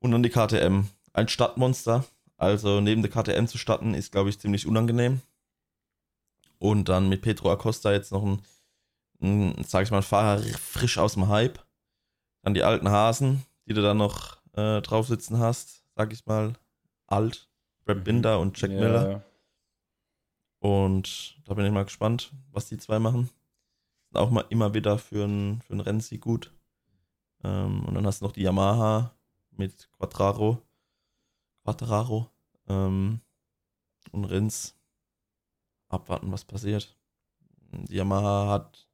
Und 0.00 0.10
dann 0.10 0.22
die 0.22 0.28
KTM. 0.28 0.84
Ein 1.14 1.28
Stadtmonster. 1.28 2.04
Also 2.36 2.82
neben 2.82 3.00
der 3.00 3.10
KTM 3.10 3.46
zu 3.46 3.56
starten 3.56 3.94
ist, 3.94 4.12
glaube 4.12 4.28
ich, 4.28 4.38
ziemlich 4.38 4.66
unangenehm. 4.66 5.22
Und 6.58 6.90
dann 6.90 7.08
mit 7.08 7.22
Petro 7.22 7.50
Acosta 7.50 7.90
jetzt 7.90 8.12
noch 8.12 8.22
ein 8.22 8.42
sag 9.20 9.84
ich 9.84 9.90
mal, 9.90 10.02
Fahrer 10.02 10.42
frisch 10.42 10.98
aus 10.98 11.14
dem 11.14 11.28
Hype. 11.28 11.58
Dann 12.42 12.54
die 12.54 12.62
alten 12.62 12.88
Hasen, 12.88 13.44
die 13.66 13.74
du 13.74 13.82
dann 13.82 13.96
noch 13.96 14.38
äh, 14.52 14.80
drauf 14.80 15.06
sitzen 15.06 15.38
hast, 15.38 15.84
sag 15.96 16.12
ich 16.12 16.24
mal, 16.26 16.54
alt. 17.06 17.48
Brad 17.84 18.04
Binder 18.04 18.38
und 18.38 18.60
Jack 18.60 18.70
ja, 18.70 18.80
Miller. 18.80 19.24
Und 20.60 21.40
da 21.46 21.54
bin 21.54 21.64
ich 21.64 21.72
mal 21.72 21.84
gespannt, 21.84 22.32
was 22.50 22.66
die 22.66 22.78
zwei 22.78 22.98
machen. 22.98 23.30
Sind 24.10 24.18
auch 24.18 24.30
mal 24.30 24.44
immer 24.50 24.74
wieder 24.74 24.98
für 24.98 25.24
einen 25.24 25.60
für 25.62 25.74
ein 25.74 25.80
Rennsieg 25.80 26.20
gut. 26.20 26.52
Ähm, 27.44 27.84
und 27.84 27.94
dann 27.94 28.06
hast 28.06 28.20
du 28.20 28.26
noch 28.26 28.32
die 28.32 28.42
Yamaha 28.42 29.14
mit 29.50 29.90
Quattraro. 29.92 30.62
Quattraro. 31.64 32.28
Ähm, 32.68 33.20
und 34.12 34.24
Rins. 34.24 34.74
Abwarten, 35.88 36.30
was 36.32 36.44
passiert. 36.44 36.96
Die 37.72 37.96
Yamaha 37.96 38.50
hat, 38.50 38.87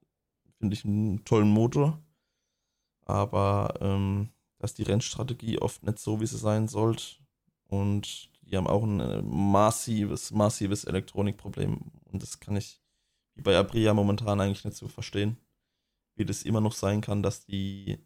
finde 0.64 0.74
ich, 0.74 0.84
einen 0.84 1.24
tollen 1.24 1.50
Motor. 1.50 2.02
Aber 3.04 3.74
ähm, 3.80 4.30
dass 4.58 4.72
die 4.72 4.82
Rennstrategie 4.82 5.58
oft 5.58 5.82
nicht 5.84 5.98
so, 5.98 6.20
wie 6.20 6.26
sie 6.26 6.38
sein 6.38 6.68
sollte. 6.68 7.04
Und 7.68 8.30
die 8.42 8.56
haben 8.56 8.66
auch 8.66 8.82
ein 8.82 9.00
äh, 9.00 9.20
massives, 9.22 10.30
massives 10.30 10.84
Elektronikproblem. 10.84 11.80
Und 12.10 12.22
das 12.22 12.40
kann 12.40 12.56
ich 12.56 12.80
wie 13.34 13.42
bei 13.42 13.56
Aprilia 13.56 13.92
momentan 13.92 14.40
eigentlich 14.40 14.64
nicht 14.64 14.76
so 14.76 14.88
verstehen. 14.88 15.36
Wie 16.16 16.24
das 16.24 16.44
immer 16.44 16.60
noch 16.60 16.72
sein 16.72 17.00
kann, 17.00 17.22
dass 17.22 17.44
die 17.44 17.98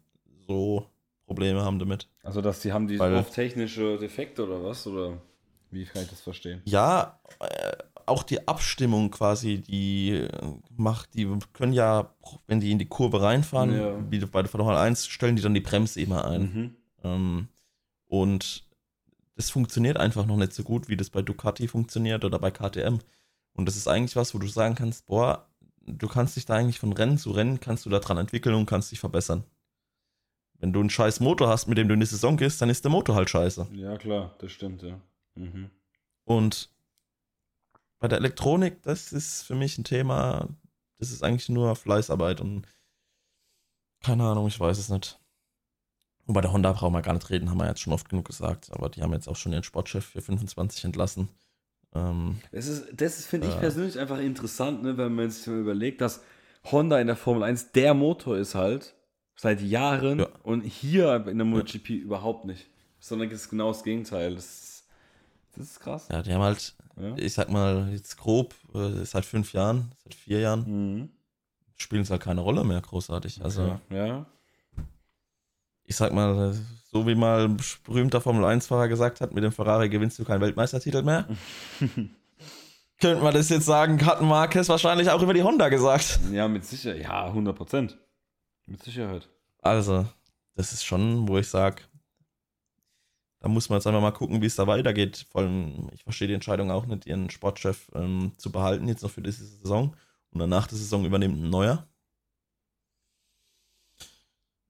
so 0.47 0.85
Probleme 1.25 1.61
haben 1.61 1.79
damit. 1.79 2.09
Also, 2.23 2.41
dass 2.41 2.61
die 2.61 2.73
haben 2.73 2.87
die 2.87 2.99
Weil, 2.99 3.15
oft 3.15 3.33
technische 3.33 3.97
Defekte 3.97 4.43
oder 4.43 4.63
was? 4.63 4.85
Oder 4.87 5.21
wie 5.69 5.85
kann 5.85 6.01
ich 6.01 6.09
das 6.09 6.19
verstehen? 6.19 6.61
Ja, 6.65 7.21
äh, 7.39 7.77
auch 8.09 8.23
die 8.23 8.47
Abstimmung 8.47 9.11
quasi, 9.11 9.61
die 9.61 10.11
äh, 10.11 10.29
macht, 10.75 11.13
die 11.13 11.27
können 11.53 11.73
ja, 11.73 12.13
wenn 12.47 12.59
die 12.59 12.71
in 12.71 12.79
die 12.79 12.87
Kurve 12.87 13.21
reinfahren, 13.21 13.73
ja. 13.73 14.11
wie 14.11 14.19
bei 14.25 14.41
der 14.41 14.49
Formel 14.49 14.75
1, 14.75 15.07
stellen 15.07 15.35
die 15.35 15.41
dann 15.41 15.53
die 15.53 15.61
Bremse 15.61 16.01
immer 16.01 16.25
ein. 16.25 16.41
Mhm. 16.41 16.75
Ähm, 17.03 17.47
und 18.07 18.67
das 19.35 19.49
funktioniert 19.49 19.97
einfach 19.97 20.25
noch 20.25 20.35
nicht 20.35 20.53
so 20.53 20.63
gut, 20.63 20.89
wie 20.89 20.97
das 20.97 21.09
bei 21.09 21.21
Ducati 21.21 21.67
funktioniert 21.67 22.25
oder 22.25 22.39
bei 22.39 22.51
KTM. 22.51 22.99
Und 23.53 23.65
das 23.65 23.77
ist 23.77 23.87
eigentlich 23.87 24.15
was, 24.15 24.33
wo 24.33 24.39
du 24.39 24.47
sagen 24.47 24.75
kannst, 24.75 25.05
boah, 25.05 25.47
du 25.85 26.07
kannst 26.07 26.35
dich 26.35 26.45
da 26.45 26.55
eigentlich 26.55 26.79
von 26.79 26.93
Rennen 26.93 27.17
zu 27.17 27.31
Rennen, 27.31 27.59
kannst 27.59 27.85
du 27.85 27.89
da 27.89 27.99
dran 27.99 28.17
entwickeln 28.17 28.55
und 28.55 28.65
kannst 28.65 28.91
dich 28.91 28.99
verbessern. 28.99 29.43
Wenn 30.59 30.73
du 30.73 30.81
einen 30.81 30.89
scheiß 30.89 31.21
Motor 31.21 31.47
hast, 31.47 31.67
mit 31.67 31.77
dem 31.77 31.87
du 31.87 31.93
in 31.93 31.99
die 32.01 32.05
Saison 32.05 32.35
gehst, 32.35 32.61
dann 32.61 32.69
ist 32.69 32.83
der 32.83 32.91
Motor 32.91 33.15
halt 33.15 33.29
scheiße. 33.29 33.67
Ja, 33.73 33.97
klar, 33.97 34.35
das 34.39 34.51
stimmt, 34.51 34.81
ja. 34.81 34.99
Mhm. 35.35 35.69
Und 36.25 36.69
bei 37.99 38.07
der 38.07 38.17
Elektronik, 38.17 38.81
das 38.83 39.11
ist 39.11 39.43
für 39.43 39.55
mich 39.55 39.77
ein 39.77 39.83
Thema, 39.83 40.47
das 40.97 41.11
ist 41.11 41.23
eigentlich 41.23 41.49
nur 41.49 41.75
Fleißarbeit 41.75 42.41
und 42.41 42.65
keine 44.01 44.23
Ahnung, 44.23 44.47
ich 44.47 44.59
weiß 44.59 44.77
es 44.77 44.89
nicht. 44.89 45.19
Und 46.25 46.33
bei 46.33 46.41
der 46.41 46.53
Honda 46.53 46.71
brauchen 46.71 46.93
wir 46.93 47.01
gar 47.01 47.13
nicht 47.13 47.29
reden, 47.29 47.49
haben 47.49 47.57
wir 47.57 47.67
jetzt 47.67 47.81
schon 47.81 47.93
oft 47.93 48.07
genug 48.07 48.27
gesagt. 48.27 48.71
Aber 48.71 48.89
die 48.89 49.01
haben 49.01 49.13
jetzt 49.13 49.27
auch 49.27 49.35
schon 49.35 49.51
ihren 49.51 49.63
Sportchef 49.63 50.05
für 50.05 50.21
25 50.21 50.85
entlassen. 50.85 51.27
Ähm, 51.93 52.39
das 52.51 52.67
ist, 52.67 52.85
das 52.93 53.25
finde 53.25 53.47
ich 53.47 53.55
äh, 53.55 53.59
persönlich 53.59 53.97
einfach 53.97 54.19
interessant, 54.19 54.83
ne, 54.83 54.95
wenn 54.97 55.15
man 55.15 55.29
sich 55.31 55.47
mal 55.47 55.59
überlegt, 55.59 56.01
dass 56.01 56.21
Honda 56.65 56.99
in 56.99 57.07
der 57.07 57.15
Formel 57.15 57.43
1 57.43 57.71
der 57.71 57.93
Motor 57.93 58.37
ist 58.37 58.53
halt 58.53 58.93
seit 59.35 59.61
Jahren 59.61 60.19
ja. 60.19 60.27
und 60.43 60.61
hier 60.61 61.25
in 61.27 61.37
der 61.37 61.45
MotoGP 61.45 61.89
ja. 61.89 61.95
überhaupt 61.95 62.45
nicht. 62.45 62.67
Sondern 62.99 63.29
es 63.31 63.43
ist 63.43 63.49
genau 63.49 63.69
das 63.69 63.83
Gegenteil. 63.83 64.35
Das, 64.35 64.83
das 65.55 65.65
ist 65.65 65.79
krass. 65.79 66.09
Ja, 66.11 66.21
die 66.21 66.33
haben 66.33 66.43
halt, 66.43 66.75
ja. 66.99 67.15
ich 67.17 67.33
sag 67.33 67.49
mal, 67.49 67.89
jetzt 67.91 68.17
grob, 68.17 68.55
äh, 68.73 69.05
seit 69.05 69.25
fünf 69.25 69.53
Jahren, 69.53 69.91
seit 70.03 70.15
vier 70.15 70.39
Jahren, 70.39 70.65
mhm. 70.67 71.09
spielen 71.75 72.01
es 72.01 72.09
halt 72.09 72.21
keine 72.21 72.41
Rolle 72.41 72.63
mehr 72.63 72.81
großartig. 72.81 73.43
Also, 73.43 73.79
ja. 73.89 74.25
ich 75.85 75.95
sag 75.95 76.13
mal, 76.13 76.53
so 76.91 77.07
wie 77.07 77.15
mal 77.15 77.45
ein 77.45 77.57
berühmter 77.85 78.21
Formel 78.21 78.43
1-Fahrer 78.45 78.87
gesagt 78.87 79.21
hat, 79.21 79.33
mit 79.33 79.43
dem 79.43 79.51
Ferrari 79.51 79.89
gewinnst 79.89 80.17
du 80.19 80.25
keinen 80.25 80.41
Weltmeistertitel 80.41 81.03
mehr. 81.03 81.27
Könnte 82.99 83.23
man 83.23 83.33
das 83.33 83.47
jetzt 83.49 83.65
sagen, 83.65 84.05
hatten 84.05 84.27
Marquez 84.27 84.67
wahrscheinlich 84.67 85.09
auch 85.09 85.21
über 85.21 85.33
die 85.33 85.43
Honda 85.43 85.69
gesagt. 85.69 86.19
Ja, 86.31 86.47
mit 86.49 86.65
Sicherheit. 86.65 87.01
Ja, 87.03 87.27
100 87.27 87.55
Prozent. 87.55 87.97
Mit 88.65 88.83
Sicherheit. 88.83 89.29
Also, 89.61 90.05
das 90.55 90.73
ist 90.73 90.83
schon, 90.83 91.27
wo 91.27 91.37
ich 91.37 91.47
sage, 91.47 91.83
da 93.39 93.47
muss 93.47 93.69
man 93.69 93.77
jetzt 93.77 93.87
einfach 93.87 94.01
mal 94.01 94.11
gucken, 94.11 94.41
wie 94.41 94.45
es 94.45 94.55
da 94.55 94.67
weitergeht. 94.67 95.25
Vor 95.31 95.41
allem, 95.41 95.89
ich 95.93 96.03
verstehe 96.03 96.27
die 96.27 96.33
Entscheidung 96.33 96.71
auch 96.71 96.85
nicht, 96.85 97.05
ihren 97.05 97.29
Sportchef 97.29 97.89
ähm, 97.93 98.33
zu 98.37 98.51
behalten, 98.51 98.87
jetzt 98.87 99.01
noch 99.03 99.11
für 99.11 99.21
diese 99.21 99.45
Saison. 99.45 99.95
Und 100.31 100.39
danach 100.39 100.67
der 100.67 100.77
Saison 100.77 101.05
übernimmt 101.05 101.37
ein 101.41 101.49
neuer. 101.49 101.87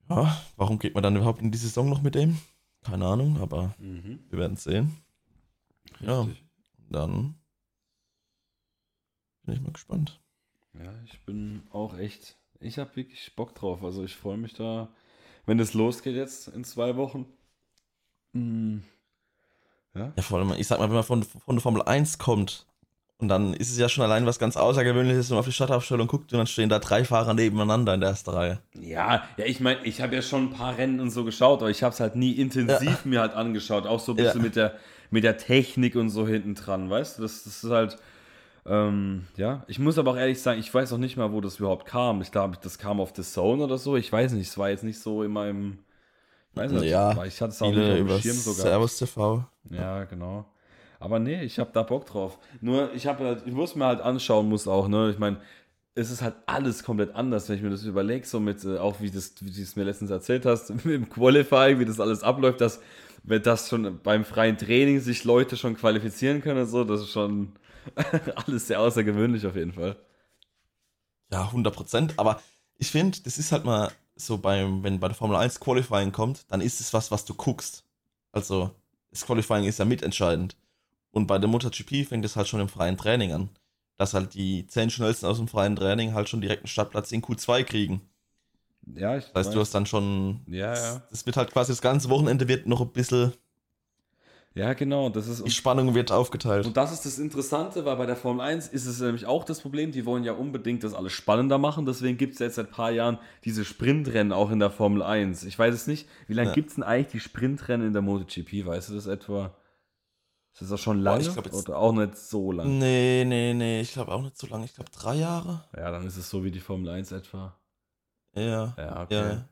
Ja, 0.09 0.41
warum 0.55 0.79
geht 0.79 0.93
man 0.95 1.03
dann 1.03 1.15
überhaupt 1.15 1.41
in 1.41 1.51
die 1.51 1.57
Saison 1.57 1.89
noch 1.89 2.01
mit 2.01 2.15
dem? 2.15 2.39
Keine 2.83 3.05
Ahnung, 3.05 3.39
aber 3.39 3.75
Mhm. 3.77 4.19
wir 4.29 4.39
werden 4.39 4.57
sehen. 4.57 4.97
Ja. 5.99 6.21
Richtig. 6.21 6.43
Dann 6.89 7.35
bin 9.43 9.55
ich 9.55 9.61
mal 9.61 9.71
gespannt. 9.73 10.19
Ja, 10.73 10.93
ich 11.05 11.19
bin 11.25 11.63
auch 11.71 11.97
echt. 11.97 12.37
Ich 12.59 12.79
habe 12.79 12.95
wirklich 12.95 13.35
Bock 13.35 13.53
drauf. 13.53 13.83
Also 13.83 14.03
ich 14.03 14.15
freue 14.15 14.37
mich 14.37 14.53
da, 14.53 14.89
wenn 15.45 15.59
es 15.59 15.73
losgeht 15.73 16.15
jetzt 16.15 16.47
in 16.47 16.63
zwei 16.63 16.95
Wochen. 16.95 17.25
Mm. 18.33 18.77
Ja. 19.95 20.13
Ja, 20.15 20.21
vor 20.21 20.39
allem, 20.39 20.53
ich 20.57 20.67
sag 20.67 20.79
mal, 20.79 20.87
wenn 20.87 20.95
man 20.95 21.03
von, 21.03 21.23
von 21.23 21.55
der 21.55 21.61
Formel 21.61 21.81
1 21.81 22.19
kommt 22.19 22.67
und 23.17 23.27
dann 23.27 23.53
ist 23.53 23.69
es 23.71 23.77
ja 23.77 23.89
schon 23.89 24.03
allein 24.03 24.25
was 24.25 24.39
ganz 24.39 24.55
Außergewöhnliches, 24.55 25.29
wenn 25.29 25.35
man 25.35 25.39
auf 25.39 25.45
die 25.45 25.51
Startaufstellung 25.51 26.07
guckt 26.07 26.31
und 26.31 26.37
dann 26.37 26.47
stehen 26.47 26.69
da 26.69 26.79
drei 26.79 27.03
Fahrer 27.03 27.33
nebeneinander 27.33 27.93
in 27.93 27.99
der 27.99 28.11
ersten 28.11 28.29
Reihe. 28.29 28.59
Ja, 28.79 29.23
ja, 29.37 29.45
ich 29.45 29.59
meine, 29.59 29.83
ich 29.83 30.01
habe 30.01 30.15
ja 30.15 30.21
schon 30.21 30.45
ein 30.45 30.49
paar 30.51 30.77
Rennen 30.77 30.99
und 30.99 31.09
so 31.09 31.25
geschaut, 31.25 31.59
aber 31.61 31.69
ich 31.69 31.83
habe 31.83 31.93
es 31.93 31.99
halt 31.99 32.15
nie 32.15 32.33
intensiv 32.33 33.03
mir 33.03 33.19
halt 33.19 33.33
angeschaut. 33.33 33.87
Auch 33.87 33.99
so 33.99 34.13
ein 34.13 34.17
bisschen 34.17 34.37
Ja. 34.37 34.43
mit, 34.43 34.55
der, 34.55 34.75
mit 35.11 35.23
der 35.23 35.37
Technik 35.37 35.95
und 35.95 36.09
so 36.09 36.27
hinten 36.27 36.55
dran, 36.55 36.89
weißt 36.89 37.17
du? 37.17 37.23
Das, 37.23 37.43
das 37.43 37.63
ist 37.63 37.69
halt. 37.71 37.97
Ähm, 38.65 39.25
ja, 39.35 39.63
ich 39.67 39.79
muss 39.79 39.97
aber 39.97 40.11
auch 40.11 40.17
ehrlich 40.17 40.41
sagen, 40.41 40.59
ich 40.59 40.71
weiß 40.71 40.93
auch 40.93 40.97
nicht 40.97 41.17
mal, 41.17 41.31
wo 41.31 41.41
das 41.41 41.57
überhaupt 41.57 41.87
kam. 41.87 42.21
Ich 42.21 42.31
glaube, 42.31 42.57
das 42.61 42.77
kam 42.77 42.99
auf 43.01 43.13
The 43.15 43.23
Zone 43.23 43.63
oder 43.63 43.77
so. 43.79 43.97
Ich 43.97 44.11
weiß 44.11 44.33
nicht, 44.33 44.47
es 44.47 44.57
war 44.57 44.69
jetzt 44.69 44.83
nicht 44.83 44.99
so 44.99 45.23
in 45.23 45.31
meinem. 45.31 45.79
Weiß 46.59 46.71
nicht, 46.71 46.91
Ja, 46.91 47.23
ich 47.25 47.41
hatte 47.41 47.51
es 47.53 47.61
auch 47.61 47.67
nicht 47.67 47.77
Viele 47.77 47.97
über 47.99 48.19
Schirm 48.19 48.35
sogar. 48.35 48.65
Servus 48.65 48.97
TV. 48.97 49.45
Ja, 49.69 50.03
genau. 50.05 50.45
Aber 50.99 51.19
nee, 51.19 51.43
ich 51.43 51.59
habe 51.59 51.71
da 51.73 51.83
Bock 51.83 52.05
drauf. 52.05 52.37
Nur, 52.59 52.93
ich 52.93 53.07
habe 53.07 53.23
halt, 53.23 53.43
ich 53.45 53.53
muss 53.53 53.75
mir 53.75 53.85
halt 53.85 54.01
anschauen, 54.01 54.49
muss 54.49 54.67
auch, 54.67 54.87
ne? 54.87 55.09
Ich 55.11 55.17
meine, 55.17 55.39
es 55.95 56.11
ist 56.11 56.21
halt 56.21 56.35
alles 56.45 56.83
komplett 56.83 57.15
anders, 57.15 57.47
wenn 57.47 57.55
ich 57.55 57.61
mir 57.61 57.69
das 57.69 57.83
überlege, 57.83 58.25
so 58.25 58.39
mit, 58.39 58.63
äh, 58.65 58.77
auch 58.77 58.99
wie, 58.99 59.09
das, 59.09 59.33
wie 59.41 59.51
du 59.51 59.61
es 59.61 59.75
mir 59.75 59.83
letztens 59.83 60.11
erzählt 60.11 60.45
hast, 60.45 60.69
mit 60.85 60.85
dem 60.85 61.09
Qualifying, 61.09 61.79
wie 61.79 61.85
das 61.85 61.99
alles 61.99 62.23
abläuft, 62.23 62.61
dass, 62.61 62.81
wenn 63.23 63.41
das 63.41 63.69
schon 63.69 63.99
beim 64.01 64.25
freien 64.25 64.57
Training 64.57 64.99
sich 64.99 65.23
Leute 65.23 65.55
schon 65.57 65.75
qualifizieren 65.75 66.41
können 66.41 66.61
und 66.61 66.67
so, 66.67 66.83
das 66.83 67.01
ist 67.01 67.11
schon 67.11 67.53
alles 68.45 68.67
sehr 68.67 68.81
außergewöhnlich 68.81 69.45
auf 69.45 69.55
jeden 69.55 69.73
Fall. 69.73 69.95
Ja, 71.31 71.45
100 71.45 71.73
Prozent. 71.73 72.13
Aber 72.17 72.41
ich 72.77 72.91
finde, 72.91 73.19
das 73.23 73.37
ist 73.37 73.51
halt 73.51 73.65
mal 73.65 73.91
so 74.19 74.37
beim, 74.37 74.83
wenn 74.83 74.99
bei 74.99 75.07
der 75.07 75.15
Formel 75.15 75.37
1 75.37 75.59
Qualifying 75.59 76.11
kommt, 76.11 76.45
dann 76.49 76.61
ist 76.61 76.79
es 76.79 76.93
was, 76.93 77.11
was 77.11 77.25
du 77.25 77.33
guckst. 77.33 77.83
Also, 78.31 78.71
das 79.11 79.25
Qualifying 79.25 79.65
ist 79.65 79.79
ja 79.79 79.85
mitentscheidend. 79.85 80.55
Und 81.11 81.27
bei 81.27 81.39
der 81.39 81.49
MotoGP 81.49 82.07
fängt 82.07 82.25
es 82.25 82.35
halt 82.35 82.47
schon 82.47 82.59
im 82.59 82.69
freien 82.69 82.97
Training 82.97 83.31
an. 83.31 83.49
Dass 83.97 84.13
halt 84.13 84.33
die 84.33 84.67
10 84.67 84.89
schnellsten 84.91 85.25
aus 85.25 85.37
dem 85.37 85.47
freien 85.47 85.75
Training 85.75 86.13
halt 86.13 86.29
schon 86.29 86.41
direkt 86.41 86.63
einen 86.63 86.67
Startplatz 86.67 87.11
in 87.11 87.21
Q2 87.21 87.63
kriegen. 87.63 88.01
Ja, 88.95 89.17
ich 89.17 89.25
Das 89.25 89.47
heißt, 89.47 89.55
du 89.55 89.59
hast 89.59 89.73
dann 89.75 89.85
schon. 89.85 90.41
Ja, 90.47 90.73
ja. 90.73 91.01
Das 91.09 91.25
wird 91.25 91.37
halt 91.37 91.51
quasi 91.51 91.71
das 91.71 91.81
ganze 91.81 92.09
Wochenende 92.09 92.47
wird 92.47 92.67
noch 92.67 92.81
ein 92.81 92.91
bisschen. 92.91 93.33
Ja, 94.59 94.73
genau, 94.73 95.09
das 95.09 95.27
ist 95.27 95.45
Die 95.45 95.51
Spannung 95.51 95.95
wird 95.95 96.11
aufgeteilt. 96.11 96.65
Und 96.65 96.75
das 96.75 96.91
ist 96.91 97.05
das 97.05 97.17
Interessante, 97.17 97.85
weil 97.85 97.95
bei 97.95 98.05
der 98.05 98.17
Formel 98.17 98.41
1 98.41 98.67
ist 98.67 98.85
es 98.85 98.99
nämlich 98.99 99.25
auch 99.25 99.45
das 99.45 99.61
Problem, 99.61 99.91
die 99.91 100.05
wollen 100.05 100.23
ja 100.25 100.33
unbedingt 100.33 100.83
das 100.83 100.93
alles 100.93 101.13
spannender 101.13 101.57
machen, 101.57 101.85
deswegen 101.85 102.17
gibt 102.17 102.33
es 102.33 102.39
jetzt 102.39 102.55
seit 102.55 102.67
ein 102.67 102.71
paar 102.71 102.91
Jahren 102.91 103.19
diese 103.45 103.63
Sprintrennen 103.63 104.33
auch 104.33 104.51
in 104.51 104.59
der 104.59 104.69
Formel 104.69 105.01
1. 105.01 105.45
Ich 105.45 105.57
weiß 105.57 105.73
es 105.73 105.87
nicht, 105.87 106.09
wie 106.27 106.33
lange 106.33 106.49
Ja. 106.49 106.55
gibt 106.55 106.69
es 106.69 106.75
denn 106.75 106.83
eigentlich 106.83 107.11
die 107.13 107.19
Sprintrennen 107.21 107.87
in 107.87 107.93
der 107.93 108.01
MotoGP? 108.01 108.65
Weißt 108.65 108.89
du 108.89 108.95
das 108.95 109.07
etwa? 109.07 109.55
Ist 110.53 110.63
das 110.63 110.71
auch 110.73 110.77
schon 110.83 110.99
lange 110.99 111.21
ich 111.21 111.31
glaub 111.33 111.53
oder 111.53 111.77
auch 111.77 111.93
nicht 111.93 112.17
so 112.17 112.51
lange? 112.51 112.69
Nee, 112.69 113.23
nee, 113.25 113.53
nee, 113.53 113.79
ich 113.79 113.93
glaube 113.93 114.11
auch 114.11 114.21
nicht 114.21 114.37
so 114.37 114.47
lange. 114.47 114.65
Ich 114.65 114.73
glaube 114.75 114.91
drei 114.91 115.15
Jahre. 115.15 115.63
Ja, 115.75 115.89
dann 115.89 116.05
ist 116.05 116.17
es 116.17 116.29
so 116.29 116.43
wie 116.43 116.51
die 116.51 116.59
Formel 116.59 116.89
1 116.89 117.13
etwa. 117.13 117.55
Ja. 118.35 118.73
Ja, 118.77 119.03
okay. 119.03 119.29
Ja. 119.29 119.49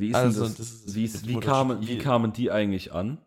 Wie, 0.00 0.08
ist 0.08 0.14
Also, 0.16 0.40
das, 0.42 0.56
das 0.56 0.70
ist 0.70 0.94
wie, 0.94 1.04
ist, 1.04 1.28
wie, 1.28 1.38
kamen, 1.38 1.86
wie 1.86 1.98
kamen 1.98 2.32
die 2.32 2.50
eigentlich 2.50 2.92
an 2.92 3.18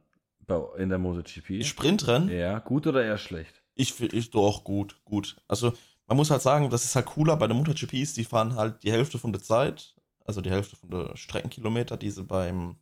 bei, 0.47 0.59
in 0.77 0.89
der 0.89 0.97
MotoGP? 0.97 1.63
Sprintrennen? 1.63 2.29
Ja, 2.29 2.59
gut 2.59 2.87
oder 2.87 3.03
eher 3.03 3.17
schlecht? 3.17 3.61
Ich 3.75 3.93
finde 3.93 4.15
ich 4.15 4.31
doch 4.31 4.63
gut, 4.63 4.99
gut. 5.05 5.37
Also 5.47 5.73
man 6.07 6.17
muss 6.17 6.31
halt 6.31 6.41
sagen, 6.41 6.69
das 6.69 6.83
ist 6.83 6.95
halt 6.95 7.05
cooler 7.05 7.37
bei 7.37 7.47
der 7.47 7.55
MotoGPs, 7.55 8.13
die 8.13 8.25
fahren 8.25 8.55
halt 8.55 8.83
die 8.83 8.91
Hälfte 8.91 9.19
von 9.19 9.31
der 9.31 9.41
Zeit, 9.41 9.95
also 10.25 10.41
die 10.41 10.49
Hälfte 10.49 10.75
von 10.75 10.89
der 10.89 11.15
Streckenkilometer, 11.15 11.95
die 11.95 12.09
sie 12.09 12.23
beim, 12.23 12.75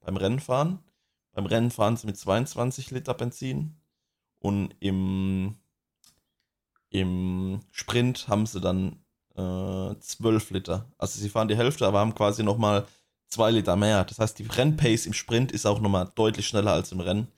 beim 0.00 0.16
Rennen 0.16 0.40
fahren. 0.40 0.80
Beim 1.32 1.46
Rennen 1.46 1.70
fahren 1.70 1.96
sie 1.96 2.06
mit 2.06 2.16
22 2.16 2.90
Liter 2.90 3.14
Benzin 3.14 3.76
und 4.40 4.74
im, 4.80 5.54
im 6.90 7.60
Sprint 7.70 8.26
haben 8.26 8.46
sie 8.46 8.60
dann 8.60 9.04
äh, 9.36 9.98
12 9.98 10.50
Liter. 10.50 10.90
Also 10.98 11.20
sie 11.20 11.28
fahren 11.28 11.48
die 11.48 11.56
Hälfte, 11.56 11.86
aber 11.86 12.00
haben 12.00 12.14
quasi 12.14 12.42
nochmal 12.42 12.86
2 13.28 13.50
Liter 13.52 13.76
mehr. 13.76 14.04
Das 14.04 14.18
heißt, 14.18 14.38
die 14.38 14.46
Rennpace 14.46 15.06
im 15.06 15.12
Sprint 15.12 15.52
ist 15.52 15.66
auch 15.66 15.80
nochmal 15.80 16.10
deutlich 16.14 16.46
schneller 16.46 16.72
als 16.72 16.92
im 16.92 17.00
Rennen. 17.00 17.28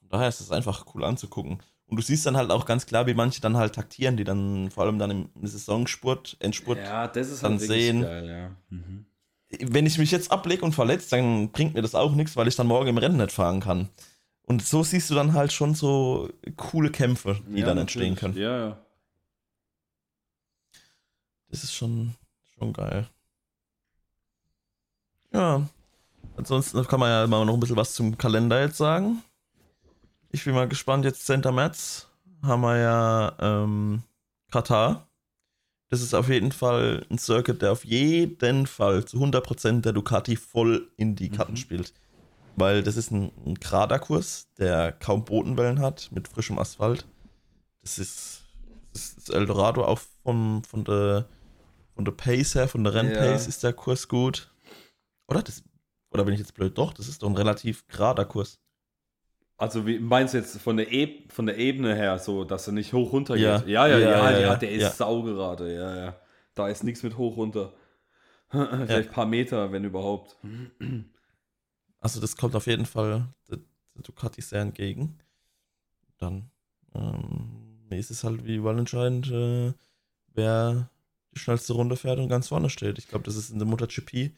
Von 0.00 0.08
daher 0.08 0.28
ist 0.28 0.40
es 0.40 0.50
einfach 0.50 0.86
cool 0.94 1.04
anzugucken. 1.04 1.62
Und 1.86 1.96
du 1.96 2.02
siehst 2.02 2.24
dann 2.24 2.36
halt 2.36 2.50
auch 2.50 2.64
ganz 2.64 2.86
klar, 2.86 3.06
wie 3.06 3.14
manche 3.14 3.40
dann 3.40 3.56
halt 3.56 3.74
taktieren, 3.74 4.16
die 4.16 4.24
dann 4.24 4.70
vor 4.70 4.84
allem 4.84 4.98
dann 4.98 5.10
im 5.10 5.46
Saisonspurt, 5.46 6.36
Endspurt. 6.40 6.78
Ja, 6.78 7.06
das 7.06 7.30
ist 7.30 7.42
dann 7.42 7.58
halt 7.58 7.60
sehen. 7.60 8.00
geil, 8.00 8.28
ja. 8.28 8.56
Mhm. 8.70 9.04
Wenn 9.60 9.84
ich 9.84 9.98
mich 9.98 10.10
jetzt 10.10 10.32
ablege 10.32 10.64
und 10.64 10.72
verletze, 10.72 11.10
dann 11.10 11.50
bringt 11.50 11.74
mir 11.74 11.82
das 11.82 11.94
auch 11.94 12.14
nichts, 12.14 12.34
weil 12.36 12.48
ich 12.48 12.56
dann 12.56 12.66
morgen 12.66 12.88
im 12.88 12.96
Rennen 12.96 13.18
nicht 13.18 13.32
fahren 13.32 13.60
kann. 13.60 13.90
Und 14.44 14.64
so 14.64 14.82
siehst 14.82 15.10
du 15.10 15.14
dann 15.14 15.34
halt 15.34 15.52
schon 15.52 15.74
so 15.74 16.30
coole 16.56 16.90
Kämpfe, 16.90 17.40
die 17.46 17.60
Ja, 17.60 17.66
dann 17.66 17.78
entstehen 17.78 18.14
natürlich. 18.14 18.34
können. 18.34 18.42
Ja, 18.42 18.58
ja. 18.68 18.78
Das 21.48 21.62
ist 21.62 21.74
schon, 21.74 22.14
schon 22.58 22.72
geil. 22.72 23.08
Ja. 25.32 25.66
Ansonsten 26.36 26.86
kann 26.86 27.00
man 27.00 27.10
ja 27.10 27.26
mal 27.26 27.44
noch 27.44 27.54
ein 27.54 27.60
bisschen 27.60 27.76
was 27.76 27.94
zum 27.94 28.16
Kalender 28.16 28.60
jetzt 28.60 28.76
sagen. 28.78 29.22
Ich 30.30 30.44
bin 30.44 30.54
mal 30.54 30.68
gespannt, 30.68 31.04
jetzt 31.04 31.26
10. 31.26 31.40
März 31.52 32.08
haben 32.42 32.62
wir 32.62 32.78
ja 32.78 33.36
ähm, 33.38 34.02
Katar. 34.50 35.08
Das 35.90 36.00
ist 36.00 36.14
auf 36.14 36.30
jeden 36.30 36.52
Fall 36.52 37.04
ein 37.10 37.18
Circuit, 37.18 37.60
der 37.60 37.72
auf 37.72 37.84
jeden 37.84 38.66
Fall 38.66 39.04
zu 39.04 39.18
100% 39.18 39.82
der 39.82 39.92
Ducati 39.92 40.36
voll 40.36 40.90
in 40.96 41.14
die 41.16 41.28
Karten 41.28 41.52
Mhm. 41.52 41.56
spielt. 41.56 41.92
Weil 42.56 42.82
das 42.82 42.96
ist 42.96 43.10
ein, 43.10 43.30
ein 43.46 43.54
gerader 43.56 43.98
Kurs, 43.98 44.48
der 44.58 44.92
kaum 44.92 45.24
Bodenwellen 45.24 45.80
hat, 45.80 46.08
mit 46.12 46.28
frischem 46.28 46.58
Asphalt. 46.58 47.06
Das 47.82 47.98
ist, 47.98 48.42
das 48.94 49.12
ist 49.14 49.30
Eldorado 49.30 49.84
auch 49.84 50.00
vom, 50.22 50.62
von, 50.64 50.84
der, 50.84 51.26
von 51.94 52.04
der 52.06 52.12
Pace 52.12 52.54
her, 52.54 52.68
von 52.68 52.84
der 52.84 52.94
Rennpace 52.94 53.42
Ja. 53.44 53.48
ist 53.48 53.62
der 53.62 53.72
Kurs 53.74 54.08
gut. 54.08 54.50
Oder? 55.28 55.42
Das, 55.42 55.62
oder 56.10 56.24
bin 56.24 56.34
ich 56.34 56.40
jetzt 56.40 56.54
blöd? 56.54 56.76
Doch, 56.76 56.92
das 56.92 57.08
ist 57.08 57.22
doch 57.22 57.28
ein 57.28 57.36
relativ 57.36 57.86
gerader 57.88 58.24
Kurs. 58.24 58.58
Also 59.56 59.86
wie 59.86 59.98
meinst 59.98 60.34
du 60.34 60.38
jetzt 60.38 60.58
von 60.60 60.76
der, 60.76 60.92
e 60.92 61.28
von 61.28 61.46
der 61.46 61.56
Ebene 61.56 61.94
her, 61.94 62.18
so 62.18 62.44
dass 62.44 62.66
er 62.66 62.72
nicht 62.72 62.92
hoch 62.92 63.12
runter 63.12 63.34
geht? 63.34 63.42
Ja, 63.44 63.62
ja, 63.66 63.86
Ja, 63.86 63.98
ja, 63.98 63.98
ja, 63.98 64.30
ja, 64.32 64.40
ja. 64.40 64.56
der 64.56 64.70
ist 64.72 64.82
Ja. 64.82 64.90
saugerade, 64.90 65.72
ja, 65.74 65.96
ja. 65.96 66.16
Da 66.54 66.68
ist 66.68 66.82
nichts 66.84 67.02
mit 67.02 67.16
hoch 67.16 67.36
runter. 67.36 67.72
Vielleicht 68.50 69.08
ein 69.08 69.14
paar 69.14 69.26
Meter, 69.26 69.70
wenn 69.72 69.84
überhaupt. 69.84 70.36
Also 72.00 72.20
das 72.20 72.36
kommt 72.36 72.54
auf 72.56 72.66
jeden 72.66 72.86
Fall 72.86 73.28
der, 73.48 73.58
der 73.94 74.02
Ducati 74.02 74.42
sehr 74.42 74.60
entgegen. 74.60 75.18
Dann 76.18 76.50
ähm, 76.94 77.78
ist 77.90 78.10
es 78.10 78.24
halt 78.24 78.44
wie 78.44 78.56
überall 78.56 78.78
entscheidend, 78.78 79.30
äh, 79.30 79.72
wer 80.34 80.90
die 81.34 81.38
schnellste 81.38 81.72
Runde 81.72 81.96
fährt 81.96 82.18
und 82.18 82.28
ganz 82.28 82.48
vorne 82.48 82.68
steht. 82.68 82.98
Ich 82.98 83.08
glaube, 83.08 83.24
das 83.24 83.36
ist 83.36 83.50
in 83.50 83.58
der 83.58 83.68
MotoGP 83.68 84.32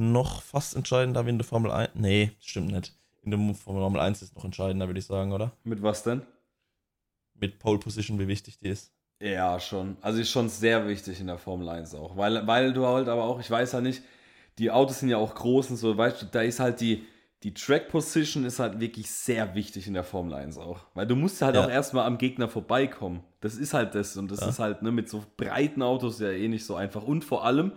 noch 0.00 0.42
fast 0.42 0.76
entscheidender 0.76 1.26
wie 1.26 1.30
in 1.30 1.38
der 1.38 1.46
Formel 1.46 1.70
1. 1.70 1.90
Nee, 1.94 2.32
stimmt 2.40 2.72
nicht. 2.72 2.94
In 3.22 3.30
der 3.30 3.54
Formel 3.54 4.00
1 4.00 4.22
ist 4.22 4.30
es 4.30 4.34
noch 4.34 4.44
entscheidender, 4.44 4.86
würde 4.86 5.00
ich 5.00 5.06
sagen, 5.06 5.32
oder? 5.32 5.52
Mit 5.64 5.82
was 5.82 6.02
denn? 6.02 6.22
Mit 7.34 7.58
Pole 7.58 7.78
Position, 7.78 8.18
wie 8.18 8.28
wichtig 8.28 8.58
die 8.58 8.68
ist. 8.68 8.92
Ja, 9.20 9.58
schon. 9.60 9.96
Also 10.00 10.20
ist 10.20 10.30
schon 10.30 10.48
sehr 10.48 10.86
wichtig 10.88 11.20
in 11.20 11.26
der 11.26 11.38
Formel 11.38 11.68
1 11.68 11.94
auch. 11.94 12.16
Weil, 12.16 12.46
weil 12.46 12.72
du 12.72 12.86
halt 12.86 13.08
aber 13.08 13.24
auch, 13.24 13.40
ich 13.40 13.50
weiß 13.50 13.72
ja 13.72 13.80
nicht, 13.80 14.02
die 14.58 14.70
Autos 14.70 15.00
sind 15.00 15.08
ja 15.08 15.18
auch 15.18 15.34
groß 15.34 15.70
und 15.70 15.76
so, 15.76 15.96
weißt 15.96 16.22
du, 16.22 16.26
da 16.26 16.42
ist 16.42 16.60
halt 16.60 16.80
die, 16.80 17.04
die 17.44 17.54
Track 17.54 17.88
Position 17.88 18.44
ist 18.44 18.58
halt 18.58 18.80
wirklich 18.80 19.10
sehr 19.10 19.54
wichtig 19.54 19.86
in 19.86 19.94
der 19.94 20.02
Formel 20.04 20.34
1 20.34 20.58
auch. 20.58 20.80
Weil 20.94 21.06
du 21.06 21.14
musst 21.16 21.42
halt 21.42 21.54
Ja. 21.54 21.64
auch 21.64 21.70
erstmal 21.70 22.06
am 22.06 22.18
Gegner 22.18 22.48
vorbeikommen. 22.48 23.22
Das 23.40 23.54
ist 23.56 23.74
halt 23.74 23.94
das. 23.94 24.16
Und 24.16 24.30
das 24.30 24.40
Ja. 24.40 24.48
ist 24.48 24.58
halt 24.58 24.82
ne, 24.82 24.90
mit 24.90 25.08
so 25.08 25.24
breiten 25.36 25.82
Autos 25.82 26.18
ja 26.20 26.30
eh 26.30 26.48
nicht 26.48 26.64
so 26.64 26.74
einfach. 26.74 27.02
Und 27.02 27.24
vor 27.24 27.44
allem, 27.44 27.72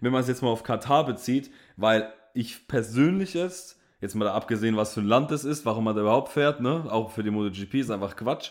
wenn 0.00 0.12
man 0.12 0.20
es 0.20 0.28
jetzt 0.28 0.42
mal 0.42 0.48
auf 0.48 0.62
Katar 0.62 1.04
bezieht, 1.06 1.50
weil 1.76 2.12
ich 2.34 2.68
persönlich 2.68 3.34
jetzt, 3.34 3.80
jetzt 4.00 4.14
mal 4.14 4.26
da 4.26 4.34
abgesehen, 4.34 4.76
was 4.76 4.94
für 4.94 5.00
ein 5.00 5.06
Land 5.06 5.30
das 5.30 5.44
ist, 5.44 5.64
warum 5.64 5.84
man 5.84 5.94
da 5.94 6.02
überhaupt 6.02 6.32
fährt, 6.32 6.60
ne? 6.60 6.84
Auch 6.90 7.10
für 7.10 7.22
die 7.22 7.30
MotoGP 7.30 7.74
ist 7.74 7.90
einfach 7.90 8.16
Quatsch. 8.16 8.50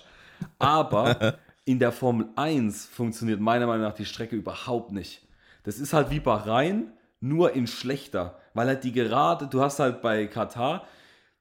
Aber 0.60 1.38
in 1.66 1.80
der 1.80 1.92
Formel 1.92 2.28
1 2.36 2.88
funktioniert 2.88 3.40
meiner 3.40 3.68
Meinung 3.68 3.84
nach 3.84 3.94
die 3.94 4.06
Strecke 4.06 4.36
überhaupt 4.36 4.92
nicht. 4.92 5.28
Das 5.64 5.80
ist 5.80 5.94
halt 5.94 6.10
wie 6.10 6.20
Bahrain, 6.20 6.92
nur 7.20 7.54
in 7.54 7.68
schlechter. 7.68 8.40
Weil 8.54 8.68
halt 8.68 8.84
die 8.84 8.92
Gerade, 8.92 9.48
du 9.48 9.62
hast 9.62 9.80
halt 9.80 10.02
bei 10.02 10.28
Katar, 10.28 10.86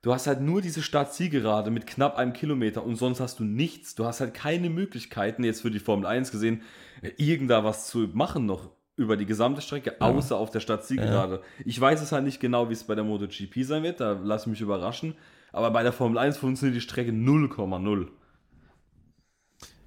du 0.03 0.13
hast 0.13 0.27
halt 0.27 0.41
nur 0.41 0.61
diese 0.61 0.83
Start-Zielgerade 0.83 1.71
mit 1.71 1.87
knapp 1.87 2.17
einem 2.17 2.33
Kilometer 2.33 2.85
und 2.85 2.97
sonst 2.97 3.21
hast 3.21 3.39
du 3.39 3.45
nichts. 3.45 3.95
Du 3.95 4.05
hast 4.05 4.21
halt 4.21 4.35
keine 4.35 4.71
Möglichkeiten, 4.71 5.45
jetzt 5.45 5.63
für 5.63 5.71
die 5.71 5.79
Formel 5.79 6.07
1 6.07 6.31
gesehen, 6.31 6.63
irgendda 7.17 7.65
was 7.65 7.87
zu 7.87 8.11
machen 8.13 8.47
noch 8.47 8.71
über 8.97 9.17
die 9.17 9.27
gesamte 9.27 9.61
Strecke, 9.61 10.01
außer 10.01 10.37
auf 10.37 10.51
der 10.51 10.61
Start-Zielgerade. 10.61 11.37
Ja. 11.37 11.65
Ich 11.65 11.81
weiß 11.81 12.01
es 12.01 12.13
halt 12.13 12.25
nicht 12.25 12.41
genau, 12.41 12.69
wie 12.69 12.75
es 12.75 12.85
bei 12.85 12.95
der 12.95 13.05
MotoGP 13.05 13.65
sein 13.65 13.83
wird, 13.83 14.01
da 14.01 14.13
lasse 14.13 14.45
ich 14.45 14.51
mich 14.53 14.61
überraschen. 14.61 15.15
Aber 15.53 15.71
bei 15.71 15.83
der 15.83 15.93
Formel 15.93 16.19
1 16.19 16.37
funktioniert 16.37 16.77
die 16.77 16.81
Strecke 16.81 17.11
0,0. 17.11 18.09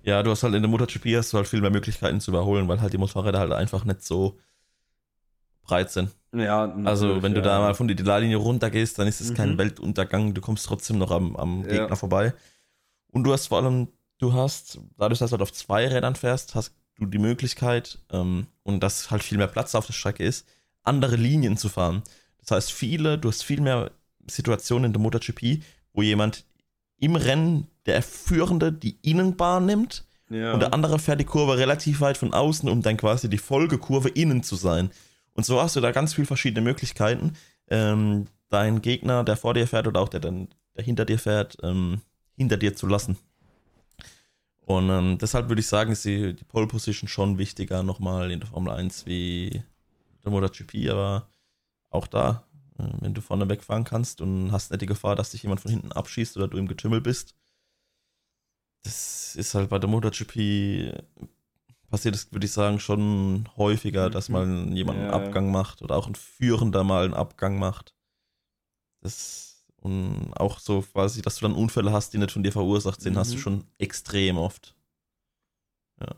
Ja, 0.03 0.23
du 0.23 0.31
hast 0.31 0.43
halt 0.43 0.55
in 0.55 0.61
der 0.61 0.69
MotoGP 0.69 1.17
hast 1.17 1.33
du 1.33 1.37
halt 1.37 1.47
viel 1.47 1.61
mehr 1.61 1.69
Möglichkeiten 1.69 2.21
zu 2.21 2.31
überholen, 2.31 2.67
weil 2.67 2.81
halt 2.81 2.93
die 2.93 2.97
Motorräder 2.97 3.39
halt 3.39 3.51
einfach 3.51 3.83
nicht 3.83 4.03
so 4.03 4.39
breit 5.63 5.91
sind. 5.91 6.11
Ja, 6.33 6.73
also 6.85 7.21
wenn 7.21 7.33
du 7.33 7.39
ja. 7.39 7.45
da 7.45 7.59
mal 7.59 7.73
von 7.73 7.87
der 7.87 7.97
Ideallinie 7.97 8.37
runtergehst, 8.37 8.99
dann 8.99 9.07
ist 9.07 9.21
es 9.21 9.31
mhm. 9.31 9.35
kein 9.35 9.57
Weltuntergang, 9.57 10.33
du 10.33 10.41
kommst 10.41 10.65
trotzdem 10.65 10.97
noch 10.97 11.11
am, 11.11 11.35
am 11.35 11.63
ja. 11.63 11.79
Gegner 11.79 11.95
vorbei. 11.95 12.33
Und 13.11 13.23
du 13.25 13.33
hast 13.33 13.47
vor 13.47 13.57
allem, 13.57 13.89
du 14.19 14.33
hast, 14.33 14.79
dadurch, 14.97 15.19
dass 15.19 15.31
du 15.31 15.33
halt 15.33 15.41
auf 15.41 15.51
zwei 15.51 15.87
Rädern 15.87 16.15
fährst, 16.15 16.55
hast 16.55 16.73
du 16.97 17.05
die 17.05 17.17
Möglichkeit, 17.17 17.99
ähm, 18.11 18.47
und 18.63 18.81
dass 18.81 19.11
halt 19.11 19.23
viel 19.23 19.37
mehr 19.37 19.47
Platz 19.47 19.75
auf 19.75 19.85
der 19.85 19.93
Strecke 19.93 20.23
ist, 20.23 20.47
andere 20.83 21.15
Linien 21.15 21.57
zu 21.57 21.69
fahren. 21.69 22.03
Das 22.39 22.51
heißt, 22.51 22.71
viele, 22.71 23.17
du 23.17 23.29
hast 23.29 23.43
viel 23.43 23.61
mehr 23.61 23.91
Situationen 24.29 24.85
in 24.85 24.93
der 24.93 25.01
MotoGP, 25.01 25.63
wo 25.93 26.01
jemand 26.01 26.45
im 26.99 27.15
Rennen 27.15 27.67
der 27.85 28.01
Führende 28.01 28.71
die 28.71 28.97
Innenbahn 29.01 29.65
nimmt 29.65 30.05
ja. 30.29 30.53
und 30.53 30.59
der 30.59 30.73
andere 30.73 30.99
fährt 30.99 31.19
die 31.19 31.25
Kurve 31.25 31.57
relativ 31.57 32.01
weit 32.01 32.17
von 32.17 32.33
außen, 32.33 32.67
um 32.69 32.81
dann 32.81 32.97
quasi 32.97 33.29
die 33.29 33.37
Folgekurve 33.37 34.09
innen 34.09 34.43
zu 34.43 34.55
sein. 34.55 34.91
Und 35.33 35.45
so 35.45 35.61
hast 35.61 35.75
du 35.75 35.81
da 35.81 35.91
ganz 35.91 36.15
viele 36.15 36.27
verschiedene 36.27 36.61
Möglichkeiten, 36.61 37.33
ähm, 37.69 38.25
deinen 38.49 38.81
Gegner, 38.81 39.23
der 39.23 39.37
vor 39.37 39.53
dir 39.53 39.67
fährt 39.67 39.87
oder 39.87 40.01
auch 40.01 40.09
der 40.09 40.19
dann 40.19 40.47
der 40.75 40.83
hinter 40.83 41.05
dir 41.05 41.19
fährt, 41.19 41.57
ähm, 41.63 42.01
hinter 42.35 42.57
dir 42.57 42.75
zu 42.75 42.87
lassen. 42.87 43.17
Und 44.67 44.89
ähm, 44.89 45.17
deshalb 45.17 45.47
würde 45.47 45.61
ich 45.61 45.67
sagen, 45.67 45.93
ist 45.93 46.03
die, 46.03 46.33
die 46.33 46.43
Pole 46.43 46.67
Position 46.67 47.07
schon 47.07 47.37
wichtiger 47.37 47.83
nochmal 47.83 48.31
in 48.31 48.41
der 48.41 48.49
Formel 48.49 48.73
1 48.73 49.05
wie 49.05 49.63
der 50.25 50.31
MotoGP, 50.31 50.89
aber 50.89 51.29
auch 51.89 52.05
da, 52.05 52.43
äh, 52.77 52.83
wenn 52.99 53.13
du 53.13 53.21
vorne 53.21 53.47
wegfahren 53.47 53.85
kannst 53.85 54.19
und 54.19 54.51
hast 54.51 54.71
nicht 54.71 54.81
die 54.81 54.85
Gefahr, 54.85 55.15
dass 55.15 55.31
dich 55.31 55.43
jemand 55.43 55.61
von 55.61 55.71
hinten 55.71 55.93
abschießt 55.93 56.35
oder 56.35 56.49
du 56.49 56.57
im 56.57 56.67
Getümmel 56.67 56.99
bist, 56.99 57.33
das 58.83 59.37
ist 59.37 59.55
halt 59.55 59.69
bei 59.69 59.79
der 59.79 59.89
MotoGP 59.89 60.91
passiert 61.89 62.15
es, 62.15 62.33
würde 62.33 62.45
ich 62.45 62.51
sagen, 62.51 62.81
schon 62.81 63.47
häufiger, 63.55 64.09
dass 64.09 64.27
mal 64.27 64.67
jemand 64.73 64.99
einen 64.99 65.11
Abgang 65.11 65.49
macht 65.49 65.81
oder 65.81 65.95
auch 65.95 66.07
ein 66.07 66.15
Führender 66.15 66.83
mal 66.83 67.05
einen 67.05 67.13
Abgang 67.13 67.57
macht. 67.57 67.93
Das 68.99 69.46
und 69.87 70.33
auch 70.35 70.59
so 70.59 70.81
quasi, 70.81 71.21
dass 71.21 71.37
du 71.37 71.47
dann 71.47 71.55
Unfälle 71.55 71.91
hast, 71.91 72.13
die 72.13 72.17
nicht 72.17 72.31
von 72.31 72.43
dir 72.43 72.51
verursacht 72.51 73.01
sind, 73.01 73.13
mhm. 73.13 73.19
hast 73.19 73.31
du 73.31 73.37
mhm. 73.37 73.41
schon 73.41 73.63
extrem 73.77 74.37
oft. 74.37 74.75
Ja. 76.01 76.15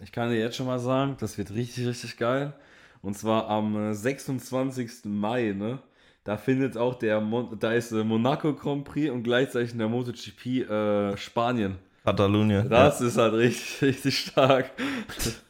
Ich 0.00 0.12
kann 0.12 0.30
dir 0.30 0.38
jetzt 0.38 0.56
schon 0.56 0.66
mal 0.66 0.78
sagen, 0.78 1.16
das 1.20 1.38
wird 1.38 1.52
richtig, 1.52 1.86
richtig 1.86 2.16
geil. 2.16 2.54
Und 3.00 3.16
zwar 3.16 3.48
am 3.48 3.94
26. 3.94 5.04
Äh, 5.04 5.08
Mai, 5.08 5.52
ne? 5.52 5.78
Da 6.24 6.36
findet 6.36 6.76
auch 6.76 6.96
der, 6.96 7.20
Mon 7.20 7.58
da 7.58 7.72
ist 7.72 7.92
äh, 7.92 8.04
Monaco 8.04 8.54
Grand 8.54 8.84
Prix 8.84 9.10
und 9.10 9.22
gleichzeitig 9.22 9.72
in 9.72 9.78
der 9.78 9.88
MotoGP 9.88 10.46
äh, 10.68 11.16
Spanien. 11.16 11.78
Katalonien. 12.04 12.68
Das 12.68 13.00
ja. 13.00 13.06
ist 13.06 13.16
halt 13.16 13.34
richtig, 13.34 13.82
richtig 13.82 14.18
stark. 14.18 14.70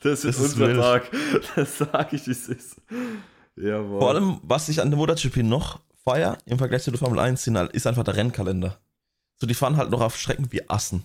Das 0.02 0.24
ist, 0.24 0.38
das 0.38 0.52
unser 0.52 0.70
ist 0.70 0.78
Tag. 0.78 1.10
Das 1.56 1.78
sage 1.78 2.16
ich, 2.16 2.26
wie 2.26 2.30
es 2.30 2.48
ist. 2.48 2.80
Jawohl. 3.56 4.00
Vor 4.00 4.10
allem, 4.10 4.38
was 4.42 4.68
ich 4.68 4.80
an 4.80 4.90
der 4.90 4.98
MotoGP 4.98 5.38
noch 5.38 5.80
feier 6.08 6.38
im 6.46 6.58
Vergleich 6.58 6.82
zu 6.82 6.90
der 6.90 6.98
Formel 6.98 7.18
1 7.18 7.44
sind, 7.44 7.58
halt, 7.58 7.72
ist 7.72 7.86
einfach 7.86 8.04
der 8.04 8.16
Rennkalender. 8.16 8.78
So, 9.36 9.46
die 9.46 9.54
fahren 9.54 9.76
halt 9.76 9.90
noch 9.90 10.00
auf 10.00 10.16
Strecken 10.16 10.50
wie 10.50 10.68
Assen. 10.68 11.04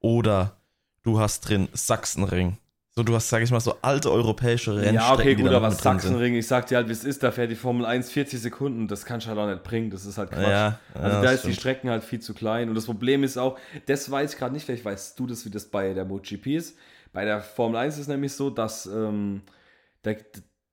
Oder 0.00 0.56
du 1.02 1.18
hast 1.20 1.48
drin 1.48 1.68
Sachsenring. 1.72 2.58
So, 2.94 3.02
du 3.02 3.14
hast, 3.14 3.30
sag 3.30 3.42
ich 3.42 3.50
mal, 3.50 3.60
so 3.60 3.76
alte 3.80 4.12
europäische 4.12 4.72
Rennstrecken. 4.72 4.94
Ja, 4.96 5.14
okay, 5.14 5.34
gut, 5.34 5.48
aber 5.48 5.70
Sachsenring, 5.70 6.34
ich 6.34 6.46
sag 6.46 6.66
dir 6.66 6.76
halt, 6.76 6.88
wie 6.88 6.92
es 6.92 7.04
ist, 7.04 7.22
da 7.22 7.30
fährt 7.30 7.50
die 7.50 7.56
Formel 7.56 7.86
1 7.86 8.10
40 8.10 8.38
Sekunden, 8.38 8.86
das 8.86 9.06
kannst 9.06 9.26
du 9.26 9.30
halt 9.30 9.38
auch 9.38 9.46
nicht 9.46 9.62
bringen, 9.62 9.88
das 9.88 10.04
ist 10.04 10.18
halt 10.18 10.30
Quatsch. 10.30 10.42
Ja, 10.42 10.50
ja, 10.50 11.00
also 11.00 11.22
da 11.22 11.30
ist 11.30 11.40
stimmt. 11.40 11.54
die 11.54 11.60
Strecken 11.60 11.88
halt 11.88 12.04
viel 12.04 12.20
zu 12.20 12.34
klein 12.34 12.68
und 12.68 12.74
das 12.74 12.84
Problem 12.84 13.24
ist 13.24 13.38
auch, 13.38 13.58
das 13.86 14.10
weiß 14.10 14.34
ich 14.34 14.38
gerade 14.38 14.52
nicht, 14.52 14.66
vielleicht 14.66 14.84
weißt 14.84 15.18
du 15.18 15.26
das, 15.26 15.46
wie 15.46 15.50
das 15.50 15.64
bei 15.64 15.94
der 15.94 16.04
MotoGP 16.04 16.48
ist. 16.48 16.76
Bei 17.14 17.24
der 17.24 17.40
Formel 17.40 17.78
1 17.78 17.94
ist 17.94 18.00
es 18.00 18.08
nämlich 18.08 18.34
so, 18.34 18.50
dass 18.50 18.84
ähm, 18.84 19.40
der, 20.04 20.18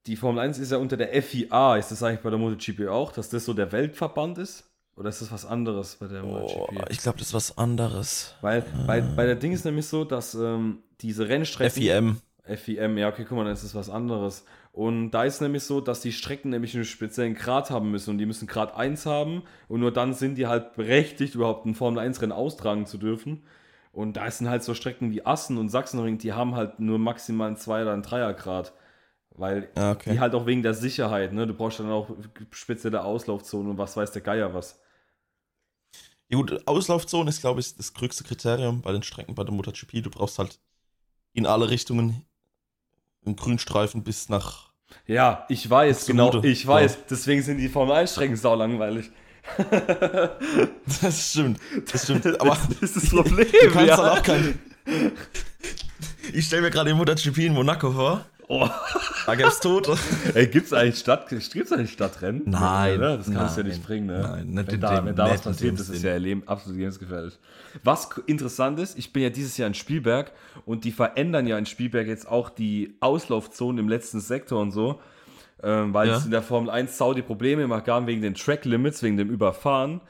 die 0.10 0.16
Formel 0.16 0.44
1 0.44 0.58
ist 0.58 0.72
ja 0.72 0.80
unter 0.80 0.98
der 0.98 1.22
FIA, 1.22 1.78
ist 1.78 1.92
das 1.92 2.02
eigentlich 2.02 2.22
bei 2.22 2.32
der 2.32 2.40
MotoGP 2.40 2.88
auch, 2.88 3.12
dass 3.12 3.30
das 3.30 3.46
so 3.46 3.54
der 3.54 3.72
Weltverband 3.72 4.40
ist? 4.40 4.68
Oder 4.96 5.10
ist 5.10 5.22
das 5.22 5.32
was 5.32 5.46
anderes 5.46 5.98
bei 5.98 6.08
der 6.08 6.24
MotoGP? 6.24 6.82
Oh, 6.82 6.86
ich 6.90 6.98
glaube, 6.98 7.20
das 7.20 7.28
ist 7.28 7.34
was 7.36 7.58
anderes. 7.60 8.34
Weil 8.42 8.64
ah. 8.64 8.84
bei, 8.88 9.02
bei 9.02 9.26
der 9.28 9.36
Ding 9.36 9.52
ist 9.52 9.66
nämlich 9.66 9.86
so, 9.86 10.04
dass 10.04 10.34
ähm, 10.34 10.80
diese 11.02 11.30
Rennstrecken. 11.30 11.84
FIM. 11.84 12.22
FIM, 12.44 12.98
ja, 12.98 13.08
okay, 13.08 13.24
guck 13.24 13.38
mal, 13.38 13.44
dann 13.44 13.54
ist 13.54 13.64
das 13.64 13.76
was 13.76 13.90
anderes. 13.92 14.44
Und 14.74 15.12
da 15.12 15.26
ist 15.26 15.42
nämlich 15.42 15.64
so, 15.64 15.80
dass 15.80 16.02
die 16.02 16.12
Strecken 16.12 16.50
nämlich 16.50 16.74
einen 16.74 16.86
speziellen 16.86 17.36
Grad 17.36 17.70
haben 17.70 17.92
müssen 17.92 18.10
und 18.10 18.18
die 18.18 18.26
müssen 18.26 18.48
Grad 18.48 18.76
1 18.76 19.06
haben 19.06 19.44
und 19.68 19.80
nur 19.80 19.94
dann 19.94 20.16
sind 20.16 20.40
die 20.40 20.48
halt 20.48 20.74
berechtigt, 20.74 21.36
überhaupt 21.36 21.68
ein 21.68 21.76
Formel 21.76 22.00
1 22.00 22.20
Rennen 22.22 22.32
austragen 22.32 22.88
zu 22.88 22.98
dürfen. 22.98 23.44
Und 23.92 24.18
da 24.18 24.30
sind 24.32 24.50
halt 24.50 24.64
so 24.64 24.74
Strecken 24.74 25.12
wie 25.12 25.24
Assen 25.24 25.58
und 25.58 25.70
Sachsenring, 25.70 26.18
die 26.18 26.34
haben 26.34 26.56
halt 26.56 26.80
nur 26.80 26.98
maximal 26.98 27.50
ein 27.50 27.58
2 27.58 27.84
oder 27.84 27.94
ein 27.94 28.04
3er 28.04 28.34
Grad. 28.34 28.74
Weil 29.40 29.70
ah, 29.76 29.92
okay. 29.92 30.12
die 30.12 30.20
halt 30.20 30.36
auch 30.36 30.46
wegen 30.46 30.62
der 30.62 30.74
Sicherheit, 30.74 31.32
ne? 31.32 31.48
Du 31.48 31.54
brauchst 31.54 31.80
dann 31.80 31.90
auch 31.90 32.10
spezielle 32.52 33.04
Auslaufzonen 33.04 33.72
und 33.72 33.78
was 33.78 33.96
weiß 33.96 34.12
der 34.12 34.22
Geier 34.22 34.54
was. 34.54 34.80
Ja 36.28 36.38
gut, 36.38 36.68
Auslaufzone 36.68 37.30
ist, 37.30 37.42
glaube 37.42 37.60
ich, 37.60 37.76
das 37.76 37.94
größte 37.94 38.24
Kriterium 38.24 38.82
bei 38.82 38.92
den 38.92 39.02
Strecken 39.02 39.34
bei 39.34 39.44
der 39.44 39.54
MotoGP. 39.54 40.04
Du 40.04 40.12
brauchst 40.12 40.38
halt 40.38 40.60
in 41.34 41.46
alle 41.46 41.70
Richtungen 41.70 42.26
einen 43.26 43.36
Grünstreifen 43.36 44.04
bis 44.04 44.30
nach. 44.30 44.70
Ja, 45.08 45.46
ich 45.50 45.70
weiß, 45.70 46.06
genau, 46.06 46.30
Route. 46.30 46.48
ich 46.48 46.66
weiß. 46.68 46.94
Ja. 46.96 47.00
Deswegen 47.10 47.42
sind 47.42 47.58
die 47.58 47.70
Formel 47.70 47.96
1 47.96 48.12
Strecken 48.12 48.36
sau 48.36 48.56
langweilig. 48.56 49.10
das 51.02 51.32
stimmt, 51.32 51.60
das 51.92 52.04
stimmt. 52.04 52.26
Aber 52.42 52.58
das 52.80 52.92
ist 52.92 52.96
das 52.98 53.10
Problem. 53.10 53.48
Du 53.48 53.72
kannst 53.72 53.88
ja. 53.88 53.98
dann 53.98 54.18
auch 54.18 54.24
kein. 54.24 54.60
Ich 56.34 56.46
stelle 56.46 56.64
mir 56.64 56.72
gerade 56.72 56.92
die 56.92 56.96
MotoGP 56.96 57.38
in 57.38 57.54
Monaco 57.54 57.92
vor. 57.92 58.26
Oh. 58.52 58.68
Da 59.28 59.36
gibt's 59.36 59.60
Tote. 59.60 59.96
Ey, 60.34 60.48
gibt's 60.48 60.74
eigentlich 60.74 60.98
Stadt, 60.98 61.30
gibt's 61.30 61.72
eigentlich 61.72 61.92
Stadtrennen? 61.92 62.42
Nein. 62.46 63.00
Das 63.00 63.32
kannst 63.32 63.58
du 63.58 63.62
ja 63.62 63.68
nicht 63.68 63.84
bringen, 63.86 64.08
ne? 64.08 64.22
Nein, 64.22 64.48
nicht 64.48 64.72
wenn, 64.72 64.82
da, 64.82 65.06
wenn 65.06 65.16
da 65.16 65.30
was 65.30 65.44
passiert, 65.44 65.80
das 65.80 65.90
ist 65.90 66.02
ja 66.02 66.18
Leben, 66.18 66.42
absolut 66.48 66.80
lebensgefährlich. 66.80 67.38
Was 67.84 68.10
interessant 68.26 68.80
ist, 68.80 68.98
ich 68.98 69.14
bin 69.14 69.22
ja 69.22 69.30
dieses 69.30 69.56
Jahr 69.58 69.68
in 69.68 69.76
Spielberg 69.76 70.32
und 70.66 70.84
die 70.84 70.92
verändern 70.92 71.46
ja 71.46 71.60
in 71.60 71.68
Spielberg 71.68 72.08
jetzt 72.08 72.28
auch 72.28 72.50
die 72.50 72.98
Auslaufzonen 73.02 73.78
im 73.78 73.88
letzten 73.88 74.20
Sektor 74.20 74.60
und 74.60 74.72
so, 74.72 75.00
ähm, 75.62 75.94
weil 75.94 76.08
ja. 76.08 76.18
es 76.18 76.26
in 76.26 76.32
der 76.32 76.42
Formel 76.42 76.72
1 76.72 76.98
sau 76.98 77.14
die 77.14 77.22
Probleme 77.22 77.62
immer 77.62 77.82
gab 77.82 78.08
wegen 78.08 78.24
den 78.24 78.34
Track 78.34 78.66
Limits, 78.66 79.04
wegen 79.04 79.18
dem 79.18 79.30
Überfahren, 79.30 80.02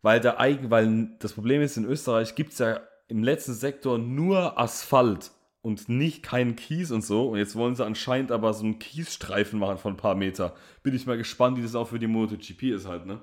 weil 0.00 0.20
der 0.20 0.40
eigen, 0.40 0.70
weil 0.70 1.10
das 1.18 1.34
Problem 1.34 1.60
ist, 1.60 1.76
in 1.76 1.84
Österreich 1.84 2.34
gibt's 2.36 2.58
ja 2.58 2.80
im 3.08 3.22
letzten 3.22 3.52
Sektor 3.52 3.98
nur 3.98 4.58
Asphalt 4.58 5.30
und 5.66 5.88
nicht 5.88 6.22
keinen 6.22 6.54
Kies 6.54 6.92
und 6.92 7.04
so. 7.04 7.28
Und 7.28 7.38
jetzt 7.38 7.56
wollen 7.56 7.74
sie 7.74 7.84
anscheinend 7.84 8.30
aber 8.30 8.54
so 8.54 8.62
einen 8.62 8.78
Kiesstreifen 8.78 9.58
machen 9.58 9.78
von 9.78 9.94
ein 9.94 9.96
paar 9.96 10.14
Meter. 10.14 10.54
Bin 10.84 10.94
ich 10.94 11.06
mal 11.06 11.18
gespannt, 11.18 11.58
wie 11.58 11.62
das 11.62 11.74
auch 11.74 11.88
für 11.88 11.98
die 11.98 12.06
MotoGP 12.06 12.62
ist 12.70 12.86
halt, 12.86 13.04
ne? 13.04 13.20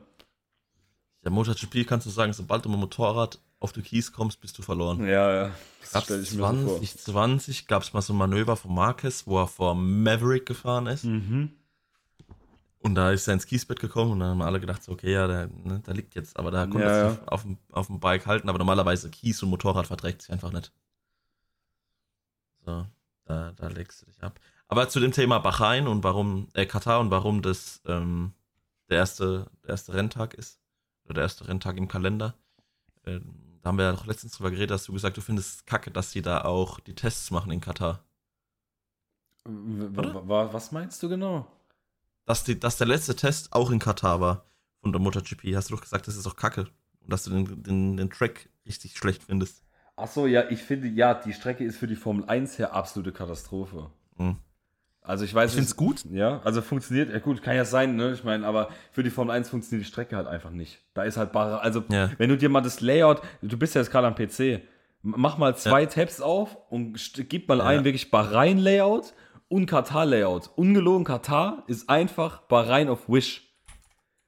Ja, 1.23 1.31
MotoGP 1.31 1.87
kannst 1.87 2.05
du 2.05 2.09
sagen, 2.09 2.33
sobald 2.33 2.65
du 2.65 2.69
mit 2.69 2.75
dem 2.75 2.81
Motorrad 2.81 3.39
auf 3.61 3.71
die 3.71 3.81
Kies 3.81 4.11
kommst, 4.11 4.41
bist 4.41 4.57
du 4.57 4.61
verloren. 4.61 5.07
Ja, 5.07 5.33
ja. 5.33 5.51
Das 5.93 6.03
stelle 6.03 6.21
ich 6.21 6.33
mir 6.33 6.39
2020 6.39 7.59
so 7.59 7.63
gab 7.65 7.83
es 7.83 7.93
mal 7.93 8.01
so 8.01 8.11
ein 8.11 8.17
Manöver 8.17 8.57
von 8.57 8.75
Marquez, 8.75 9.25
wo 9.25 9.39
er 9.39 9.47
vor 9.47 9.73
Maverick 9.73 10.45
gefahren 10.45 10.87
ist. 10.87 11.05
Mhm. 11.05 11.53
Und 12.79 12.95
da 12.95 13.11
ist 13.11 13.25
er 13.25 13.35
ins 13.35 13.45
Kiesbett 13.45 13.79
gekommen 13.79 14.11
und 14.11 14.19
dann 14.19 14.31
haben 14.31 14.41
alle 14.41 14.59
gedacht, 14.59 14.83
so, 14.83 14.91
okay, 14.91 15.13
ja, 15.13 15.27
der, 15.27 15.47
ne, 15.47 15.81
da 15.81 15.93
liegt 15.93 16.13
jetzt, 16.15 16.37
aber 16.37 16.51
da 16.51 16.65
konnte 16.65 16.87
ja, 16.87 16.93
er 16.93 17.09
sich 17.11 17.19
ja. 17.19 17.27
auf, 17.27 17.45
auf 17.71 17.87
dem 17.87 18.01
Bike 18.01 18.25
halten, 18.25 18.49
aber 18.49 18.57
normalerweise 18.57 19.09
Kies 19.09 19.41
und 19.41 19.49
Motorrad 19.49 19.87
verträgt 19.87 20.23
sich 20.23 20.31
einfach 20.33 20.51
nicht. 20.51 20.73
So, 22.65 22.87
da, 23.25 23.51
da 23.53 23.67
legst 23.67 24.01
du 24.01 24.05
dich 24.05 24.21
ab. 24.23 24.39
Aber 24.67 24.89
zu 24.89 24.99
dem 24.99 25.11
Thema 25.11 25.39
Bahrain 25.39 25.87
und 25.87 26.03
warum, 26.03 26.47
äh, 26.53 26.65
Katar 26.65 26.99
und 26.99 27.11
warum 27.11 27.41
das 27.41 27.81
ähm, 27.85 28.33
der, 28.89 28.97
erste, 28.97 29.49
der 29.63 29.71
erste 29.71 29.93
Renntag 29.93 30.33
ist, 30.33 30.59
oder 31.05 31.15
der 31.15 31.23
erste 31.23 31.47
Renntag 31.47 31.77
im 31.77 31.87
Kalender. 31.87 32.35
Äh, 33.03 33.19
da 33.61 33.69
haben 33.69 33.77
wir 33.77 33.85
ja 33.85 33.91
doch 33.93 34.05
letztens 34.05 34.33
drüber 34.33 34.51
geredet, 34.51 34.71
hast 34.71 34.87
du 34.87 34.93
gesagt, 34.93 35.15
du 35.17 35.21
findest 35.21 35.65
kacke, 35.67 35.91
dass 35.91 36.11
sie 36.11 36.21
da 36.21 36.43
auch 36.43 36.79
die 36.79 36.95
Tests 36.95 37.31
machen 37.31 37.51
in 37.51 37.61
Katar. 37.61 38.03
Oder? 39.45 40.27
wa- 40.27 40.53
Was 40.53 40.71
meinst 40.71 41.01
du 41.03 41.09
genau? 41.09 41.47
Dass, 42.25 42.43
die, 42.43 42.59
dass 42.59 42.77
der 42.77 42.87
letzte 42.87 43.15
Test 43.15 43.51
auch 43.53 43.69
in 43.71 43.79
Katar 43.79 44.21
war 44.21 44.45
von 44.81 44.91
der 44.91 45.01
MotoGP. 45.01 45.55
Hast 45.55 45.69
du 45.69 45.75
doch 45.75 45.81
gesagt, 45.81 46.07
das 46.07 46.15
ist 46.15 46.25
doch 46.25 46.35
kacke. 46.35 46.61
Und 47.01 47.11
dass 47.11 47.23
du 47.23 47.31
den, 47.31 47.63
den, 47.63 47.97
den 47.97 48.09
Track 48.09 48.49
richtig 48.65 48.97
schlecht 48.97 49.23
findest. 49.23 49.63
Ach 49.95 50.07
so, 50.07 50.25
ja, 50.25 50.45
ich 50.49 50.61
finde, 50.63 50.87
ja, 50.87 51.13
die 51.13 51.33
Strecke 51.33 51.63
ist 51.63 51.77
für 51.77 51.87
die 51.87 51.95
Formel 51.95 52.25
1 52.27 52.57
her 52.57 52.73
absolute 52.73 53.11
Katastrophe. 53.11 53.89
Hm. 54.17 54.37
Also 55.01 55.25
ich 55.25 55.33
weiß 55.33 55.51
Ich 55.51 55.55
finde 55.55 55.67
es 55.67 55.75
gut. 55.75 56.03
Ja, 56.11 56.39
also 56.45 56.61
funktioniert, 56.61 57.11
ja 57.11 57.19
gut, 57.19 57.43
kann 57.43 57.55
ja 57.55 57.65
sein, 57.65 57.95
ne? 57.97 58.13
Ich 58.13 58.23
meine, 58.23 58.47
aber 58.47 58.69
für 58.91 59.03
die 59.03 59.09
Formel 59.09 59.35
1 59.35 59.49
funktioniert 59.49 59.85
die 59.85 59.91
Strecke 59.91 60.15
halt 60.15 60.27
einfach 60.27 60.49
nicht. 60.49 60.79
Da 60.93 61.03
ist 61.03 61.17
halt 61.17 61.31
bare, 61.33 61.59
also 61.61 61.83
Ja. 61.89 62.09
wenn 62.17 62.29
du 62.29 62.37
dir 62.37 62.49
mal 62.49 62.61
das 62.61 62.79
Layout, 62.79 63.21
du 63.41 63.57
bist 63.57 63.75
ja 63.75 63.81
jetzt 63.81 63.91
gerade 63.91 64.07
am 64.07 64.15
PC, 64.15 64.61
mach 65.01 65.37
mal 65.37 65.55
zwei 65.57 65.85
Tabs 65.85 66.21
auf 66.21 66.57
und 66.69 66.97
gib 67.29 67.49
mal 67.49 67.57
Ja. 67.59 67.65
ein 67.65 67.83
wirklich 67.83 68.09
Bahrain-Layout 68.11 69.13
und 69.49 69.65
Katar-Layout. 69.65 70.49
Ungelogen, 70.55 71.03
Katar 71.03 71.63
ist 71.67 71.89
einfach 71.89 72.39
Bahrain 72.43 72.87
auf 72.87 73.09
Wish. 73.09 73.53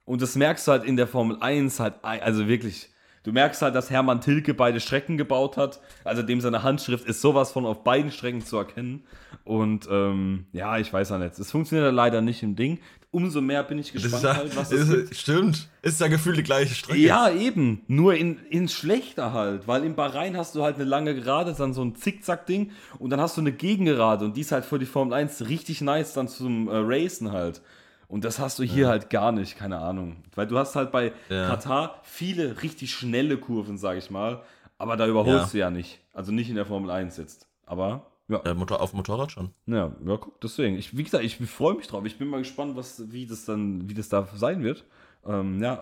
Und 0.04 0.20
das 0.22 0.36
merkst 0.36 0.68
du 0.68 0.72
halt 0.72 0.84
in 0.84 0.96
der 0.96 1.06
Formel 1.08 1.38
1 1.40 1.80
halt, 1.80 2.04
also 2.04 2.46
wirklich. 2.46 2.90
Du 3.26 3.32
merkst 3.32 3.60
halt, 3.60 3.74
dass 3.74 3.90
Hermann 3.90 4.20
Tilke 4.20 4.54
beide 4.54 4.78
Strecken 4.78 5.16
gebaut 5.16 5.56
hat. 5.56 5.80
Also 6.04 6.22
dem 6.22 6.40
seine 6.40 6.62
Handschrift 6.62 7.08
ist 7.08 7.20
sowas 7.20 7.50
von 7.50 7.66
auf 7.66 7.82
beiden 7.82 8.12
Strecken 8.12 8.40
zu 8.40 8.56
erkennen. 8.56 9.02
Und 9.42 9.88
ähm, 9.90 10.46
ja, 10.52 10.78
ich 10.78 10.92
weiß 10.92 11.08
ja 11.08 11.18
nicht. 11.18 11.36
Es 11.36 11.50
funktioniert 11.50 11.92
leider 11.92 12.20
nicht 12.20 12.44
im 12.44 12.54
Ding. 12.54 12.78
Umso 13.10 13.40
mehr 13.40 13.64
bin 13.64 13.80
ich 13.80 13.92
gespannt, 13.92 14.22
ja, 14.22 14.36
halt, 14.36 14.56
was 14.56 14.70
es 14.70 14.88
ist, 14.88 15.18
stimmt. 15.18 15.68
Ist 15.82 16.00
ja 16.00 16.06
gefühlt 16.06 16.36
die 16.36 16.44
gleiche 16.44 16.72
Strecke. 16.72 17.00
Ja, 17.00 17.28
eben. 17.28 17.82
Nur 17.88 18.14
in, 18.14 18.38
in 18.48 18.68
schlechter 18.68 19.32
halt. 19.32 19.66
Weil 19.66 19.82
in 19.82 19.96
Bahrain 19.96 20.36
hast 20.36 20.54
du 20.54 20.62
halt 20.62 20.76
eine 20.76 20.84
lange 20.84 21.16
Gerade, 21.16 21.52
dann 21.52 21.74
so 21.74 21.82
ein 21.82 21.96
Zickzack-Ding. 21.96 22.70
Und 23.00 23.10
dann 23.10 23.20
hast 23.20 23.36
du 23.36 23.40
eine 23.40 23.50
Gegengerade. 23.50 24.24
Und 24.24 24.36
die 24.36 24.42
ist 24.42 24.52
halt 24.52 24.64
für 24.64 24.78
die 24.78 24.86
Formel 24.86 25.14
1 25.14 25.48
richtig 25.48 25.80
nice 25.80 26.12
dann 26.12 26.28
zum 26.28 26.68
äh, 26.68 26.74
Racen 26.76 27.32
halt. 27.32 27.60
Und 28.08 28.24
das 28.24 28.38
hast 28.38 28.58
du 28.58 28.62
hier 28.62 28.88
halt 28.88 29.10
gar 29.10 29.32
nicht, 29.32 29.56
keine 29.56 29.78
Ahnung. 29.78 30.16
Weil 30.34 30.46
du 30.46 30.56
hast 30.58 30.76
halt 30.76 30.92
bei 30.92 31.12
Ja. 31.28 31.48
Katar 31.48 32.00
viele 32.04 32.62
richtig 32.62 32.92
schnelle 32.94 33.36
Kurven, 33.36 33.78
sag 33.78 33.96
ich 33.98 34.10
mal. 34.10 34.42
Aber 34.78 34.96
da 34.96 35.06
überholst 35.06 35.46
Ja. 35.46 35.52
du 35.52 35.58
ja 35.58 35.70
nicht. 35.70 36.00
Also 36.12 36.32
nicht 36.32 36.48
in 36.48 36.54
der 36.56 36.66
Formel 36.66 36.90
1 36.90 37.16
jetzt. 37.16 37.48
Aber 37.66 38.06
ja. 38.28 38.40
Ja, 38.44 38.54
Motor, 38.54 38.80
auf 38.80 38.90
dem 38.90 38.98
Motorrad 38.98 39.32
schon. 39.32 39.50
Ja, 39.66 39.92
ja, 40.04 40.16
guck, 40.16 40.40
deswegen. 40.40 40.76
Ich, 40.76 40.96
wie 40.96 41.02
gesagt, 41.04 41.24
ich 41.24 41.36
freue 41.36 41.74
mich 41.74 41.86
drauf. 41.86 42.04
Ich 42.04 42.18
bin 42.18 42.28
mal 42.28 42.38
gespannt, 42.38 42.76
was, 42.76 43.10
wie 43.12 43.26
das 43.26 43.44
dann, 43.44 43.88
wie 43.88 43.94
das 43.94 44.08
da 44.08 44.26
sein 44.34 44.62
wird. 44.62 44.84
Ähm, 45.26 45.60
ja, 45.60 45.80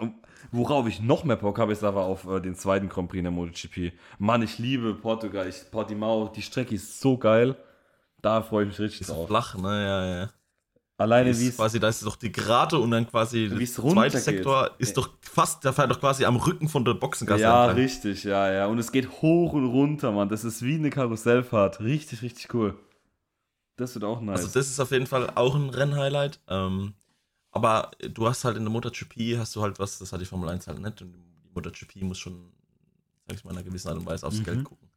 worauf 0.52 0.86
ich 0.88 1.02
noch 1.02 1.24
mehr 1.24 1.36
Bock 1.36 1.58
habe, 1.58 1.72
ist 1.72 1.84
aber 1.84 2.04
auf 2.04 2.26
äh, 2.26 2.40
den 2.40 2.54
zweiten 2.54 2.88
Grand 2.88 3.08
Prix 3.10 3.18
in 3.18 3.24
der 3.24 3.32
MotoGP. 3.32 3.92
Mann, 4.18 4.40
ich 4.42 4.58
liebe 4.58 4.94
Portugal. 4.94 5.46
Ich, 5.48 5.70
Portimao, 5.70 6.28
die 6.34 6.40
Strecke 6.42 6.74
ist 6.74 7.00
so 7.00 7.18
geil. 7.18 7.56
Da 8.22 8.40
freue 8.42 8.64
ich 8.64 8.68
mich 8.70 8.78
richtig 8.80 9.02
Ist 9.02 9.10
drauf. 9.10 9.26
flach, 9.26 9.56
ne? 9.58 9.84
Ja, 9.84 10.06
ja. 10.22 10.30
Alleine 10.96 11.30
Ist 11.30 11.40
wie 11.40 11.48
es. 11.48 11.56
quasi, 11.56 11.80
da 11.80 11.88
ist 11.88 12.04
doch 12.06 12.14
die 12.14 12.30
Gerade 12.30 12.78
und 12.78 12.92
dann 12.92 13.08
quasi 13.08 13.48
der 13.48 13.66
zweite 13.66 14.18
Sektor 14.18 14.70
ist 14.78 14.96
doch 14.96 15.10
fast, 15.22 15.64
der 15.64 15.72
fährt 15.72 15.90
doch 15.90 15.98
quasi 15.98 16.24
am 16.24 16.36
Rücken 16.36 16.68
von 16.68 16.84
der 16.84 16.94
Boxengasse 16.94 17.42
Ja, 17.42 17.64
entlang. 17.66 17.84
richtig, 17.84 18.22
ja, 18.22 18.52
ja. 18.52 18.66
Und 18.66 18.78
es 18.78 18.92
geht 18.92 19.10
hoch 19.20 19.52
und 19.54 19.66
runter, 19.66 20.12
Mann. 20.12 20.28
Das 20.28 20.44
ist 20.44 20.62
wie 20.62 20.76
eine 20.76 20.90
Karussellfahrt. 20.90 21.80
Richtig, 21.80 22.22
richtig 22.22 22.54
cool. 22.54 22.78
Das 23.76 23.92
wird 23.96 24.04
auch 24.04 24.20
nice. 24.20 24.36
Also 24.42 24.52
das 24.58 24.68
ist 24.70 24.78
auf 24.78 24.92
jeden 24.92 25.08
Fall 25.08 25.30
auch 25.34 25.56
ein 25.56 25.68
Rennhighlight. 25.70 26.38
Ähm, 26.46 26.94
aber 27.50 27.90
du 28.12 28.28
hast 28.28 28.44
halt 28.44 28.56
in 28.56 28.62
der 28.62 28.70
MotoGP 28.72 29.36
hast 29.36 29.56
du 29.56 29.62
halt 29.62 29.80
was, 29.80 29.98
das 29.98 30.12
hat 30.12 30.20
die 30.20 30.26
Formel 30.26 30.48
1 30.48 30.68
halt 30.68 30.78
nicht. 30.78 31.02
Und 31.02 31.12
die 31.12 31.50
MotoGP 31.54 32.02
muss 32.02 32.18
schon, 32.18 32.52
sag 33.26 33.36
ich 33.36 33.44
mal, 33.44 33.50
in 33.50 33.56
einer 33.56 33.64
gewissen 33.66 33.88
Art 33.88 33.98
und 33.98 34.06
Weise 34.06 34.24
aufs 34.24 34.38
Mhm. 34.38 34.44
Geld 34.44 34.64
gucken. 34.64 34.88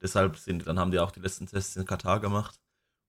Deshalb 0.00 0.38
sind, 0.38 0.66
dann 0.66 0.78
haben 0.78 0.90
die 0.90 0.98
auch 0.98 1.10
die 1.10 1.20
letzten 1.20 1.46
Tests 1.46 1.76
in 1.76 1.84
Katar 1.84 2.20
gemacht, 2.20 2.58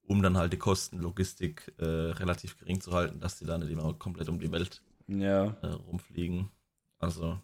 um 0.05 0.21
dann 0.21 0.37
halt 0.37 0.53
die 0.53 0.57
Kosten, 0.57 0.99
Logistik 0.99 1.73
äh, 1.77 1.85
relativ 1.85 2.57
gering 2.57 2.81
zu 2.81 2.93
halten, 2.93 3.19
dass 3.19 3.37
die 3.37 3.45
dann 3.45 3.61
nicht 3.61 3.71
immer 3.71 3.93
komplett 3.93 4.29
um 4.29 4.39
die 4.39 4.51
Welt 4.51 4.83
ja. 5.07 5.55
äh, 5.61 5.67
rumfliegen. 5.67 6.49
Also, 6.99 7.39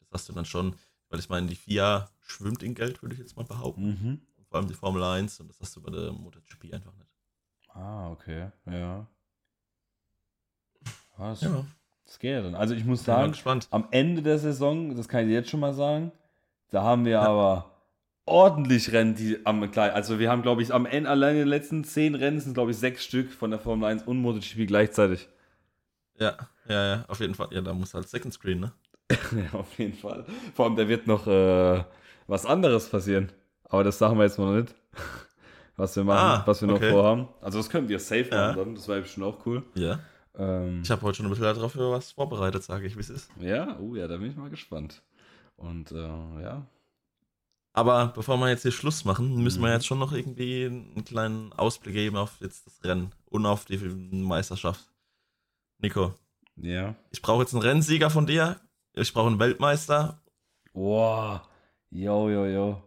das 0.00 0.08
hast 0.12 0.28
du 0.28 0.32
dann 0.32 0.44
schon, 0.44 0.76
weil 1.08 1.20
ich 1.20 1.28
meine, 1.28 1.46
die 1.46 1.56
FIA 1.56 2.10
schwimmt 2.20 2.62
in 2.62 2.74
Geld, 2.74 3.02
würde 3.02 3.14
ich 3.14 3.20
jetzt 3.20 3.36
mal 3.36 3.44
behaupten. 3.44 3.86
Mhm. 3.86 4.20
Vor 4.48 4.58
allem 4.58 4.68
die 4.68 4.74
Formel 4.74 5.02
1 5.02 5.40
und 5.40 5.48
das 5.48 5.60
hast 5.60 5.76
du 5.76 5.82
bei 5.82 5.90
der 5.90 6.12
MotoGP 6.12 6.72
einfach 6.72 6.94
nicht. 6.94 7.10
Ah, 7.68 8.10
okay. 8.10 8.50
Ja. 8.66 9.06
Was? 11.16 11.42
Ja, 11.42 11.66
Das 12.06 12.18
geht 12.18 12.44
dann. 12.44 12.54
Also 12.54 12.74
ich 12.74 12.84
muss 12.84 13.04
sagen, 13.04 13.34
am 13.70 13.88
Ende 13.90 14.22
der 14.22 14.38
Saison, 14.38 14.96
das 14.96 15.08
kann 15.08 15.26
ich 15.26 15.32
jetzt 15.32 15.50
schon 15.50 15.60
mal 15.60 15.74
sagen, 15.74 16.12
da 16.70 16.82
haben 16.82 17.04
wir 17.04 17.20
aber 17.20 17.70
ordentlich 18.28 18.92
Rennen, 18.92 19.14
die 19.14 19.38
am 19.44 19.70
gleich. 19.70 19.92
Also 19.92 20.18
wir 20.18 20.30
haben, 20.30 20.42
glaube 20.42 20.62
ich, 20.62 20.72
am 20.72 20.86
Ende 20.86 21.10
allein 21.10 21.32
in 21.34 21.38
den 21.40 21.48
letzten 21.48 21.84
zehn 21.84 22.14
Rennen 22.14 22.40
sind, 22.40 22.54
glaube 22.54 22.70
ich, 22.70 22.76
sechs 22.76 23.04
Stück 23.04 23.30
von 23.32 23.50
der 23.50 23.58
Formel 23.60 23.88
1 23.88 24.04
und 24.04 24.18
MotoGP 24.20 24.66
gleichzeitig. 24.66 25.28
Ja, 26.18 26.36
ja, 26.68 26.86
ja, 26.96 27.04
auf 27.08 27.20
jeden 27.20 27.34
Fall. 27.34 27.48
Ja, 27.50 27.60
da 27.60 27.72
muss 27.74 27.94
halt 27.94 28.08
Second 28.08 28.34
Screen, 28.34 28.60
ne? 28.60 28.72
ja, 29.10 29.58
auf 29.58 29.78
jeden 29.78 29.94
Fall. 29.96 30.24
Vor 30.54 30.66
allem, 30.66 30.76
da 30.76 30.88
wird 30.88 31.06
noch 31.06 31.26
äh, 31.26 31.82
was 32.26 32.44
anderes 32.46 32.88
passieren. 32.88 33.30
Aber 33.64 33.84
das 33.84 33.98
sagen 33.98 34.16
wir 34.18 34.24
jetzt 34.24 34.38
mal 34.38 34.46
noch 34.54 34.62
nicht. 34.62 34.74
Was 35.76 35.94
wir 35.94 36.02
machen, 36.02 36.18
Ah, 36.18 36.42
was 36.44 36.60
wir 36.60 36.66
noch 36.66 36.74
okay. 36.78 36.90
vorhaben. 36.90 37.28
Also 37.40 37.58
das 37.58 37.70
können 37.70 37.88
wir 37.88 38.00
safe 38.00 38.28
Ja. 38.32 38.48
machen 38.48 38.56
dann. 38.58 38.74
Das 38.74 38.88
wäre 38.88 39.00
bestimmt 39.00 39.26
auch 39.26 39.46
cool. 39.46 39.62
Ja. 39.74 40.00
Ähm, 40.36 40.80
Ich 40.82 40.90
habe 40.90 41.02
heute 41.02 41.18
schon 41.18 41.26
ein 41.26 41.30
bisschen 41.30 41.44
darauf 41.44 41.70
für 41.70 41.92
was 41.92 42.10
vorbereitet, 42.10 42.64
sage 42.64 42.84
ich, 42.84 42.96
wie 42.96 43.00
es 43.00 43.10
ist. 43.10 43.30
ja, 43.40 43.78
oh 43.80 43.94
ja, 43.94 44.08
da 44.08 44.16
bin 44.16 44.28
ich 44.28 44.36
mal 44.36 44.50
gespannt. 44.50 45.02
Und 45.56 45.92
äh, 45.92 45.96
ja, 46.42 46.66
Aber 47.72 48.08
bevor 48.08 48.36
wir 48.38 48.48
jetzt 48.48 48.62
hier 48.62 48.72
Schluss 48.72 49.04
machen, 49.04 49.42
müssen 49.42 49.60
wir 49.62 49.68
Mhm. 49.68 49.74
jetzt 49.74 49.86
schon 49.86 49.98
noch 49.98 50.12
irgendwie 50.12 50.64
einen 50.66 51.04
kleinen 51.04 51.52
Ausblick 51.52 51.94
geben 51.94 52.16
auf 52.16 52.40
jetzt 52.40 52.66
das 52.66 52.82
Rennen 52.84 53.12
und 53.26 53.46
auf 53.46 53.64
die 53.66 53.76
Meisterschaft. 53.78 54.90
Nico, 55.78 56.14
ja. 56.56 56.96
ich 57.10 57.22
brauche 57.22 57.42
jetzt 57.42 57.52
einen 57.54 57.62
Rennsieger 57.62 58.10
von 58.10 58.26
dir. 58.26 58.60
Ich 58.94 59.12
brauche 59.12 59.28
einen 59.28 59.38
Weltmeister. 59.38 60.20
Boah. 60.72 61.48
Jo, 61.90 62.28
jo, 62.28 62.46
jo. 62.46 62.82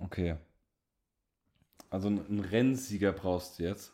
Okay. 0.00 0.36
Also 1.90 2.08
ein- 2.08 2.26
einen 2.26 2.40
Rennsieger 2.40 3.12
brauchst 3.12 3.58
du 3.58 3.62
jetzt. 3.62 3.92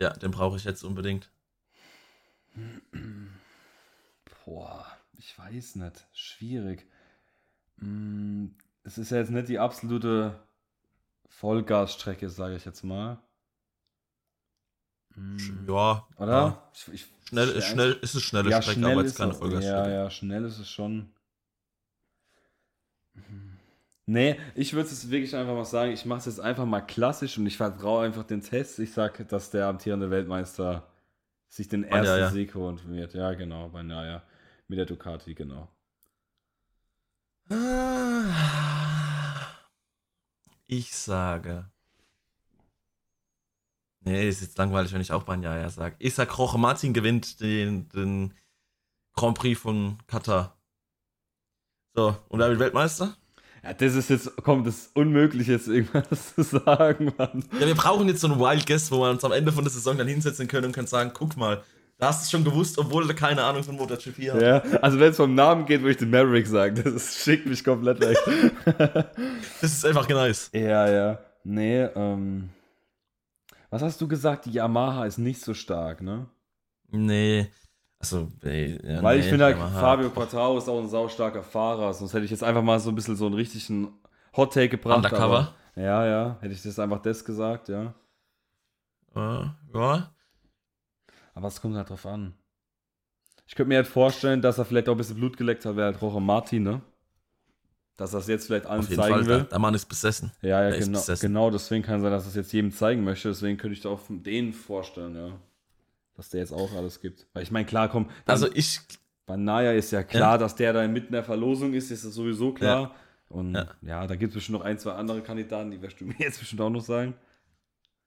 Ja, 0.00 0.10
den 0.14 0.30
brauche 0.30 0.56
ich 0.56 0.64
jetzt 0.64 0.82
unbedingt. 0.82 1.30
Boah, 4.44 4.86
ich 5.18 5.38
weiß 5.38 5.76
nicht. 5.76 6.06
Schwierig. 6.12 6.86
Mm, 7.78 8.46
Es 8.84 8.98
ist 8.98 9.10
ja 9.10 9.18
jetzt 9.18 9.30
nicht 9.30 9.48
die 9.48 9.58
absolute 9.58 10.38
Vollgasstrecke, 11.28 12.28
sage 12.30 12.56
ich 12.56 12.64
jetzt 12.64 12.82
mal. 12.84 13.18
Mm, 15.14 15.66
Ja, 15.68 16.06
Oder? 16.16 16.32
Ja. 16.32 16.70
Ich, 16.74 16.88
ich, 16.92 17.06
Schnell, 17.28 17.48
ist 17.48 17.66
schnell, 17.66 17.92
ist 18.02 18.14
es 18.14 18.22
schnelle 18.22 18.50
ja, 18.50 18.62
Strecke, 18.62 18.78
schnell 18.80 18.92
aber 18.92 19.02
jetzt 19.02 19.16
keine 19.18 19.34
Vollgasstrecke. 19.34 19.88
Ja, 19.90 20.04
ja, 20.04 20.10
schnell 20.10 20.44
ist 20.44 20.58
es 20.58 20.70
schon. 20.70 21.10
Nee, 24.08 24.38
ich 24.54 24.72
würde 24.74 24.88
es 24.88 25.10
wirklich 25.10 25.34
einfach 25.34 25.54
mal 25.54 25.64
sagen, 25.64 25.90
ich 25.92 26.04
mache 26.06 26.20
es 26.20 26.26
jetzt 26.26 26.40
einfach 26.40 26.64
mal 26.64 26.80
klassisch 26.80 27.38
und 27.38 27.46
ich 27.46 27.56
vertraue 27.56 28.04
einfach 28.06 28.22
den 28.22 28.40
Test. 28.40 28.78
Ich 28.78 28.92
sage, 28.92 29.24
dass 29.24 29.50
der 29.50 29.66
amtierende 29.66 30.10
Weltmeister 30.10 30.86
sich 31.48 31.68
den 31.68 31.82
ersten 31.84 32.06
Bagnaia. 32.06 32.30
Sieg 32.30 32.54
holen 32.54 32.80
wird. 32.86 33.14
Ja, 33.14 33.34
genau, 33.34 33.68
bei 33.70 33.82
Naya. 33.82 34.22
Mit 34.68 34.78
der 34.78 34.86
Ducati, 34.86 35.34
genau. 35.34 35.68
Ich 40.66 40.94
sage. 40.94 41.70
Nee, 44.00 44.28
ist 44.28 44.40
jetzt 44.40 44.58
langweilig, 44.58 44.92
wenn 44.92 45.00
ich 45.00 45.12
auch 45.12 45.22
Banyaya 45.22 45.68
sage. 45.70 45.96
Ich 45.98 46.14
sag, 46.14 46.36
Jorge 46.36 46.58
Martin 46.58 46.92
gewinnt 46.92 47.40
den, 47.40 47.88
den 47.90 48.34
Grand 49.14 49.38
Prix 49.38 49.60
von 49.60 49.98
Katar. 50.06 50.56
So, 51.94 52.16
und 52.28 52.40
wird 52.40 52.58
Weltmeister? 52.58 53.16
Ja, 53.62 53.74
das 53.74 53.94
ist 53.94 54.10
jetzt, 54.10 54.36
kommt, 54.36 54.66
das 54.66 54.76
ist 54.76 54.96
unmöglich 54.96 55.46
jetzt 55.46 55.68
irgendwas 55.68 56.34
zu 56.34 56.42
sagen, 56.42 57.12
Mann. 57.16 57.44
Ja, 57.58 57.66
wir 57.66 57.74
brauchen 57.74 58.08
jetzt 58.08 58.20
so 58.20 58.28
einen 58.28 58.38
Wild 58.38 58.66
Guess, 58.66 58.90
wo 58.90 59.00
wir 59.00 59.10
uns 59.10 59.24
am 59.24 59.32
Ende 59.32 59.52
von 59.52 59.64
der 59.64 59.72
Saison 59.72 59.96
dann 59.96 60.08
hinsetzen 60.08 60.46
können 60.48 60.66
und 60.66 60.72
können 60.72 60.86
sagen, 60.86 61.12
guck 61.14 61.36
mal, 61.36 61.64
da 61.98 62.08
hast 62.08 62.20
du 62.20 62.24
es 62.24 62.30
schon 62.30 62.44
gewusst, 62.44 62.78
obwohl 62.78 63.06
du 63.06 63.14
keine 63.14 63.42
Ahnung 63.42 63.62
von 63.62 63.76
MotoGP 63.76 64.30
hast. 64.32 64.42
Ja, 64.42 64.58
also 64.82 65.00
wenn 65.00 65.10
es 65.10 65.16
vom 65.16 65.34
Namen 65.34 65.64
geht, 65.64 65.80
würde 65.80 65.92
ich 65.92 65.96
den 65.96 66.10
Maverick 66.10 66.46
sagen. 66.46 66.76
Das 66.76 66.92
ist, 66.92 67.24
schickt 67.24 67.46
mich 67.46 67.64
komplett 67.64 68.00
weg. 68.00 68.18
Das 69.60 69.72
ist 69.72 69.86
einfach 69.86 70.06
nice. 70.08 70.50
Ja, 70.52 70.88
ja. 70.90 71.18
Nee, 71.44 71.82
ähm. 71.82 72.50
Was 73.70 73.82
hast 73.82 74.00
du 74.00 74.08
gesagt? 74.08 74.44
Die 74.44 74.52
Yamaha 74.52 75.06
ist 75.06 75.18
nicht 75.18 75.40
so 75.40 75.54
stark, 75.54 76.02
ne? 76.02 76.26
Nee. 76.90 77.50
Also, 77.98 78.30
ey, 78.42 78.78
ja, 78.86 79.02
Weil 79.02 79.18
nee, 79.18 79.24
ich 79.24 79.30
finde, 79.30 79.46
halt. 79.46 79.56
Fabio 79.56 80.10
Quartaro 80.10 80.58
ist 80.58 80.68
auch 80.68 80.78
ein 80.78 80.88
saustarker 80.88 81.42
Fahrer. 81.42 81.94
Sonst 81.94 82.12
hätte 82.12 82.26
ich 82.26 82.30
jetzt 82.30 82.44
einfach 82.44 82.62
mal 82.62 82.78
so 82.78 82.90
ein 82.90 82.94
bisschen 82.94 83.16
so 83.16 83.26
einen 83.26 83.34
richtigen 83.34 83.88
Hot 84.36 84.52
Take 84.52 84.68
gebracht. 84.68 84.98
Undercover. 84.98 85.54
Aber, 85.74 85.82
ja, 85.82 86.06
ja. 86.06 86.36
Hätte 86.40 86.52
ich 86.52 86.62
das 86.62 86.78
einfach 86.78 87.00
das 87.00 87.24
gesagt, 87.24 87.68
ja. 87.68 87.94
Ja, 89.14 89.56
ja. 89.72 90.15
Aber 91.36 91.48
es 91.48 91.60
kommt 91.60 91.76
halt 91.76 91.90
drauf 91.90 92.06
an. 92.06 92.32
Ich 93.46 93.54
könnte 93.54 93.68
mir 93.68 93.76
halt 93.76 93.86
vorstellen, 93.86 94.40
dass 94.42 94.58
er 94.58 94.64
vielleicht 94.64 94.88
auch 94.88 94.94
ein 94.94 94.98
bisschen 94.98 95.16
Blut 95.16 95.36
geleckt 95.36 95.64
hat, 95.66 95.76
wäre 95.76 95.86
halt 95.92 96.00
Roche 96.02 96.20
Martin, 96.20 96.62
ne? 96.62 96.80
Dass 97.96 98.12
er 98.14 98.20
es 98.20 98.26
jetzt 98.26 98.46
vielleicht 98.46 98.66
allen 98.66 98.80
Auf 98.80 98.88
jeden 98.88 99.00
zeigen 99.00 99.14
Fall, 99.14 99.26
will. 99.26 99.36
der, 99.40 99.44
der 99.44 99.58
Mann 99.58 99.74
ist 99.74 99.84
besessen. 99.86 100.32
Ja, 100.42 100.62
ja, 100.64 100.70
Der 100.70 100.80
genau, 100.80 101.00
genau, 101.20 101.50
deswegen 101.50 101.82
kann 101.84 102.00
sein, 102.00 102.10
dass 102.10 102.24
er 102.24 102.28
es 102.30 102.34
jetzt 102.36 102.52
jedem 102.52 102.72
zeigen 102.72 103.04
möchte. 103.04 103.28
Deswegen 103.28 103.56
könnte 103.58 103.74
ich 103.74 103.80
da 103.82 103.90
auch 103.90 104.00
den 104.08 104.52
vorstellen, 104.52 105.14
ja. 105.14 105.32
Dass 106.14 106.30
der 106.30 106.40
jetzt 106.40 106.52
auch 106.52 106.72
alles 106.74 107.00
gibt. 107.00 107.26
Weil 107.34 107.42
ich 107.42 107.50
meine, 107.50 107.66
klar, 107.66 107.88
komm, 107.90 108.08
Also 108.24 108.48
ich, 108.54 108.80
bei 109.26 109.36
Naya 109.36 109.72
ist 109.72 109.90
ja 109.92 110.02
klar, 110.02 110.38
dass 110.38 110.54
der 110.56 110.72
da 110.72 110.86
mitten 110.88 111.08
in 111.08 111.12
der 111.12 111.24
Verlosung 111.24 111.74
ist, 111.74 111.90
ist 111.90 112.04
das 112.04 112.14
sowieso 112.14 112.52
klar. 112.52 112.94
Und 113.28 113.54
ja, 113.54 113.66
Ja. 113.82 114.06
da 114.06 114.16
gibt 114.16 114.30
es 114.30 114.34
bestimmt 114.36 114.58
noch 114.58 114.64
ein, 114.64 114.78
zwei 114.78 114.92
andere 114.92 115.20
Kandidaten, 115.22 115.70
die 115.70 115.80
wirst 115.82 116.00
du 116.00 116.04
mir 116.06 116.14
jetzt 116.18 116.38
bestimmt 116.38 116.62
auch 116.62 116.70
noch 116.70 116.80
sagen. 116.82 117.14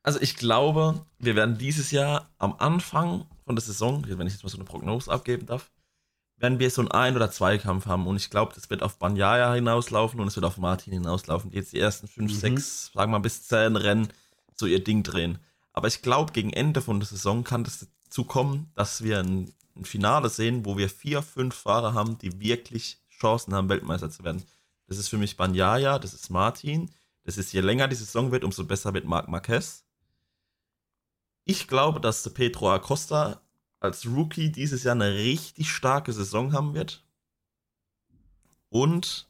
Also 0.03 0.19
ich 0.21 0.35
glaube, 0.35 1.05
wir 1.17 1.35
werden 1.35 1.57
dieses 1.57 1.91
Jahr 1.91 2.29
am 2.37 2.55
Anfang 2.57 3.25
von 3.45 3.55
der 3.55 3.63
Saison, 3.63 4.05
wenn 4.07 4.27
ich 4.27 4.33
jetzt 4.33 4.43
mal 4.43 4.49
so 4.49 4.57
eine 4.57 4.65
Prognose 4.65 5.11
abgeben 5.11 5.45
darf, 5.45 5.71
werden 6.37 6.59
wir 6.59 6.69
so 6.71 6.81
einen 6.81 6.91
Ein- 6.91 7.15
oder 7.15 7.31
Zweikampf 7.31 7.85
haben. 7.85 8.07
Und 8.07 8.15
ich 8.15 8.29
glaube, 8.29 8.53
das 8.55 8.69
wird 8.69 8.81
auf 8.81 8.97
Banyaya 8.97 9.53
hinauslaufen 9.53 10.19
und 10.19 10.27
es 10.27 10.35
wird 10.35 10.45
auf 10.45 10.57
Martin 10.57 10.93
hinauslaufen, 10.93 11.51
die 11.51 11.57
jetzt 11.57 11.73
die 11.73 11.79
ersten 11.79 12.07
fünf, 12.07 12.31
Mhm. 12.31 12.37
sechs, 12.37 12.85
sagen 12.93 13.11
wir 13.11 13.17
mal 13.17 13.23
bis 13.23 13.43
zehn 13.47 13.75
Rennen 13.75 14.07
so 14.55 14.65
ihr 14.65 14.83
Ding 14.83 15.03
drehen. 15.03 15.39
Aber 15.73 15.87
ich 15.87 16.01
glaube, 16.01 16.31
gegen 16.31 16.51
Ende 16.53 16.81
von 16.81 16.99
der 16.99 17.07
Saison 17.07 17.43
kann 17.43 17.63
das 17.63 17.87
dazu 18.05 18.23
kommen, 18.23 18.71
dass 18.75 19.03
wir 19.03 19.19
ein, 19.19 19.53
ein 19.75 19.85
Finale 19.85 20.29
sehen, 20.29 20.65
wo 20.65 20.77
wir 20.77 20.89
vier, 20.89 21.21
fünf 21.21 21.55
Fahrer 21.55 21.93
haben, 21.93 22.17
die 22.17 22.39
wirklich 22.39 23.01
Chancen 23.09 23.53
haben, 23.53 23.69
Weltmeister 23.69 24.09
zu 24.09 24.23
werden. 24.23 24.43
Das 24.87 24.97
ist 24.97 25.09
für 25.09 25.17
mich 25.17 25.37
Banyaya, 25.37 25.99
das 25.99 26.13
ist 26.13 26.29
Martin. 26.29 26.89
Das 27.25 27.37
ist, 27.37 27.51
je 27.53 27.59
länger 27.61 27.87
die 27.87 27.95
Saison 27.95 28.31
wird, 28.31 28.43
umso 28.43 28.63
besser 28.63 28.93
wird 28.93 29.05
Marc 29.05 29.27
Marquez. 29.27 29.83
Ich 31.49 31.67
glaube, 31.67 31.99
dass 31.99 32.21
der 32.21 32.29
Pedro 32.29 32.71
Acosta 32.71 33.41
als 33.79 34.05
Rookie 34.05 34.51
dieses 34.51 34.83
Jahr 34.83 34.93
eine 34.93 35.15
richtig 35.15 35.71
starke 35.71 36.13
Saison 36.13 36.53
haben 36.53 36.75
wird. 36.75 37.03
Und 38.69 39.27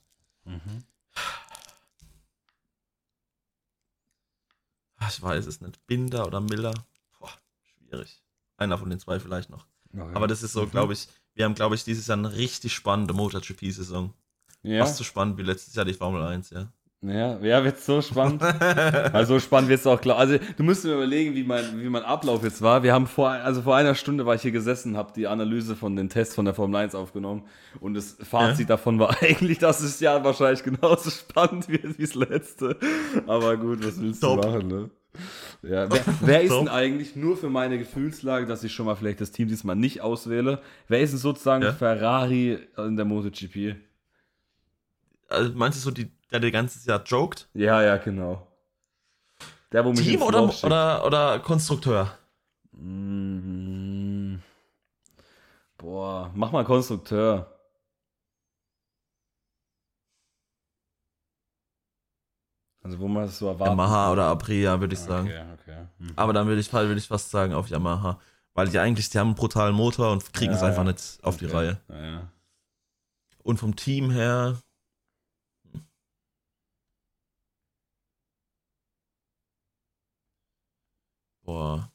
Ah, 4.98 5.08
ich 5.10 5.22
weiß 5.22 5.46
es 5.46 5.62
nicht, 5.62 5.86
Binder 5.88 6.26
oder 6.28 6.42
Miller. 6.42 6.74
Boah, 7.20 7.32
schwierig. 7.64 8.22
Einer 8.58 8.78
von 8.78 8.90
den 8.90 9.00
zwei 9.00 9.20
vielleicht 9.20 9.50
noch. 9.50 9.66
Aber 10.14 10.28
das 10.28 10.44
ist 10.44 10.52
so, 10.54 10.66
Mhm. 10.66 10.72
glaube 10.72 10.94
ich, 10.94 11.08
wir 11.36 11.46
haben, 11.46 11.56
glaube 11.56 11.76
ich, 11.76 11.84
dieses 11.84 12.08
Jahr 12.08 12.18
eine 12.18 12.34
richtig 12.36 12.74
spannende 12.74 13.14
MotoGP-Saison. 13.14 14.14
ja. 14.62 14.84
Fast 14.86 14.98
so 14.98 15.06
spannend 15.06 15.38
wie 15.38 15.44
letztes 15.44 15.74
Jahr 15.76 15.86
die 15.86 15.94
Formel 15.94 16.22
1, 16.22 16.50
ja. 16.50 16.70
Ja, 17.02 17.40
ja, 17.40 17.64
wird 17.64 17.80
so 17.80 18.02
spannend. 18.02 18.42
Also 19.14 19.36
so 19.36 19.40
spannend 19.40 19.70
wird 19.70 19.80
es 19.80 19.88
auch 19.88 20.02
klar. 20.02 20.18
Also 20.18 20.38
du 20.58 20.64
musst 20.64 20.84
mir 20.84 20.94
überlegen, 20.94 21.34
wie 21.34 21.44
mein, 21.46 21.80
wie 21.82 21.88
mein 21.88 22.04
Ablauf 22.04 22.44
jetzt 22.44 22.62
war. 22.62 22.84
Wir 22.84 22.92
haben 22.94 23.08
vor, 23.08 23.30
also 23.30 23.62
vor 23.62 23.78
einer 23.78 23.96
Stunde 23.96 24.26
war 24.26 24.36
ich 24.36 24.42
hier 24.42 24.52
gesessen, 24.52 24.98
habe 24.98 25.14
die 25.16 25.26
Analyse 25.28 25.78
von 25.78 25.96
den 25.96 26.10
Tests 26.10 26.36
von 26.36 26.44
der 26.44 26.54
Formel 26.54 26.76
1 26.82 26.96
aufgenommen 26.96 27.44
und 27.80 27.94
das 27.94 28.18
Fazit 28.22 28.70
davon 28.70 29.00
war 29.00 29.16
eigentlich, 29.22 29.60
dass 29.60 29.80
es 29.80 30.02
ja 30.02 30.22
wahrscheinlich 30.26 30.62
genauso 30.64 31.10
spannend 31.10 31.70
wird 31.70 31.98
wie 31.98 32.02
das 32.04 32.16
letzte. 32.16 32.78
Aber 33.28 33.56
gut, 33.56 33.86
was 33.86 34.00
willst 34.02 34.22
Top. 34.22 34.42
du 34.42 34.48
machen, 34.50 34.68
ne? 34.68 34.90
Ja, 35.64 35.90
wer, 35.92 36.02
wer 36.22 36.42
ist 36.42 36.54
denn 36.54 36.68
eigentlich, 36.68 37.16
nur 37.16 37.38
für 37.38 37.50
meine 37.50 37.78
Gefühlslage, 37.80 38.46
dass 38.46 38.64
ich 38.64 38.74
schon 38.74 38.86
mal 38.86 38.96
vielleicht 38.96 39.22
das 39.22 39.32
Team 39.32 39.48
diesmal 39.48 39.76
nicht 39.76 40.02
auswähle, 40.02 40.62
wer 40.90 41.00
ist 41.00 41.12
denn 41.12 41.20
sozusagen 41.20 41.64
Ja. 41.64 41.72
Ferrari 41.72 42.60
in 42.78 42.96
der 42.98 43.06
MotoGP? 43.06 43.76
Also 45.30 45.52
meinst 45.56 45.78
du 45.78 45.82
so, 45.82 45.92
die, 45.92 46.10
der 46.32 46.40
die 46.40 46.52
ganzes 46.52 46.86
Jahr 46.86 47.04
joked? 47.04 47.48
Ja, 47.54 47.82
ja, 47.82 47.98
genau. 47.98 48.48
Der, 49.72 49.86
wo 49.86 49.92
mich 49.92 50.02
Team 50.02 50.22
oder, 50.22 50.52
schickt. 50.52 50.64
oder, 50.64 51.06
oder 51.06 51.40
Konstrukteur? 51.40 52.18
Mm. 52.72 54.36
Boah, 55.78 56.32
mach 56.34 56.52
mal 56.52 56.66
Konstrukteur. 56.66 57.56
Also 62.82 63.00
wo 63.00 63.08
man 63.08 63.26
es 63.26 63.38
so 63.38 63.48
erwartet. 63.48 63.68
Yamaha 63.68 64.12
oder 64.12 64.26
Aprilia, 64.26 64.80
würde 64.80 64.94
ich 64.94 65.00
sagen. 65.00 65.28
Okay, 65.28 65.44
okay. 65.62 65.86
Hm. 66.00 66.14
Aber 66.16 66.34
dann 66.34 66.48
würde 66.48 66.62
ich, 66.62 66.72
würde 66.72 66.96
ich 66.96 67.08
fast 67.08 67.30
sagen 67.30 67.54
auf 67.54 67.68
Yamaha. 67.70 68.20
Weil 68.54 68.68
die 68.70 68.80
eigentlich, 68.80 69.10
die 69.10 69.20
haben 69.20 69.28
einen 69.28 69.36
brutalen 69.36 69.76
Motor 69.76 70.12
und 70.12 70.34
kriegen 70.34 70.52
Ja, 70.52 70.58
es 70.58 70.64
einfach 70.64 70.84
ja. 70.86 70.92
nicht 70.92 71.20
auf 71.24 71.38
die 71.38 71.46
Okay. 71.46 71.56
Reihe. 71.56 71.82
Ja, 71.90 72.04
ja. 72.04 72.32
Und 73.44 73.58
vom 73.58 73.76
Team 73.76 74.10
her. 74.12 74.58
Boah. 81.50 81.92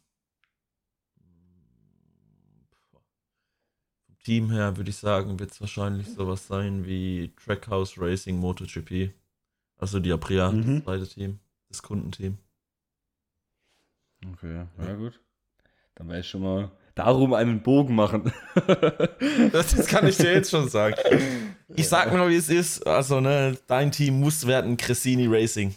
Vom 4.05 4.19
Team 4.25 4.51
her 4.51 4.77
würde 4.77 4.91
ich 4.91 4.97
sagen, 4.97 5.39
wird 5.39 5.53
es 5.53 5.61
wahrscheinlich 5.61 6.09
sowas 6.09 6.49
sein 6.49 6.85
wie 6.87 7.33
Trackhouse 7.37 7.97
Racing 7.97 8.37
MotoGP. 8.41 9.15
Also 9.77 10.01
die 10.01 10.11
Aprilia, 10.11 10.51
Mhm. 10.51 10.79
das 10.79 10.85
zweite 10.85 11.07
Team, 11.09 11.39
das 11.69 11.83
Kundenteam. 11.85 12.39
Okay, 14.33 14.67
ja 14.79 14.95
gut. 14.97 15.21
Dann 15.95 16.09
werde 16.09 16.21
ich 16.23 16.29
schon 16.29 16.43
mal 16.43 16.73
darum 16.97 17.33
einen 17.33 17.63
Bogen 17.63 17.95
machen. 17.95 18.33
Das, 19.53 19.77
das 19.77 19.87
kann 19.87 20.07
ich 20.09 20.17
dir 20.17 20.33
jetzt 20.33 20.51
schon 20.51 20.69
sagen. 20.69 20.97
Ich 21.69 21.89
sag 21.89 22.13
mal, 22.13 22.29
wie 22.29 22.35
es 22.37 22.49
ist. 22.49 22.85
Also, 22.89 23.21
ne, 23.21 23.57
dein 23.69 23.93
Team 23.93 24.19
muss 24.19 24.47
werden 24.49 24.77
Cressini 24.77 25.29
Racing. 25.29 25.77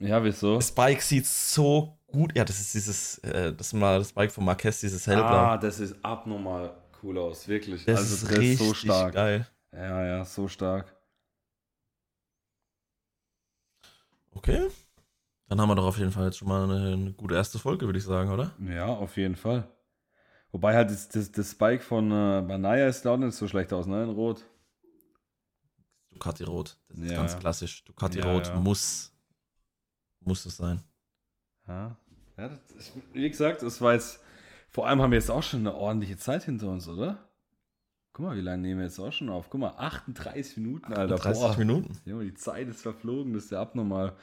ja, 0.00 0.22
wieso? 0.24 0.56
Das 0.56 0.72
Bike 0.72 1.00
sieht 1.02 1.26
so 1.26 1.95
gut. 2.16 2.36
Ja, 2.36 2.44
das 2.44 2.58
ist 2.60 2.74
dieses, 2.74 3.18
äh, 3.18 3.52
das 3.54 3.72
mal 3.72 3.98
das 3.98 4.12
Bike 4.12 4.32
von 4.32 4.44
Marquez, 4.44 4.80
dieses 4.80 5.06
hellblau. 5.06 5.26
Ah, 5.26 5.56
das 5.58 5.78
ist 5.80 5.96
abnormal 6.04 6.74
cool 7.02 7.18
aus, 7.18 7.46
wirklich. 7.46 7.84
das 7.84 7.98
also 7.98 8.14
ist 8.14 8.22
das 8.24 8.30
richtig 8.38 8.52
ist 8.52 8.58
so 8.68 8.74
stark. 8.74 9.14
geil. 9.14 9.46
Ja, 9.72 10.04
ja, 10.06 10.24
so 10.24 10.48
stark. 10.48 10.94
Okay. 14.32 14.68
Dann 15.48 15.60
haben 15.60 15.68
wir 15.68 15.76
doch 15.76 15.86
auf 15.86 15.98
jeden 15.98 16.10
Fall 16.10 16.24
jetzt 16.26 16.38
schon 16.38 16.48
mal 16.48 16.64
eine, 16.64 16.92
eine 16.94 17.12
gute 17.12 17.34
erste 17.34 17.58
Folge, 17.58 17.86
würde 17.86 17.98
ich 17.98 18.04
sagen, 18.04 18.30
oder? 18.30 18.52
Ja, 18.58 18.86
auf 18.86 19.16
jeden 19.16 19.36
Fall. 19.36 19.68
Wobei 20.50 20.74
halt 20.74 20.90
das, 20.90 21.08
das, 21.08 21.30
das 21.30 21.50
Spike 21.52 21.82
von 21.82 22.10
äh, 22.10 22.42
Banaya 22.46 22.88
ist 22.88 23.06
auch 23.06 23.16
nicht 23.16 23.34
so 23.34 23.46
schlecht 23.46 23.72
aus, 23.72 23.86
ne? 23.86 24.02
In 24.04 24.10
Rot. 24.10 24.44
Ducati 26.10 26.44
Rot. 26.44 26.78
Das 26.88 26.98
ist 26.98 27.10
Ja. 27.10 27.16
ganz 27.18 27.38
klassisch. 27.38 27.84
Ducati 27.84 28.18
Ja, 28.18 28.32
Rot 28.32 28.46
ja. 28.48 28.56
muss, 28.56 29.12
muss 30.20 30.46
es 30.46 30.56
sein. 30.56 30.82
Ja. 31.68 31.96
Ja 32.36 32.50
ist, 32.78 32.92
wie 33.12 33.28
gesagt, 33.28 33.62
es 33.62 33.80
war 33.80 33.94
jetzt. 33.94 34.20
Vor 34.68 34.86
allem 34.86 35.00
haben 35.00 35.10
wir 35.10 35.18
jetzt 35.18 35.30
auch 35.30 35.42
schon 35.42 35.60
eine 35.60 35.74
ordentliche 35.74 36.18
Zeit 36.18 36.44
hinter 36.44 36.68
uns, 36.68 36.86
oder? 36.88 37.18
Guck 38.12 38.26
mal, 38.26 38.36
wie 38.36 38.40
lange 38.40 38.62
nehmen 38.62 38.80
wir 38.80 38.86
jetzt 38.86 38.98
auch 38.98 39.12
schon 39.12 39.28
auf? 39.28 39.50
Guck 39.50 39.60
mal, 39.60 39.74
38 39.76 40.56
Minuten, 40.56 40.92
Alter. 40.92 41.16
30 41.16 41.42
Boah. 41.42 41.56
Minuten. 41.58 41.98
Junge, 42.04 42.24
die 42.24 42.34
Zeit 42.34 42.68
ist 42.68 42.82
verflogen, 42.82 43.34
das 43.34 43.44
ist 43.44 43.50
ja 43.52 43.60
abnormal. 43.60 44.14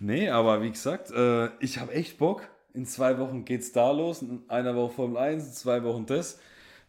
Nee, 0.00 0.30
aber 0.30 0.62
wie 0.62 0.70
gesagt, 0.70 1.10
äh, 1.10 1.48
ich 1.58 1.78
habe 1.78 1.92
echt 1.92 2.18
Bock. 2.18 2.48
In 2.72 2.86
zwei 2.86 3.18
Wochen 3.18 3.44
geht's 3.44 3.72
da 3.72 3.90
los. 3.90 4.22
In 4.22 4.42
einer 4.48 4.74
Woche 4.74 4.94
Formel 4.94 5.16
1, 5.18 5.46
in 5.46 5.52
zwei 5.52 5.82
Wochen 5.82 6.06
das. 6.06 6.38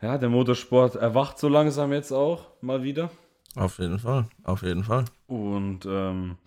Ja, 0.02 0.18
der 0.18 0.30
Motorsport 0.30 0.96
erwacht 0.96 1.40
so 1.40 1.50
langsam 1.50 1.92
jetzt 1.94 2.12
auch 2.12 2.48
mal 2.62 2.84
wieder. 2.84 3.10
Auf 3.56 3.80
jeden 3.80 4.00
Fall. 4.00 4.28
Auf 4.44 4.62
jeden 4.62 4.84
Fall. 4.84 5.06
Und 5.28 5.86
ähm, 5.86 6.38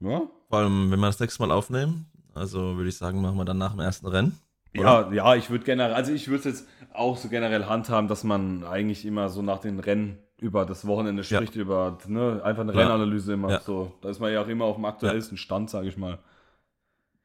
ja, 0.00 0.22
Vor 0.48 0.58
allem, 0.58 0.90
wenn 0.90 1.00
wir 1.00 1.06
das 1.06 1.18
nächste 1.20 1.42
Mal 1.42 1.52
aufnehmen, 1.52 2.06
also 2.38 2.76
würde 2.76 2.88
ich 2.88 2.96
sagen, 2.96 3.20
machen 3.20 3.36
wir 3.36 3.44
dann 3.44 3.58
nach 3.58 3.72
dem 3.72 3.80
ersten 3.80 4.06
Rennen. 4.06 4.38
Ja, 4.74 5.10
ja, 5.12 5.34
ich 5.34 5.50
würde 5.50 5.64
generell, 5.64 5.94
also 5.94 6.12
ich 6.12 6.28
würde 6.28 6.38
es 6.40 6.44
jetzt 6.60 6.68
auch 6.92 7.16
so 7.16 7.28
generell 7.28 7.64
handhaben, 7.64 8.08
dass 8.08 8.22
man 8.24 8.64
eigentlich 8.64 9.04
immer 9.04 9.28
so 9.28 9.42
nach 9.42 9.58
den 9.60 9.80
Rennen 9.80 10.18
über 10.40 10.64
das 10.66 10.86
Wochenende 10.86 11.22
Ja. 11.22 11.36
spricht, 11.38 11.56
über 11.56 11.98
ne, 12.06 12.40
einfach 12.44 12.62
eine 12.62 12.72
Ja. 12.72 12.78
Rennanalyse 12.80 13.32
immer 13.32 13.50
Ja. 13.50 13.60
so. 13.60 13.92
Da 14.02 14.08
ist 14.10 14.20
man 14.20 14.32
ja 14.32 14.42
auch 14.42 14.48
immer 14.48 14.66
auf 14.66 14.76
dem 14.76 14.84
aktuellsten 14.84 15.36
Stand, 15.36 15.68
sage 15.70 15.88
ich 15.88 15.96
mal. 15.96 16.18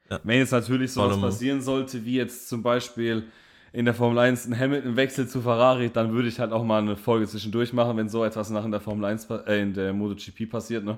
Ja. 0.09 0.19
Wenn 0.23 0.39
jetzt 0.39 0.51
natürlich 0.51 0.91
sowas 0.93 1.13
Vor 1.13 1.13
allem- 1.23 1.29
passieren 1.31 1.61
sollte, 1.61 2.05
wie 2.05 2.15
jetzt 2.15 2.49
zum 2.49 2.63
Beispiel 2.63 3.25
in 3.71 3.85
der 3.85 3.93
Formel 3.93 4.19
1 4.19 4.45
ein 4.47 4.57
Hamilton 4.57 4.95
Wechsel 4.95 5.27
zu 5.27 5.41
Ferrari, 5.41 5.89
dann 5.91 6.13
würde 6.13 6.27
ich 6.27 6.39
halt 6.39 6.51
auch 6.51 6.63
mal 6.63 6.81
eine 6.81 6.95
Folge 6.95 7.27
zwischendurch 7.27 7.73
machen, 7.73 7.97
wenn 7.97 8.09
so 8.09 8.23
etwas 8.23 8.49
nach 8.51 8.65
in 8.65 8.71
der 8.71 8.79
Formel 8.81 9.05
1, 9.05 9.27
pa- 9.27 9.43
äh, 9.47 9.61
in 9.61 9.73
der 9.73 9.93
MotoGP 9.93 10.45
passiert, 10.49 10.83
ne? 10.83 10.97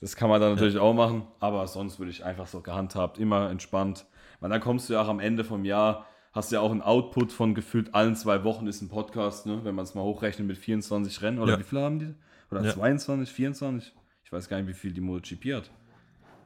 Das 0.00 0.14
kann 0.16 0.28
man 0.28 0.40
dann 0.40 0.54
natürlich 0.54 0.78
auch 0.78 0.94
machen, 0.94 1.26
aber 1.40 1.66
sonst 1.66 1.98
würde 1.98 2.10
ich 2.12 2.24
einfach 2.24 2.46
so 2.46 2.60
gehandhabt, 2.60 3.18
immer 3.18 3.50
entspannt. 3.50 4.06
Weil 4.40 4.50
dann 4.50 4.60
kommst 4.60 4.88
du 4.88 4.92
ja 4.94 5.02
auch 5.02 5.08
am 5.08 5.18
Ende 5.18 5.42
vom 5.42 5.64
Jahr, 5.64 6.06
hast 6.32 6.52
ja 6.52 6.60
auch 6.60 6.70
einen 6.70 6.82
Output 6.82 7.32
von 7.32 7.54
gefühlt 7.54 7.94
allen 7.94 8.14
zwei 8.14 8.44
Wochen 8.44 8.66
ist 8.68 8.80
ein 8.80 8.88
Podcast, 8.88 9.46
ne? 9.46 9.60
wenn 9.64 9.74
man 9.74 9.82
es 9.84 9.94
mal 9.94 10.02
hochrechnet 10.02 10.46
mit 10.46 10.56
24 10.56 11.20
Rennen. 11.22 11.38
Oder 11.40 11.54
Ja. 11.54 11.58
wie 11.58 11.64
viele 11.64 11.80
haben 11.82 11.98
die? 11.98 12.14
Oder 12.50 12.62
Ja. 12.64 12.72
22, 12.74 13.28
24? 13.32 13.92
Ich 14.22 14.30
weiß 14.32 14.48
gar 14.48 14.58
nicht, 14.58 14.68
wie 14.68 14.74
viel 14.74 14.92
die 14.92 15.00
MotoGP 15.00 15.54
hat. 15.54 15.70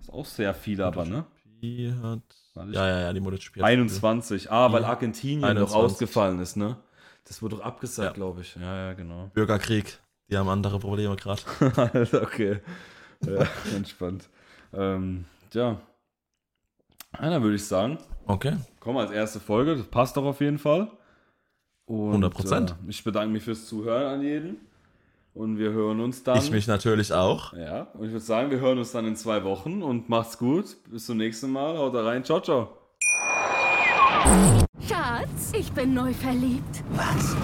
Ist 0.01 0.11
auch 0.13 0.25
sehr 0.25 0.55
viel, 0.55 0.81
aber, 0.81 1.05
ne? 1.05 1.27
Die 1.61 1.93
hat. 2.03 2.23
Ja, 2.55 2.89
ja, 2.89 3.01
ja, 3.01 3.13
die 3.13 3.21
MotoGP 3.21 3.57
hat. 3.59 3.65
21. 3.65 4.51
Ah, 4.51 4.73
weil 4.73 4.83
Ja. 4.83 4.89
Argentinien 4.89 5.45
21. 5.45 5.75
doch 5.75 5.85
ausgefallen 5.85 6.39
ist, 6.41 6.57
ne? 6.57 6.79
Das 7.27 7.43
wurde 7.43 7.57
doch 7.57 7.63
abgesagt, 7.65 8.09
Ja. 8.09 8.13
glaube 8.15 8.41
ich. 8.41 8.57
Ja, 8.57 8.77
ja, 8.89 8.93
genau. 8.95 9.31
Bürgerkrieg. 9.35 9.99
Die 10.31 10.37
haben 10.39 10.49
andere 10.49 10.79
Probleme 10.79 11.15
gerade. 11.17 11.43
okay. 12.23 12.61
Ja, 13.27 13.47
entspannt. 13.77 14.29
Ähm, 14.75 15.25
ja. 15.53 15.81
ja, 17.20 17.31
dann 17.31 17.43
würde 17.43 17.57
ich 17.57 17.64
sagen, 17.66 17.99
Okay. 18.27 18.57
komm 18.81 18.97
als 18.97 19.11
erste 19.11 19.41
Folge. 19.41 19.77
Das 19.77 19.87
passt 19.87 20.16
doch 20.16 20.25
auf 20.25 20.41
jeden 20.41 20.59
Fall. 20.59 20.89
Und, 21.87 22.25
100%. 22.25 22.70
Äh, 22.70 22.75
ich 22.89 23.03
bedanke 23.05 23.33
mich 23.33 23.43
fürs 23.43 23.66
Zuhören 23.66 24.05
an 24.14 24.23
jeden. 24.23 24.57
Und 25.35 25.59
wir 25.59 25.70
hören 25.73 26.01
uns 26.01 26.23
dann. 26.25 26.37
Ich 26.39 26.51
mich 26.51 26.66
natürlich 26.66 27.12
auch. 27.14 27.55
Ja, 27.55 27.83
und 27.95 28.05
ich 28.05 28.12
würde 28.12 28.20
sagen, 28.25 28.51
wir 28.51 28.61
hören 28.61 28.77
uns 28.79 28.93
dann 28.93 29.07
in 29.07 29.16
zwei 29.16 29.45
Wochen 29.45 29.83
und 29.83 30.09
macht's 30.11 30.37
gut. 30.37 30.77
Bis 30.91 31.07
zum 31.07 31.16
nächsten 31.16 31.51
Mal. 31.51 31.77
Haut 31.79 31.95
rein. 31.95 32.23
Ciao, 32.23 32.41
ciao. 32.41 32.77
Schatz, 34.87 35.53
ich 35.59 35.73
bin 35.73 35.95
neu 35.95 36.12
verliebt. 36.12 36.83
Was? 36.95 37.35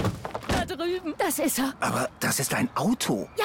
Da 0.49 0.65
drüben. 0.67 1.15
Das 1.19 1.39
ist 1.39 1.59
er. 1.59 1.73
Aber 1.81 2.09
das 2.21 2.41
ist 2.41 2.55
ein 2.55 2.69
Auto. 2.75 3.29
Ja, 3.39 3.45